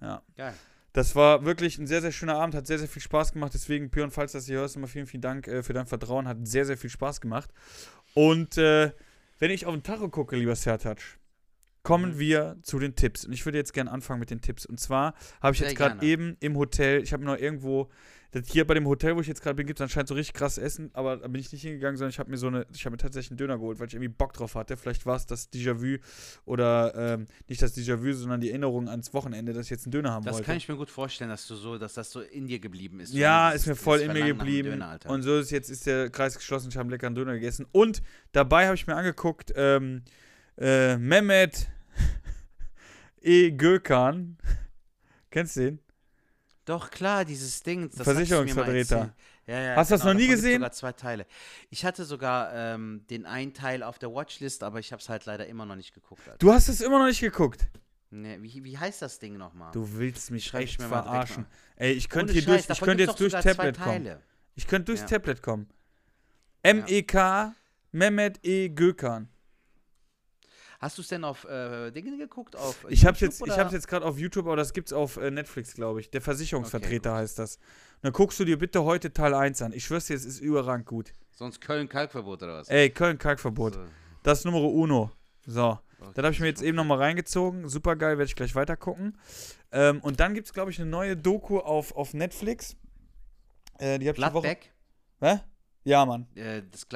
Ja. 0.00 0.22
Geil. 0.36 0.54
Das 0.92 1.14
war 1.14 1.44
wirklich 1.44 1.78
ein 1.78 1.86
sehr, 1.86 2.00
sehr 2.00 2.12
schöner 2.12 2.36
Abend, 2.36 2.54
hat 2.54 2.66
sehr, 2.66 2.78
sehr 2.78 2.88
viel 2.88 3.02
Spaß 3.02 3.32
gemacht. 3.32 3.52
Deswegen, 3.54 3.90
Björn, 3.90 4.10
falls 4.10 4.32
du 4.32 4.38
das 4.38 4.46
hier 4.46 4.58
hörst, 4.58 4.76
immer 4.76 4.86
vielen, 4.88 5.06
vielen 5.06 5.20
Dank 5.20 5.46
äh, 5.46 5.62
für 5.62 5.72
dein 5.72 5.86
Vertrauen. 5.86 6.26
Hat 6.26 6.38
sehr, 6.46 6.64
sehr 6.64 6.78
viel 6.78 6.90
Spaß 6.90 7.20
gemacht. 7.20 7.50
Und 8.14 8.56
äh, 8.56 8.92
wenn 9.38 9.50
ich 9.50 9.66
auf 9.66 9.74
den 9.74 9.82
Tacho 9.82 10.08
gucke, 10.08 10.36
lieber 10.36 10.56
Sertac, 10.56 10.98
kommen 11.82 12.14
Mhm. 12.14 12.18
wir 12.18 12.56
zu 12.62 12.78
den 12.78 12.96
Tipps. 12.96 13.24
Und 13.24 13.32
ich 13.32 13.44
würde 13.44 13.58
jetzt 13.58 13.72
gerne 13.72 13.90
anfangen 13.90 14.20
mit 14.20 14.30
den 14.30 14.40
Tipps. 14.40 14.64
Und 14.66 14.80
zwar 14.80 15.14
habe 15.40 15.52
ich 15.54 15.58
Sehr 15.60 15.68
jetzt 15.68 15.76
gerade 15.78 16.04
eben 16.04 16.36
im 16.40 16.56
Hotel, 16.56 17.02
ich 17.02 17.12
habe 17.12 17.24
noch 17.24 17.36
irgendwo, 17.36 17.90
hier 18.46 18.66
bei 18.66 18.74
dem 18.74 18.86
Hotel, 18.86 19.16
wo 19.16 19.20
ich 19.20 19.26
jetzt 19.26 19.42
gerade 19.42 19.54
bin, 19.54 19.66
gibt 19.66 19.80
es 19.80 19.82
anscheinend 19.82 20.08
so 20.08 20.14
richtig 20.14 20.34
krass 20.34 20.58
Essen, 20.58 20.90
aber 20.92 21.16
da 21.16 21.28
bin 21.28 21.40
ich 21.40 21.50
nicht 21.50 21.62
hingegangen, 21.62 21.96
sondern 21.96 22.10
ich 22.10 22.18
habe 22.18 22.30
mir 22.30 22.36
so 22.36 22.48
eine, 22.48 22.66
ich 22.74 22.84
habe 22.84 22.92
mir 22.92 22.98
tatsächlich 22.98 23.30
einen 23.30 23.38
Döner 23.38 23.56
geholt, 23.56 23.80
weil 23.80 23.86
ich 23.86 23.94
irgendwie 23.94 24.08
Bock 24.08 24.34
drauf 24.34 24.54
hatte. 24.54 24.76
Vielleicht 24.76 25.06
war 25.06 25.16
es 25.16 25.24
das 25.24 25.50
Déjà-vu 25.50 25.96
oder 26.44 26.92
ähm, 26.94 27.26
nicht 27.48 27.62
das 27.62 27.74
Déjà-vu, 27.74 28.12
sondern 28.12 28.40
die 28.40 28.50
Erinnerung 28.50 28.88
ans 28.88 29.14
Wochenende, 29.14 29.54
dass 29.54 29.66
ich 29.66 29.70
jetzt 29.70 29.86
einen 29.86 29.92
Döner 29.92 30.12
haben 30.12 30.24
Das 30.26 30.34
wollte. 30.34 30.46
kann 30.46 30.56
ich 30.58 30.68
mir 30.68 30.76
gut 30.76 30.90
vorstellen, 30.90 31.30
dass 31.30 31.46
du 31.46 31.54
so, 31.54 31.78
dass 31.78 31.94
das 31.94 32.10
so 32.10 32.20
in 32.20 32.46
dir 32.46 32.58
geblieben 32.58 33.00
ist. 33.00 33.14
Ja, 33.14 33.50
ist 33.50 33.66
mir 33.66 33.76
voll 33.76 34.00
in 34.00 34.12
mir 34.12 34.26
geblieben. 34.26 34.72
Döner, 34.72 34.98
und 35.06 35.22
so 35.22 35.38
ist 35.38 35.50
jetzt 35.50 35.70
ist 35.70 35.86
der 35.86 36.10
Kreis 36.10 36.36
geschlossen. 36.36 36.68
Ich 36.68 36.76
habe 36.76 36.82
einen 36.82 36.90
leckeren 36.90 37.14
Döner 37.14 37.32
gegessen. 37.32 37.66
Und 37.72 38.02
dabei 38.32 38.66
habe 38.66 38.74
ich 38.74 38.86
mir 38.86 38.94
angeguckt, 38.96 39.52
ähm, 39.56 40.02
äh, 40.58 40.98
Mehmet 40.98 41.68
E. 43.22 43.52
Gökhan. 43.52 44.36
Kennst 45.30 45.56
du 45.56 45.60
den? 45.60 45.78
Doch, 46.68 46.90
klar, 46.90 47.24
dieses 47.24 47.62
Ding. 47.62 47.88
Das 47.88 48.02
Versicherungsvertreter. 48.02 49.14
Ja, 49.46 49.58
ja, 49.58 49.76
Hast 49.76 49.90
du 49.90 49.94
das 49.94 50.04
noch 50.04 50.12
nie 50.12 50.26
gesehen? 50.28 50.56
sogar 50.56 50.72
zwei 50.72 50.92
Teile. 50.92 51.26
Ich 51.70 51.82
hatte 51.86 52.04
sogar 52.04 52.52
ähm, 52.52 53.06
den 53.08 53.24
einen 53.24 53.54
Teil 53.54 53.82
auf 53.82 53.98
der 53.98 54.12
Watchlist, 54.12 54.62
aber 54.62 54.78
ich 54.78 54.92
habe 54.92 55.00
es 55.00 55.08
halt 55.08 55.24
leider 55.24 55.46
immer 55.46 55.64
noch 55.64 55.76
nicht 55.76 55.94
geguckt. 55.94 56.20
Alter. 56.26 56.36
Du 56.36 56.52
hast 56.52 56.68
es 56.68 56.82
immer 56.82 56.98
noch 56.98 57.06
nicht 57.06 57.20
geguckt. 57.20 57.66
Nee, 58.10 58.36
wie, 58.42 58.64
wie 58.64 58.76
heißt 58.76 59.00
das 59.00 59.18
Ding 59.18 59.38
nochmal? 59.38 59.72
Du 59.72 59.96
willst 59.96 60.30
mich 60.30 60.44
Schreib 60.44 60.64
ich 60.64 60.70
echt 60.72 60.80
mir 60.80 60.88
verarschen. 60.88 61.46
Ey, 61.76 61.92
ich 61.92 62.10
könnte 62.10 62.34
durch, 62.34 62.68
ich 62.68 62.80
könnte 62.80 63.04
jetzt 63.04 63.16
zwei 63.16 63.40
Tablet 63.40 63.80
kommen. 63.80 64.16
Ich 64.54 64.66
könnte 64.66 64.84
durchs 64.86 65.02
Ja. 65.02 65.06
Tablet 65.06 65.40
kommen. 65.42 65.68
M-E-K 66.62 67.54
Mehmet 67.92 68.44
E. 68.44 68.68
Gökhan. 68.68 69.28
Hast 70.78 70.96
du 70.96 71.02
es 71.02 71.08
denn 71.08 71.24
auf 71.24 71.44
äh, 71.44 71.90
Dinge 71.90 72.16
geguckt? 72.16 72.54
Auf 72.54 72.86
Ich 72.88 73.04
hab's 73.04 73.20
YouTube 73.20 73.48
jetzt, 73.48 73.58
ich 73.58 73.72
jetzt 73.72 73.88
gerade 73.88 74.06
auf 74.06 74.16
YouTube, 74.16 74.46
aber 74.46 74.54
das 74.54 74.72
gibt's 74.72 74.92
auf 74.92 75.16
äh, 75.16 75.30
Netflix, 75.30 75.74
glaube 75.74 76.00
ich. 76.00 76.10
Der 76.10 76.20
Versicherungsvertreter 76.20 77.14
heißt 77.14 77.38
das. 77.38 77.56
Und 77.56 77.62
dann 78.02 78.12
guckst 78.12 78.38
du 78.38 78.44
dir 78.44 78.58
bitte 78.58 78.84
heute 78.84 79.12
Teil 79.12 79.34
1 79.34 79.60
an. 79.62 79.72
Ich 79.72 79.84
schwör's 79.84 80.06
dir, 80.06 80.14
es 80.14 80.24
ist 80.24 80.38
überragend 80.38 80.86
gut. 80.86 81.12
Sonst 81.32 81.60
Köln-Kalkverbot 81.60 82.44
oder 82.44 82.58
was? 82.58 82.68
Ey, 82.68 82.90
Köln-Kalkverbot. 82.90 83.74
So. 83.74 83.84
Das 84.22 84.38
ist 84.38 84.44
Numero 84.44 84.68
Uno. 84.68 85.10
So. 85.46 85.80
Okay, 86.00 86.12
Das 86.14 86.24
habe 86.24 86.32
ich 86.32 86.40
mir 86.40 86.46
jetzt 86.46 86.62
eben 86.62 86.76
nochmal 86.76 86.98
reingezogen. 86.98 87.68
Super 87.68 87.96
geil, 87.96 88.18
werde 88.18 88.28
ich 88.28 88.36
gleich 88.36 88.54
weiter 88.54 88.76
gucken. 88.76 89.18
Ähm, 89.72 90.00
und 90.00 90.20
dann 90.20 90.34
gibt's, 90.34 90.52
glaube 90.52 90.70
ich, 90.70 90.80
eine 90.80 90.88
neue 90.88 91.16
Doku 91.16 91.58
auf, 91.58 91.96
auf 91.96 92.14
Netflix. 92.14 92.76
Äh, 93.78 93.98
die 93.98 94.08
hab 94.08 94.16
ich 94.16 94.24
die 94.24 94.32
Woche. 94.32 94.56
Hä? 95.20 95.40
Ja, 95.88 96.04
Mann. 96.04 96.26
Äh, 96.34 96.62
das 96.70 96.86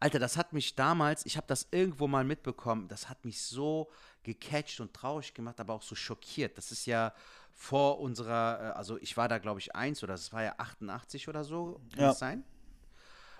Alter, 0.00 0.18
das 0.18 0.36
hat 0.36 0.52
mich 0.52 0.74
damals, 0.74 1.24
ich 1.24 1.38
habe 1.38 1.46
das 1.46 1.66
irgendwo 1.70 2.06
mal 2.06 2.24
mitbekommen, 2.24 2.86
das 2.88 3.08
hat 3.08 3.24
mich 3.24 3.40
so 3.40 3.90
gecatcht 4.22 4.80
und 4.80 4.92
traurig 4.92 5.32
gemacht, 5.32 5.58
aber 5.60 5.72
auch 5.72 5.80
so 5.82 5.94
schockiert. 5.94 6.58
Das 6.58 6.70
ist 6.70 6.84
ja 6.84 7.14
vor 7.54 8.00
unserer, 8.00 8.60
äh, 8.60 8.78
also 8.78 8.98
ich 8.98 9.16
war 9.16 9.28
da 9.28 9.38
glaube 9.38 9.60
ich 9.60 9.74
eins 9.74 10.02
oder 10.02 10.12
es 10.12 10.30
war 10.30 10.42
ja 10.42 10.54
88 10.58 11.26
oder 11.28 11.42
so, 11.42 11.80
kann 11.90 12.00
Ja. 12.02 12.08
das 12.08 12.18
sein? 12.18 12.44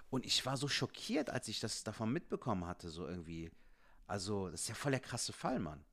Und 0.08 0.24
ich 0.24 0.46
war 0.46 0.56
so 0.56 0.68
schockiert, 0.68 1.28
als 1.28 1.48
ich 1.48 1.60
das 1.60 1.84
davon 1.84 2.10
mitbekommen 2.10 2.66
hatte, 2.66 2.88
so 2.88 3.06
irgendwie. 3.06 3.50
Also, 4.06 4.48
das 4.48 4.62
ist 4.62 4.68
ja 4.68 4.74
voll 4.74 4.92
der 4.92 5.00
krasse 5.00 5.34
Fall, 5.34 5.58
Mann. 5.58 5.84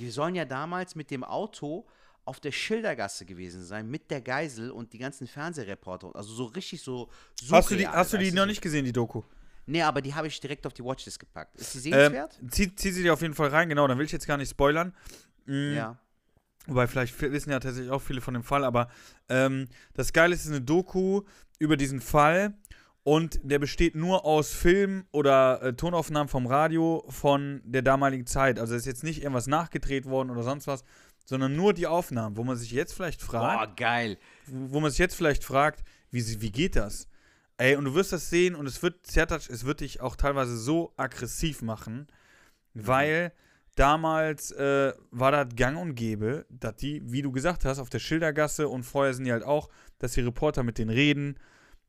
Die 0.00 0.10
sollen 0.10 0.34
ja 0.34 0.44
damals 0.44 0.96
mit 0.96 1.12
dem 1.12 1.22
Auto 1.22 1.86
auf 2.24 2.40
der 2.40 2.52
Schildergasse 2.52 3.24
gewesen 3.26 3.62
sein, 3.64 3.88
mit 3.90 4.10
der 4.10 4.20
Geisel 4.20 4.70
und 4.70 4.92
die 4.92 4.98
ganzen 4.98 5.26
Fernsehreporter. 5.26 6.14
Also 6.14 6.32
so 6.32 6.44
richtig 6.44 6.82
so. 6.82 7.08
Hast 7.50 7.70
du 7.70 7.76
die, 7.76 7.82
surreal, 7.82 7.96
hast 7.98 8.12
du 8.12 8.18
die 8.18 8.32
noch 8.32 8.46
nicht 8.46 8.62
gesehen, 8.62 8.84
die 8.84 8.92
Doku? 8.92 9.22
Nee, 9.66 9.82
aber 9.82 10.02
die 10.02 10.14
habe 10.14 10.26
ich 10.26 10.38
direkt 10.40 10.66
auf 10.66 10.74
die 10.74 10.84
Watchlist 10.84 11.18
gepackt. 11.18 11.56
Ist 11.56 11.74
die 11.74 11.90
Ähm, 11.90 12.12
sehenswert? 12.12 12.38
zieh, 12.50 12.74
zieh 12.74 12.90
sie 12.90 13.02
dir 13.02 13.12
auf 13.14 13.22
jeden 13.22 13.34
Fall 13.34 13.48
rein, 13.48 13.68
genau, 13.68 13.86
dann 13.86 13.98
will 13.98 14.06
ich 14.06 14.12
jetzt 14.12 14.26
gar 14.26 14.36
nicht 14.36 14.50
spoilern. 14.50 14.94
Mm, 15.46 15.74
ja. 15.74 15.98
Wobei, 16.66 16.86
vielleicht 16.86 17.20
wissen 17.20 17.50
ja 17.50 17.60
tatsächlich 17.60 17.90
auch 17.90 18.00
viele 18.00 18.20
von 18.20 18.34
dem 18.34 18.42
Fall, 18.42 18.64
aber 18.64 18.88
ähm, 19.28 19.68
das 19.92 20.12
Geile 20.12 20.34
ist, 20.34 20.40
es 20.40 20.46
ist 20.46 20.52
eine 20.52 20.62
Doku 20.62 21.22
über 21.58 21.76
diesen 21.76 22.00
Fall 22.00 22.54
und 23.02 23.38
der 23.42 23.58
besteht 23.58 23.94
nur 23.94 24.24
aus 24.24 24.52
Film 24.52 25.04
oder 25.12 25.62
äh, 25.62 25.72
Tonaufnahmen 25.74 26.28
vom 26.28 26.46
Radio 26.46 27.04
von 27.10 27.60
der 27.64 27.82
damaligen 27.82 28.26
Zeit. 28.26 28.58
Also 28.58 28.74
ist 28.74 28.86
jetzt 28.86 29.04
nicht 29.04 29.22
irgendwas 29.22 29.46
nachgedreht 29.46 30.06
worden 30.06 30.30
oder 30.30 30.42
sonst 30.42 30.66
was, 30.66 30.84
sondern 31.24 31.56
nur 31.56 31.72
die 31.72 31.86
Aufnahmen, 31.86 32.36
wo 32.36 32.44
man 32.44 32.56
sich 32.56 32.70
jetzt 32.70 32.92
vielleicht 32.94 33.22
fragt, 33.22 33.70
Boah, 33.70 33.76
geil. 33.76 34.18
wo 34.46 34.80
man 34.80 34.90
sich 34.90 34.98
jetzt 34.98 35.14
vielleicht 35.14 35.44
fragt, 35.44 35.82
wie, 36.10 36.40
wie 36.40 36.52
geht 36.52 36.76
das? 36.76 37.08
Ey, 37.56 37.76
und 37.76 37.84
du 37.84 37.94
wirst 37.94 38.12
das 38.12 38.30
sehen 38.30 38.54
und 38.54 38.66
es 38.66 38.82
wird, 38.82 39.06
Zertac, 39.06 39.48
es 39.48 39.64
wird 39.64 39.80
dich 39.80 40.00
auch 40.00 40.16
teilweise 40.16 40.56
so 40.56 40.92
aggressiv 40.96 41.62
machen, 41.62 42.08
weil 42.74 43.32
damals 43.76 44.50
äh, 44.52 44.92
war 45.10 45.32
das 45.32 45.54
gang 45.56 45.78
und 45.78 45.94
gäbe, 45.94 46.46
dass 46.50 46.76
die, 46.76 47.00
wie 47.04 47.22
du 47.22 47.32
gesagt 47.32 47.64
hast, 47.64 47.78
auf 47.78 47.90
der 47.90 48.00
Schildergasse 48.00 48.68
und 48.68 48.82
vorher 48.82 49.14
sind 49.14 49.24
die 49.24 49.32
halt 49.32 49.44
auch, 49.44 49.68
dass 49.98 50.12
die 50.12 50.20
Reporter 50.20 50.62
mit 50.62 50.78
denen 50.78 50.90
reden, 50.90 51.38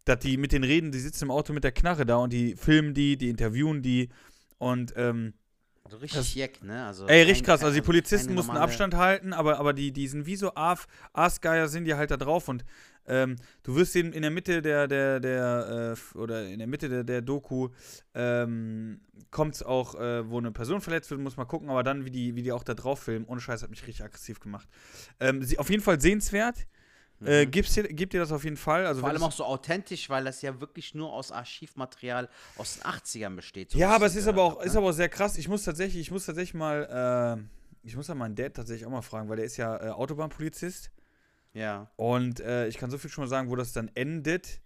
dass 0.06 0.20
die 0.20 0.38
mit 0.38 0.52
denen 0.52 0.64
reden, 0.64 0.92
die 0.92 1.00
sitzen 1.00 1.26
im 1.26 1.32
Auto 1.32 1.52
mit 1.52 1.64
der 1.64 1.72
Knarre 1.72 2.06
da 2.06 2.18
und 2.18 2.32
die 2.32 2.56
filmen 2.56 2.94
die, 2.94 3.18
die 3.18 3.30
interviewen 3.30 3.82
die 3.82 4.10
und 4.60 4.94
ähm, 4.96 5.34
So 5.90 5.98
richtig 5.98 6.20
Das- 6.20 6.34
jeck, 6.34 6.64
ne? 6.64 6.86
Also 6.86 7.08
Ey, 7.08 7.24
richtig 7.24 7.46
krass. 7.46 7.64
Also 7.64 7.76
die 7.76 7.82
Polizisten 7.82 8.34
mussten 8.34 8.48
normale- 8.48 8.64
Abstand 8.66 8.96
halten, 8.96 9.34
aber, 9.34 9.60
aber 9.60 9.74
die, 9.74 9.92
die 9.92 10.08
sind 10.08 10.26
wie 10.26 10.36
so 10.36 10.54
Aas- 10.56 10.88
Aasgeier 11.14 11.68
sind 11.68 11.86
die 11.86 11.94
halt 11.94 12.10
da 12.12 12.18
drauf 12.18 12.48
und 12.48 12.66
ähm, 13.08 13.36
du 13.62 13.76
wirst 13.76 13.94
sehen, 13.94 14.12
in 14.14 14.24
der 14.24 14.32
Mitte 14.32 14.64
der, 14.64 14.88
der, 14.88 15.20
der, 15.20 15.96
äh, 16.16 16.18
oder 16.18 16.48
in 16.48 16.58
der 16.58 16.68
Mitte 16.68 16.90
der, 16.90 17.04
der 17.04 17.22
Doku 17.22 17.70
ähm, 18.16 19.00
kommt 19.30 19.54
es 19.54 19.62
auch, 19.64 19.94
äh, 19.94 20.28
wo 20.28 20.40
eine 20.40 20.52
Person 20.52 20.82
verletzt 20.82 21.12
wird, 21.12 21.22
muss 21.22 21.38
man 21.38 21.48
gucken, 21.48 21.70
aber 21.70 21.84
dann, 21.84 22.04
wie 22.06 22.10
die, 22.10 22.36
wie 22.36 22.42
die 22.42 22.52
auch 22.52 22.64
da 22.64 22.74
drauf 22.74 23.02
filmen, 23.02 23.26
ohne 23.26 23.40
Scheiß, 23.40 23.62
hat 23.62 23.70
mich 23.70 23.86
richtig 23.86 24.04
aggressiv 24.04 24.40
gemacht. 24.40 24.68
Ähm, 25.20 25.44
sie, 25.44 25.60
auf 25.60 25.70
jeden 25.70 25.84
Fall 25.84 26.02
sehenswert. 26.02 26.66
Äh, 27.24 27.46
Mhm. 27.46 27.52
gibt's 27.52 27.74
dir, 27.74 27.84
gibt 27.84 28.14
dir 28.14 28.20
das 28.20 28.32
auf 28.32 28.44
jeden 28.44 28.58
Fall. 28.58 28.86
Also 28.86 29.00
Vor 29.02 29.10
allem 29.10 29.24
auch 29.24 29.32
so 29.32 29.46
authentisch, 29.46 30.10
weil 30.10 30.26
das 30.26 30.42
ja 30.42 30.60
wirklich 30.60 30.94
nur 30.94 31.14
aus 31.14 31.32
Archivmaterial 31.32 32.30
aus 32.58 32.76
den 32.76 32.84
80ern 32.84 33.36
besteht. 33.36 33.72
so 33.72 33.78
Ja, 33.78 33.92
aber 33.96 34.06
es 34.08 34.16
ist 34.16 34.28
aber 34.28 34.44
auch, 34.44 34.58
hab, 34.58 34.66
ist 34.66 34.74
ne? 34.74 34.80
aber 34.80 34.90
auch 34.90 34.94
sehr 34.94 35.08
krass. 35.10 35.38
Ich 35.38 35.48
muss 35.48 35.64
tatsächlich, 35.64 36.02
ich 36.02 36.12
muss 36.12 36.26
tatsächlich 36.26 36.54
mal, 36.54 37.40
äh, 37.84 37.88
ich 37.88 37.96
muss 37.96 38.08
ja 38.10 38.16
meinen 38.16 38.36
Dad 38.36 38.54
tatsächlich 38.56 38.86
auch 38.86 38.92
mal 38.92 39.02
fragen, 39.02 39.30
weil 39.30 39.38
der 39.38 39.46
ist 39.46 39.56
ja 39.58 39.78
äh, 39.82 39.90
Autobahnpolizist. 39.92 40.92
Ja. 41.54 41.90
Und 41.96 42.42
äh, 42.42 42.68
ich 42.68 42.78
kann 42.78 42.92
so 42.92 42.98
viel 42.98 43.10
schon 43.10 43.24
mal 43.24 43.30
sagen, 43.30 43.50
wo 43.50 43.56
das 43.56 43.72
dann 43.72 43.90
endet, 43.96 44.60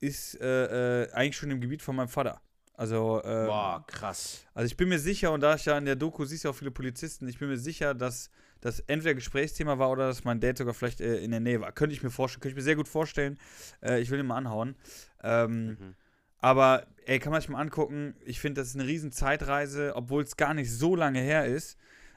ist 0.00 0.40
äh, 0.40 1.04
äh, 1.04 1.12
eigentlich 1.12 1.36
schon 1.36 1.50
im 1.52 1.60
Gebiet 1.60 1.80
von 1.80 1.94
meinem 1.94 2.08
Vater. 2.08 2.40
Also, 2.76 3.20
äh, 3.22 3.46
Boah, 3.46 3.84
krass. 3.86 4.44
also 4.52 4.66
ich 4.66 4.76
bin 4.76 4.88
mir 4.88 4.98
sicher, 4.98 5.30
und 5.30 5.40
da 5.42 5.54
ich 5.54 5.64
ja 5.64 5.78
in 5.78 5.84
der 5.84 5.94
Doku 5.94 6.24
siehst 6.24 6.42
ja 6.42 6.50
auch 6.50 6.56
viele 6.56 6.72
Polizisten, 6.72 7.28
ich 7.28 7.38
bin 7.38 7.48
mir 7.48 7.56
sicher, 7.56 7.94
dass 7.94 8.30
das 8.64 8.80
entweder 8.80 9.14
Gesprächsthema 9.14 9.78
war 9.78 9.90
oder 9.90 10.06
dass 10.06 10.24
mein 10.24 10.40
Dad 10.40 10.56
sogar 10.56 10.72
vielleicht 10.72 11.02
äh, 11.02 11.18
in 11.18 11.30
der 11.32 11.40
Nähe 11.40 11.60
war. 11.60 11.70
Könnte 11.70 11.94
ich 11.94 12.02
mir 12.02 12.08
vorstellen, 12.10 12.40
könnte 12.40 12.52
ich 12.52 12.56
mir 12.56 12.62
sehr 12.62 12.76
gut 12.76 12.88
vorstellen. 12.88 13.38
Äh, 13.82 14.00
ich 14.00 14.10
will 14.10 14.18
ihn 14.18 14.26
mal 14.26 14.38
anhauen. 14.38 14.74
Ähm, 15.22 15.66
Mhm. 15.66 15.94
aber, 16.38 16.86
ey, 17.04 17.18
kann 17.18 17.30
man 17.30 17.42
sich 17.42 17.50
mal 17.50 17.60
angucken. 17.60 18.16
Ich 18.24 18.40
finde, 18.40 18.62
das 18.62 18.68
ist 18.68 18.74
eine 18.76 18.86
riesen 18.86 19.12
Zeitreise, 19.12 19.92
obwohl 19.96 20.22
es 20.22 20.38
gar 20.38 20.54
nicht 20.54 20.70
so 20.72 20.96
lange 20.96 21.20
her 21.20 21.44
ist, 21.44 21.76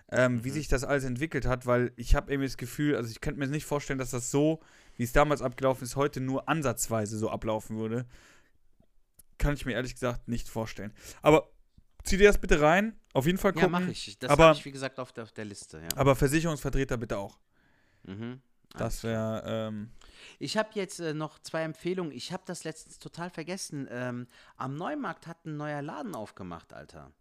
ähm, 0.10 0.46
wie 0.46 0.50
Mhm. 0.50 0.54
sich 0.54 0.68
das 0.70 0.86
alles 0.86 1.04
entwickelt 1.04 1.46
hat, 1.46 1.66
weil 1.66 1.92
ich 1.98 2.16
habe 2.16 2.32
irgendwie 2.32 2.48
das 2.48 2.56
Gefühl, 2.56 2.96
also 2.96 3.10
ich 3.12 3.20
könnte 3.20 3.40
mir 3.42 3.48
nicht 3.48 3.66
vorstellen, 3.66 4.00
dass 4.00 4.12
das 4.12 4.32
so, 4.32 4.62
wie 4.96 5.04
es 5.04 5.12
damals 5.12 5.42
abgelaufen 5.42 5.84
ist, 5.84 5.98
heute 5.98 6.22
nur 6.22 6.48
ansatzweise 6.48 7.18
so 7.18 7.30
ablaufen 7.30 7.78
würde. 7.78 8.06
Kann 9.38 9.54
ich 9.54 9.66
mir 9.66 9.74
ehrlich 9.74 9.96
gesagt 9.96 10.30
nicht 10.30 10.48
vorstellen. 10.48 10.94
Aber 11.22 11.50
zieh 12.08 12.18
dir 12.18 12.28
das 12.28 12.38
bitte 12.38 12.60
rein. 12.62 12.96
Auf 13.14 13.26
jeden 13.26 13.38
Fall 13.38 13.52
Ja, 13.56 13.62
gucken. 13.62 13.72
mache 13.72 13.92
ich. 13.92 14.18
Das 14.20 14.32
habe 14.32 14.54
ich, 14.58 14.66
wie 14.66 14.72
gesagt, 14.72 15.00
auf 15.00 15.12
der, 15.12 15.24
auf 15.24 15.32
der 15.32 15.46
Liste, 15.46 15.80
ja. 15.80 15.88
Aber 15.96 16.16
Versicherungsvertreter 16.16 16.98
bitte 16.98 17.18
auch. 17.18 17.38
Mhm. 18.04 18.42
Das 18.78 19.04
wäre, 19.04 19.44
ähm, 19.46 19.90
Ich 20.40 20.58
habe 20.58 20.70
jetzt 20.74 21.00
äh, 21.00 21.14
noch 21.14 21.40
zwei 21.40 21.64
Empfehlungen. 21.64 22.12
Ich 22.12 22.32
habe 22.32 22.44
das 22.46 22.64
letztens 22.64 23.00
total 23.00 23.30
vergessen. 23.30 23.88
Ähm, 23.90 24.28
am 24.58 24.76
Neumarkt 24.76 25.26
hat 25.26 25.46
ein 25.46 25.58
neuer 25.58 25.82
Laden 25.82 26.14
aufgemacht, 26.16 26.74
Alter. 26.74 27.12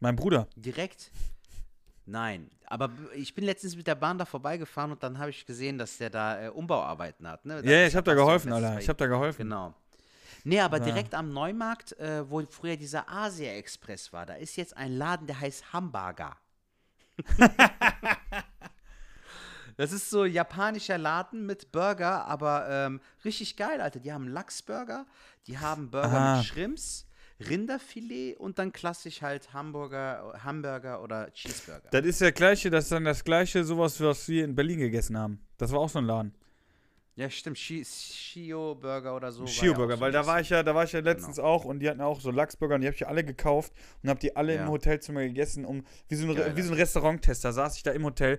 mein 0.00 0.16
Bruder. 0.16 0.46
Direkt. 0.56 1.10
Nein, 2.08 2.50
aber 2.66 2.90
ich 3.14 3.34
bin 3.34 3.44
letztens 3.44 3.76
mit 3.76 3.86
der 3.88 3.96
Bahn 3.96 4.16
da 4.18 4.24
vorbeigefahren 4.26 4.92
und 4.92 5.02
dann 5.02 5.18
habe 5.18 5.30
ich 5.30 5.44
gesehen, 5.44 5.76
dass 5.78 5.98
der 5.98 6.10
da 6.10 6.40
äh, 6.44 6.48
Umbauarbeiten 6.50 7.26
hat. 7.26 7.44
Ne? 7.44 7.62
Ja, 7.64 7.70
ja, 7.80 7.86
ich 7.86 7.96
habe 7.96 8.04
da 8.04 8.14
geholfen, 8.14 8.52
Alter. 8.52 8.78
Ich 8.78 8.88
habe 8.88 8.96
da 8.96 9.06
geholfen. 9.08 9.38
Genau. 9.42 9.74
Nee, 10.46 10.60
aber 10.60 10.78
Ja. 10.78 10.84
direkt 10.84 11.12
am 11.14 11.32
Neumarkt, 11.32 11.98
äh, 11.98 12.30
wo 12.30 12.40
früher 12.46 12.76
dieser 12.76 13.10
Asia 13.10 13.52
Express 13.54 14.12
war, 14.12 14.26
da 14.26 14.34
ist 14.34 14.56
jetzt 14.56 14.76
ein 14.76 14.92
Laden, 14.92 15.26
der 15.26 15.40
heißt 15.40 15.72
Hamburger. 15.72 16.36
das 19.76 19.92
ist 19.92 20.08
so 20.08 20.24
japanischer 20.24 20.98
Laden 20.98 21.46
mit 21.46 21.72
Burger, 21.72 22.26
aber 22.26 22.66
ähm, 22.70 23.00
richtig 23.24 23.56
geil, 23.56 23.80
Alter. 23.80 24.00
Die 24.00 24.12
haben 24.12 24.28
Lachsburger, 24.28 25.06
die 25.46 25.58
haben 25.58 25.90
Burger 25.90 26.12
Ah. 26.20 26.36
mit 26.36 26.46
Shrimps, 26.46 27.06
Rinderfilet 27.40 28.36
und 28.38 28.58
dann 28.58 28.72
klassisch 28.72 29.22
halt 29.22 29.52
Hamburger, 29.52 30.40
Hamburger 30.44 31.02
oder 31.02 31.30
Cheeseburger. 31.32 31.88
Das 31.90 32.04
ist 32.06 32.20
der 32.20 32.32
gleiche, 32.32 32.70
das 32.70 32.84
ist 32.84 32.92
dann 32.92 33.04
das 33.04 33.24
gleiche, 33.24 33.64
sowas, 33.64 34.00
was 34.00 34.26
wir 34.28 34.44
in 34.44 34.54
Berlin 34.54 34.78
gegessen 34.78 35.18
haben. 35.18 35.44
Das 35.58 35.72
war 35.72 35.80
auch 35.80 35.88
so 35.90 35.98
ein 35.98 36.06
Laden. 36.06 36.34
Ja, 37.18 37.30
stimmt, 37.30 37.56
Shi- 37.58 37.82
Shio 37.84 38.74
Burger 38.74 39.16
oder 39.16 39.32
so. 39.32 39.40
war 39.40 39.48
ja 39.48 39.52
Shio 39.54 39.72
auch 39.72 39.76
Burger, 39.76 39.94
so 39.96 40.00
weil 40.02 40.12
da 40.12 40.26
war 40.26 40.40
ich 40.40 40.50
ja, 40.50 40.62
da 40.62 40.74
war 40.74 40.84
ich 40.84 40.92
ja 40.92 41.00
letztens 41.00 41.38
auch 41.38 41.64
und 41.64 41.80
die 41.80 41.88
hatten 41.88 42.02
auch 42.02 42.20
so 42.20 42.30
Lachsburger 42.30 42.74
und 42.74 42.82
die 42.82 42.86
habe 42.88 42.94
ich 42.94 43.00
ja 43.00 43.08
alle 43.08 43.24
gekauft 43.24 43.72
und 44.02 44.10
habe 44.10 44.20
die 44.20 44.36
alle 44.36 44.54
Ja. 44.54 44.62
im 44.64 44.68
Hotelzimmer 44.70 45.22
gegessen, 45.22 45.64
um 45.64 45.82
wie 46.08 46.14
so 46.14 46.28
ein, 46.28 46.36
Geil, 46.36 46.54
wie 46.56 46.60
so 46.62 46.72
ein 46.72 46.78
Restauranttester 46.78 47.52
saß 47.54 47.76
ich 47.78 47.82
da 47.82 47.92
im 47.92 48.04
Hotel. 48.04 48.38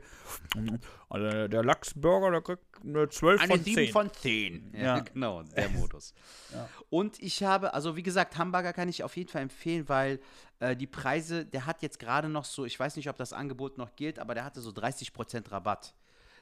Also 1.09 1.47
der 1.47 1.63
Lachsburger, 1.63 2.31
der 2.31 2.41
kriegt 2.41 2.61
eine 2.83 3.09
12 3.09 3.41
Eine 3.41 3.53
von 3.55 3.63
7 3.63 3.75
10. 3.75 3.91
von 3.91 4.13
10. 4.13 4.71
Ja, 4.73 4.79
Ja. 4.81 4.99
genau, 5.13 5.43
der 5.43 5.69
Modus. 5.69 6.13
Und 6.89 7.21
ich 7.21 7.43
habe, 7.43 7.73
also 7.73 7.95
wie 7.95 8.03
gesagt, 8.03 8.37
Hamburger 8.37 8.73
kann 8.73 8.89
ich 8.89 9.03
auf 9.03 9.15
jeden 9.17 9.29
Fall 9.29 9.41
empfehlen, 9.41 9.89
weil 9.89 10.19
äh, 10.59 10.75
die 10.75 10.87
Preise, 10.87 11.45
der 11.45 11.65
hat 11.65 11.81
jetzt 11.81 11.99
gerade 11.99 12.29
noch 12.29 12.45
so, 12.45 12.65
ich 12.65 12.79
weiß 12.79 12.95
nicht, 12.95 13.09
ob 13.09 13.17
das 13.17 13.33
Angebot 13.33 13.77
noch 13.77 13.95
gilt, 13.95 14.19
aber 14.19 14.35
der 14.35 14.43
hatte 14.45 14.61
so 14.61 14.69
30% 14.71 15.51
Rabatt 15.51 15.93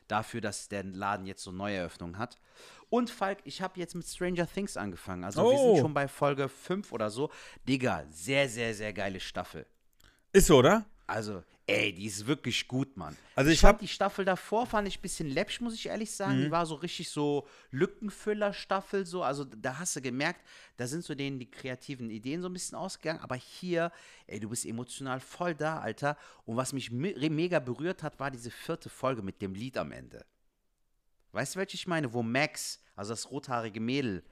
dafür, 0.08 0.42
dass 0.42 0.68
der 0.70 0.84
Laden 0.84 1.26
jetzt 1.26 1.44
so 1.44 1.52
Neueröffnungen 1.52 2.18
hat. 2.18 2.38
Und 2.90 3.10
Falk, 3.10 3.40
ich 3.44 3.62
habe 3.62 3.80
jetzt 3.80 3.96
mit 3.96 4.06
Stranger 4.08 4.48
Things 4.48 4.78
angefangen. 4.78 5.24
Also 5.24 5.42
wir 5.42 5.58
Oh. 5.60 5.74
sind 5.74 5.82
schon 5.82 5.94
bei 5.94 6.08
Folge 6.08 6.48
5 6.50 6.92
oder 6.92 7.10
so. 7.10 7.30
Digga, 7.68 8.06
sehr, 8.10 8.48
sehr, 8.48 8.74
sehr 8.74 8.94
geile 8.94 9.20
Staffel. 9.20 9.66
Ist 10.32 10.48
so, 10.48 10.58
oder? 10.58 10.86
Also, 11.08 11.44
ey, 11.68 11.94
die 11.94 12.06
ist 12.06 12.28
wirklich 12.28 12.68
gut, 12.68 12.96
Mann. 12.96 13.18
Also 13.36 13.50
ich 13.50 13.60
fand 13.60 13.76
hab- 13.76 13.80
die 13.80 13.88
Staffel 13.88 14.24
davor, 14.24 14.68
fand 14.68 14.88
ich 14.88 15.00
ein 15.00 15.02
bisschen 15.02 15.30
läppsch, 15.30 15.62
muss 15.62 15.74
ich 15.74 15.88
ehrlich 15.88 16.12
sagen. 16.12 16.40
Mhm. 16.40 16.44
Die 16.44 16.52
war 16.52 16.66
so 16.66 16.76
richtig 16.76 17.10
so 17.10 17.48
Lückenfüller-Staffel, 17.72 19.06
so. 19.06 19.24
Also 19.24 19.44
da 19.46 19.80
hast 19.80 19.96
du 19.96 20.02
gemerkt, 20.02 20.46
da 20.78 20.88
sind 20.88 21.04
so 21.04 21.16
denen 21.16 21.40
die 21.40 21.50
kreativen 21.50 22.10
Ideen 22.10 22.42
so 22.42 22.50
ein 22.50 22.54
bisschen 22.54 22.78
ausgegangen. 22.78 23.22
Aber 23.22 23.36
hier, 23.36 23.92
ey, 24.28 24.40
du 24.40 24.50
bist 24.50 24.66
emotional 24.66 25.20
voll 25.20 25.56
da, 25.56 25.80
Alter. 25.80 26.18
Und 26.46 26.56
was 26.58 26.74
mich 26.74 26.92
me 26.92 27.14
mega 27.30 27.60
berührt 27.60 28.04
hat, 28.04 28.20
war 28.20 28.32
diese 28.32 28.52
vierte 28.52 28.90
Folge 28.90 29.22
mit 29.22 29.42
dem 29.42 29.54
Lied 29.56 29.78
am 29.78 29.92
Ende. 29.92 30.26
Weißt 31.32 31.56
du, 31.56 31.60
welche 31.60 31.76
ich 31.76 31.88
meine? 31.88 32.14
Wo 32.14 32.22
Max, 32.24 32.80
also 32.96 33.12
das 33.12 33.30
rothaarige 33.32 33.80
Mädel, 33.80 34.24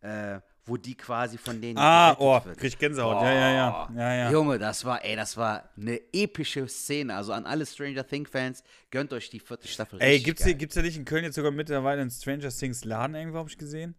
äh, 0.00 0.40
wo 0.66 0.76
die 0.76 0.96
quasi 0.96 1.38
von 1.38 1.60
denen 1.60 1.78
Ah, 1.78 2.14
oh, 2.18 2.44
wird. 2.44 2.58
krieg 2.58 2.68
ich 2.72 2.78
Gänsehaut. 2.78 3.22
Ja, 3.22 3.32
ja, 3.32 3.50
ja. 3.52 3.90
Ja, 3.94 4.14
ja. 4.14 4.30
Junge, 4.32 4.58
das 4.58 4.84
war, 4.84 5.04
ey, 5.04 5.14
das 5.16 5.36
war 5.36 5.70
eine 5.76 6.00
epische 6.12 6.66
Szene. 6.68 7.14
Also 7.14 7.32
an 7.32 7.46
alle 7.46 7.64
Stranger 7.64 8.06
Things-Fans, 8.06 8.62
gönnt 8.90 9.12
euch 9.12 9.30
die 9.30 9.40
vierte 9.40 9.68
Staffel. 9.68 10.00
Ey, 10.02 10.18
gibt's, 10.20 10.42
geil. 10.42 10.50
hier, 10.50 10.58
gibt's 10.58 10.74
ja 10.74 10.82
nicht 10.82 10.96
in 10.96 11.04
Köln 11.04 11.24
jetzt 11.24 11.36
sogar 11.36 11.52
mittlerweile 11.52 12.00
einen 12.02 12.10
Stranger 12.10 12.50
Things 12.50 12.84
Laden 12.84 13.14
irgendwo, 13.14 13.38
hab 13.38 13.48
ich 13.48 13.58
gesehen? 13.58 13.94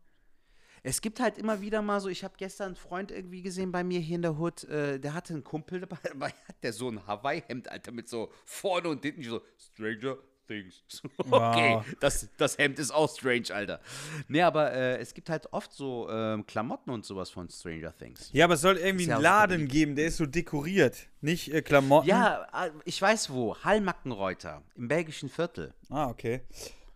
Es 0.84 1.02
gibt 1.02 1.20
halt 1.20 1.38
immer 1.38 1.60
wieder 1.62 1.82
mal 1.82 2.00
so, 2.00 2.08
ich 2.08 2.24
habe 2.24 2.36
gestern 2.38 2.68
einen 2.68 2.76
Freund 2.76 3.12
irgendwie 3.12 3.42
gesehen 3.42 3.72
bei 3.72 3.84
mir 3.84 4.00
hier 4.00 4.16
in 4.16 4.22
der 4.22 4.38
Hood, 4.38 4.64
äh, 4.66 5.00
der 5.00 5.14
hatte 5.14 5.34
einen 5.34 5.44
Kumpel 5.44 5.80
dabei, 5.82 5.98
dabei 6.04 6.30
hat 6.48 6.64
der 6.64 6.72
so 6.74 6.90
ein 6.90 7.06
Hawaii-Hemd, 7.08 7.70
Alter, 7.72 7.92
mit 7.92 8.08
so 8.08 8.32
vorne 8.46 8.90
und 8.90 9.04
hinten 9.04 9.24
so 9.24 9.42
Stranger 9.58 10.18
Things. 10.48 10.84
okay, 11.18 11.76
Wow. 11.76 11.86
das, 12.00 12.28
das 12.38 12.58
Hemd 12.58 12.80
ist 12.80 12.92
auch 12.92 13.10
strange, 13.14 13.54
Alter. 13.54 13.80
Nee, 14.28 14.42
aber 14.42 14.72
äh, 14.72 14.98
es 14.98 15.14
gibt 15.14 15.30
halt 15.30 15.52
oft 15.54 15.72
so 15.74 16.10
ähm, 16.10 16.46
Klamotten 16.46 16.90
und 16.90 17.06
sowas 17.06 17.30
von 17.30 17.50
Stranger 17.50 17.96
Things. 17.96 18.30
Ja, 18.34 18.46
aber 18.46 18.56
es 18.56 18.62
soll 18.62 18.78
irgendwie 18.78 19.06
ja 19.06 19.16
einen 19.16 19.24
Laden 19.24 19.68
geben, 19.68 19.96
der 19.96 20.08
ist 20.08 20.18
so 20.18 20.26
dekoriert. 20.26 21.08
Nicht 21.22 21.54
äh, 21.54 21.62
Klamotten. 21.62 22.08
Ja, 22.08 22.48
äh, 22.54 22.72
ich 22.86 23.02
weiß 23.02 23.30
wo, 23.32 23.56
Hallmackenreuter, 23.58 24.64
im 24.76 24.88
belgischen 24.88 25.30
Viertel. 25.30 25.74
Ah, 25.90 26.08
okay. 26.10 26.42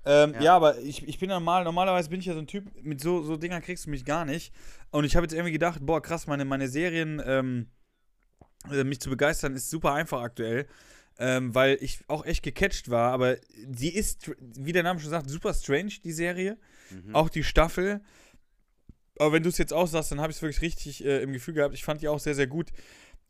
Ähm, 0.03 0.33
ja. 0.39 0.55
aber 0.55 0.79
ich, 0.79 1.07
ich 1.07 1.19
bin 1.19 1.29
normal, 1.29 1.63
normalerweise 1.63 2.09
bin 2.09 2.19
ich 2.19 2.25
ja 2.25 2.33
so 2.33 2.39
ein 2.39 2.47
Typ, 2.47 2.65
mit 2.81 3.01
so, 3.01 3.21
so 3.21 3.37
Dingern 3.37 3.61
kriegst 3.61 3.85
du 3.85 3.91
mich 3.91 4.03
gar 4.03 4.25
nicht. 4.25 4.51
Und 4.89 5.05
ich 5.05 5.15
habe 5.15 5.25
jetzt 5.25 5.33
irgendwie 5.33 5.51
gedacht, 5.51 5.79
boah, 5.81 6.01
krass, 6.01 6.25
meine, 6.25 6.43
meine 6.43 6.67
Serien, 6.67 7.21
ähm, 7.23 7.67
äh, 8.71 8.83
mich 8.83 8.99
zu 8.99 9.09
begeistern, 9.09 9.55
ist 9.55 9.69
super 9.69 9.93
einfach 9.93 10.21
aktuell. 10.21 10.67
Ähm, 11.19 11.53
weil 11.53 11.77
ich 11.81 11.99
auch 12.07 12.25
echt 12.25 12.41
gecatcht 12.41 12.89
war, 12.89 13.11
aber 13.11 13.37
die 13.65 13.93
ist, 13.93 14.31
wie 14.39 14.71
der 14.71 14.81
Name 14.83 14.99
schon 14.99 15.09
sagt, 15.11 15.29
super 15.29 15.53
strange, 15.53 15.91
die 16.03 16.11
Serie. 16.13 16.57
Auch 17.13 17.29
die 17.29 17.43
Staffel. 17.43 18.01
Aber 19.19 19.33
wenn 19.33 19.43
du 19.43 19.49
es 19.49 19.57
jetzt 19.57 19.71
auch 19.73 19.87
sagst, 19.87 20.11
dann 20.11 20.19
habe 20.19 20.31
ich 20.31 20.37
es 20.37 20.41
wirklich 20.41 20.61
richtig 20.61 21.05
äh, 21.05 21.21
im 21.21 21.31
Gefühl 21.31 21.53
gehabt. 21.53 21.73
Ich 21.75 21.83
fand 21.83 22.01
die 22.01 22.07
auch 22.07 22.19
sehr, 22.19 22.33
sehr 22.35 22.47
gut. 22.47 22.71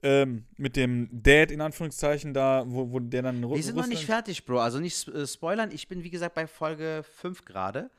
Ähm, 0.04 0.46
mit 0.58 0.76
dem 0.78 1.10
Dad 1.12 1.52
in 1.52 1.62
Anführungszeichen 1.62 2.34
da, 2.34 2.64
wo, 2.66 2.92
wo 2.92 3.00
der 3.00 3.22
dann 3.24 3.44
Ru- 3.44 3.56
Wir 3.56 3.62
sind 3.64 3.76
noch 3.76 3.86
nicht 3.88 4.00
Russland- 4.04 4.26
fertig, 4.26 4.46
Bro. 4.46 4.60
Also 4.62 4.80
nicht 4.80 5.08
äh, 5.10 5.28
spoilern. 5.28 5.70
Ich 5.72 5.88
bin, 5.88 6.04
wie 6.04 6.10
gesagt, 6.10 6.34
bei 6.34 6.48
Folge 6.48 7.04
5 7.18 7.46
gerade. 7.46 7.92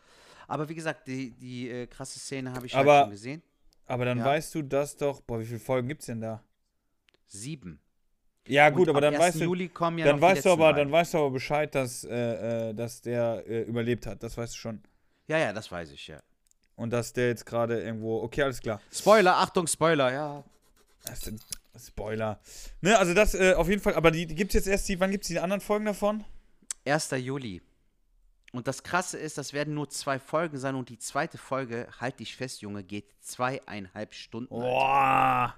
Aber 0.48 0.68
wie 0.68 0.74
gesagt, 0.74 1.06
die, 1.06 1.30
die 1.32 1.68
äh, 1.68 1.86
krasse 1.86 2.18
Szene 2.18 2.52
habe 2.54 2.66
ich 2.66 2.74
Aber- 2.74 2.92
halt 2.94 3.02
schon 3.04 3.10
gesehen. 3.12 3.42
Aber 3.86 4.04
dann 4.04 4.18
Ja. 4.18 4.24
weißt 4.24 4.54
du 4.54 4.62
das 4.62 4.96
doch. 4.96 5.20
Boah, 5.20 5.38
wie 5.40 5.44
viele 5.46 5.60
Folgen 5.60 5.86
gibt's 5.88 6.06
denn 6.06 6.20
da? 6.20 6.42
Sieben. 7.26 7.78
Ja, 8.48 8.70
gut, 8.70 8.88
aber 8.88 8.98
ab 8.98 9.02
dann 9.02 9.14
1. 9.14 9.22
weißt 9.22 9.40
du. 9.40 9.54
Ja 9.54 10.04
dann 10.04 10.20
weißt 10.20 10.44
du 10.44 10.50
aber, 10.50 10.72
beiden. 10.72 10.78
dann 10.78 10.92
weißt 10.92 11.14
du 11.14 11.18
aber 11.18 11.30
Bescheid, 11.30 11.74
dass, 11.74 12.04
äh, 12.04 12.70
äh, 12.70 12.74
dass 12.74 13.00
der 13.00 13.44
äh, 13.46 13.62
überlebt 13.62 14.06
hat. 14.06 14.22
Das 14.22 14.36
weißt 14.36 14.54
du 14.54 14.58
schon. 14.58 14.82
Ja, 15.28 15.38
ja, 15.38 15.52
das 15.52 15.70
weiß 15.70 15.92
ich, 15.92 16.08
ja. 16.08 16.20
Und 16.74 16.90
dass 16.90 17.12
der 17.12 17.28
jetzt 17.28 17.46
gerade 17.46 17.80
irgendwo. 17.80 18.22
Okay, 18.22 18.42
alles 18.42 18.60
klar. 18.60 18.80
Spoiler, 18.92 19.36
Achtung, 19.36 19.66
Spoiler, 19.66 20.12
ja. 20.12 20.44
Das 21.04 21.26
ein 21.26 21.40
Spoiler. 21.78 22.40
Ne, 22.80 22.98
also 22.98 23.14
das 23.14 23.34
äh, 23.34 23.54
auf 23.54 23.68
jeden 23.68 23.80
Fall. 23.80 23.94
Aber 23.94 24.10
die, 24.10 24.26
die 24.26 24.34
gibt's 24.34 24.54
jetzt 24.54 24.66
erst. 24.66 24.88
Die, 24.88 24.98
wann 25.00 25.10
gibt's 25.10 25.28
die 25.28 25.38
anderen 25.38 25.60
Folgen 25.60 25.84
davon? 25.84 26.24
1. 26.84 27.10
Juli. 27.12 27.62
Und 28.52 28.68
das 28.68 28.82
Krasse 28.82 29.18
ist, 29.18 29.38
das 29.38 29.54
werden 29.54 29.72
nur 29.72 29.88
zwei 29.88 30.18
Folgen 30.18 30.58
sein 30.58 30.74
und 30.74 30.90
die 30.90 30.98
zweite 30.98 31.38
Folge, 31.38 31.88
halt 32.00 32.20
dich 32.20 32.36
fest, 32.36 32.60
Junge, 32.60 32.84
geht 32.84 33.06
zweieinhalb 33.20 34.12
Stunden. 34.12 34.50
Boah. 34.50 35.54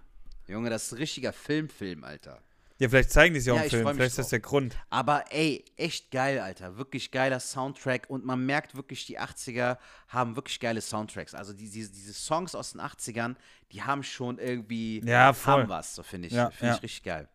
Junge, 0.46 0.70
das 0.70 0.84
ist 0.84 0.92
ein 0.92 0.98
richtiger 0.98 1.32
Filmfilm, 1.32 2.04
Alter. 2.04 2.40
Ja, 2.78 2.88
vielleicht 2.88 3.12
zeigen 3.12 3.34
die 3.34 3.38
es 3.40 3.46
ja 3.46 3.54
auch 3.54 3.62
im 3.62 3.70
Film. 3.70 3.86
Vielleicht 3.86 4.10
ist 4.10 4.18
das 4.18 4.28
der 4.30 4.40
Grund. 4.40 4.76
Aber 4.90 5.24
ey, 5.30 5.64
echt 5.76 6.10
geil, 6.10 6.40
Alter. 6.40 6.76
Wirklich 6.76 7.12
geiler 7.12 7.38
Soundtrack. 7.38 8.10
Und 8.10 8.24
man 8.24 8.44
merkt 8.44 8.74
wirklich, 8.74 9.06
die 9.06 9.20
80er 9.20 9.78
haben 10.08 10.34
wirklich 10.34 10.58
geile 10.58 10.80
Soundtracks. 10.80 11.34
Also 11.34 11.52
die, 11.52 11.70
diese, 11.70 11.92
diese 11.92 12.12
Songs 12.12 12.54
aus 12.56 12.72
den 12.72 12.80
80ern, 12.80 13.36
die 13.70 13.82
haben 13.82 14.02
schon 14.02 14.38
irgendwie 14.38 15.00
Ja, 15.04 15.32
voll. 15.32 15.62
haben 15.62 15.68
was, 15.68 15.94
so 15.94 16.02
finde 16.02 16.26
ich. 16.28 16.34
Ja, 16.34 16.50
finde 16.50 16.66
ja. 16.72 16.76
ich 16.76 16.82
richtig 16.82 17.02
geil. 17.04 17.28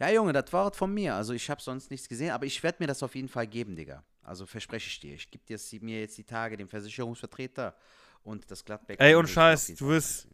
Ja, 0.00 0.10
Junge, 0.10 0.32
das 0.32 0.52
war 0.52 0.72
von 0.72 0.92
mir. 0.92 1.14
Also 1.14 1.32
ich 1.34 1.48
habe 1.48 1.62
sonst 1.62 1.92
nichts 1.92 2.08
gesehen, 2.08 2.30
aber 2.32 2.44
ich 2.44 2.60
werde 2.64 2.78
mir 2.80 2.88
das 2.88 3.02
auf 3.04 3.14
jeden 3.14 3.28
Fall 3.28 3.46
geben, 3.46 3.76
Digga. 3.76 4.02
Also 4.24 4.44
verspreche 4.46 4.88
ich 4.88 4.98
dir. 4.98 5.14
Ich 5.14 5.30
gebe 5.30 5.44
dir 5.46 5.52
jetzt- 5.54 5.72
mir 5.82 6.00
jetzt 6.00 6.18
die 6.18 6.24
Tage 6.24 6.56
den 6.56 6.68
Versicherungsvertreter 6.68 7.76
und 8.24 8.50
das 8.50 8.64
Gladbeck. 8.64 9.00
Ey, 9.00 9.14
und 9.14 9.28
Scheiß, 9.28 9.74
du 9.78 9.86
wirst-. 9.88 10.26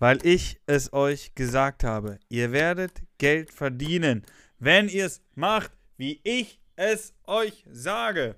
Weil 0.00 0.24
ich 0.26 0.58
es 0.66 0.92
euch 0.92 1.34
gesagt 1.36 1.84
habe. 1.84 2.18
Ihr 2.28 2.50
werdet 2.50 3.02
Geld 3.18 3.52
verdienen, 3.52 4.24
wenn 4.58 4.88
ihr 4.88 5.06
es 5.06 5.22
macht, 5.34 5.70
wie 5.98 6.20
ich 6.24 6.58
es 6.74 7.12
euch 7.26 7.64
sage. 7.70 8.34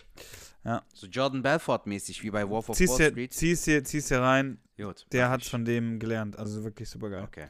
So 0.92 1.06
Jordan 1.06 1.42
Belfort-mäßig 1.42 2.22
wie 2.22 2.30
bei 2.30 2.48
Wolf 2.48 2.68
of 2.68 2.76
Zieh's 2.76 2.90
Wall 2.90 3.10
Street. 3.10 3.32
zieh's 3.32 3.62
dir, 3.62 3.82
zieh's 3.84 4.08
dir 4.08 4.20
rein. 4.20 4.58
Gut, 4.76 5.06
Der 5.12 5.30
hat's 5.30 5.44
ich. 5.46 5.50
von 5.50 5.64
dem 5.64 5.98
gelernt. 5.98 6.36
Also 6.38 6.62
wirklich 6.64 6.88
super 6.88 7.10
geil. 7.10 7.24
Okay. 7.24 7.46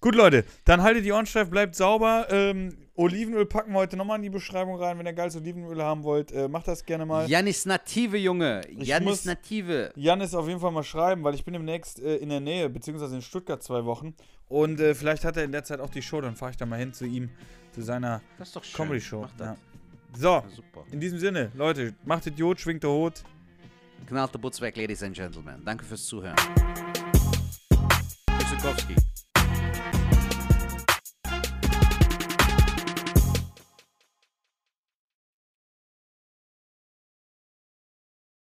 Gut, 0.00 0.14
Leute, 0.14 0.44
dann 0.64 0.82
haltet 0.82 1.04
die 1.04 1.12
Ohren 1.12 1.26
steif, 1.26 1.50
bleibt 1.50 1.74
sauber. 1.74 2.26
Ähm, 2.30 2.76
Olivenöl 2.94 3.46
packen 3.46 3.72
wir 3.72 3.78
heute 3.78 3.96
nochmal 3.96 4.16
in 4.16 4.22
die 4.22 4.30
Beschreibung 4.30 4.76
rein. 4.76 4.98
Wenn 4.98 5.06
ihr 5.06 5.12
geiles 5.12 5.36
Olivenöl 5.36 5.80
haben 5.82 6.02
wollt, 6.02 6.32
äh, 6.32 6.48
macht 6.48 6.66
das 6.66 6.84
gerne 6.84 7.06
mal. 7.06 7.28
Janis 7.28 7.64
Native, 7.64 8.16
Junge. 8.16 8.62
Janis 8.76 9.08
muss- 9.08 9.24
Native. 9.24 9.92
Jan 9.94 10.20
ist 10.20 10.34
auf 10.34 10.48
jeden 10.48 10.58
Fall 10.60 10.72
mal 10.72 10.82
schreiben, 10.82 11.22
weil 11.22 11.34
ich 11.34 11.44
bin 11.44 11.54
demnächst 11.54 12.00
äh, 12.00 12.16
in 12.16 12.28
der 12.30 12.40
Nähe, 12.40 12.68
beziehungsweise 12.68 13.14
in 13.14 13.22
Stuttgart 13.22 13.62
zwei 13.62 13.84
Wochen. 13.84 14.14
Und 14.48 14.80
äh, 14.80 14.94
vielleicht 14.94 15.24
hat 15.24 15.36
er 15.36 15.44
in 15.44 15.52
der 15.52 15.62
Zeit 15.64 15.78
auch 15.80 15.90
die 15.90 16.02
Show, 16.02 16.20
dann 16.20 16.34
fahre 16.34 16.50
ich 16.52 16.56
da 16.56 16.66
mal 16.66 16.78
hin 16.78 16.92
zu 16.92 17.04
ihm, 17.06 17.30
zu 17.72 17.82
seiner. 17.82 18.20
Comedy-Show. 18.74 19.26
Ja. 19.38 19.56
So, 20.16 20.42
super. 20.56 20.84
in 20.90 20.98
diesem 21.00 21.18
Sinne, 21.18 21.52
Leute, 21.54 21.94
macht 22.04 22.26
Idiot, 22.26 22.58
schwingt 22.58 22.82
der 22.82 22.90
Hut. 22.90 23.22
Knallt 24.06 24.32
der 24.32 24.38
Butz 24.38 24.60
weg, 24.60 24.76
Ladies 24.76 25.02
and 25.02 25.14
Gentlemen. 25.14 25.62
Danke 25.64 25.84
fürs 25.84 26.06
Zuhören. 26.06 26.34
Tschüssikowski. 28.40 28.94